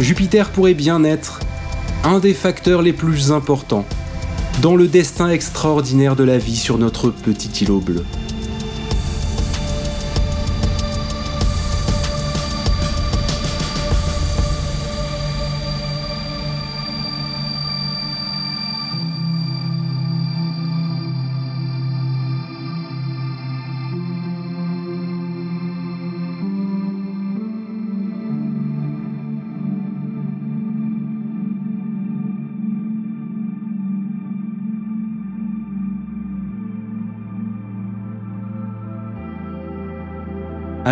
Jupiter 0.00 0.50
pourrait 0.50 0.74
bien 0.74 1.04
être 1.04 1.40
un 2.04 2.18
des 2.18 2.34
facteurs 2.34 2.82
les 2.82 2.92
plus 2.92 3.30
importants 3.30 3.84
dans 4.60 4.74
le 4.74 4.88
destin 4.88 5.28
extraordinaire 5.30 6.16
de 6.16 6.24
la 6.24 6.38
vie 6.38 6.56
sur 6.56 6.78
notre 6.78 7.10
petit 7.10 7.64
îlot 7.64 7.80
bleu. 7.80 8.04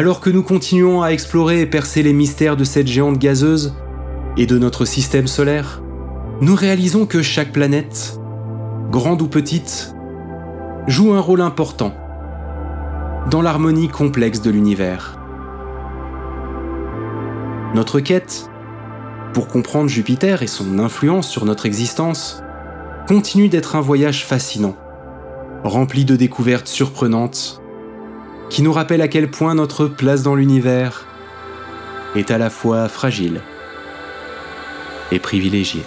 Alors 0.01 0.20
que 0.20 0.30
nous 0.30 0.42
continuons 0.42 1.03
à 1.03 1.09
explorer 1.09 1.61
et 1.61 1.66
percer 1.66 2.03
les 2.03 2.14
mystères 2.14 2.57
de 2.57 2.64
cette 2.64 2.86
géante 2.86 3.18
gazeuse 3.18 3.74
et 4.38 4.46
de 4.46 4.57
notre 4.57 4.86
système 4.86 5.26
solaire, 5.26 5.82
nous 6.40 6.55
réalisons 6.55 7.05
que 7.05 7.20
chaque 7.20 7.53
planète, 7.53 8.18
grande 8.90 9.20
ou 9.20 9.28
petite, 9.28 9.94
joue 10.86 11.12
un 11.12 11.20
rôle 11.20 11.42
important 11.42 11.92
dans 13.30 13.42
l'harmonie 13.42 13.88
complexe 13.88 14.40
de 14.40 14.51
l'univers. 14.51 15.20
Notre 17.74 18.01
quête, 18.01 18.48
pour 19.34 19.48
comprendre 19.48 19.90
Jupiter 19.90 20.42
et 20.42 20.46
son 20.46 20.78
influence 20.78 21.28
sur 21.28 21.44
notre 21.44 21.66
existence, 21.66 22.42
continue 23.07 23.51
d'être 23.51 23.76
un 23.76 23.82
voyage 23.82 24.24
fascinant, 24.24 24.76
rempli 25.62 26.07
de 26.07 26.16
découvertes 26.16 26.68
surprenantes 26.68 27.61
qui 28.51 28.62
nous 28.62 28.72
rappelle 28.72 29.01
à 29.01 29.09
quel 29.09 29.30
point 29.30 29.55
notre 29.55 29.86
place 29.86 30.22
dans 30.22 30.34
l'univers 30.34 31.07
est 32.16 32.30
à 32.32 32.38
la 32.38 32.51
fois 32.51 32.88
fragile 32.88 33.40
et 35.12 35.20
privilégiée. 35.20 35.84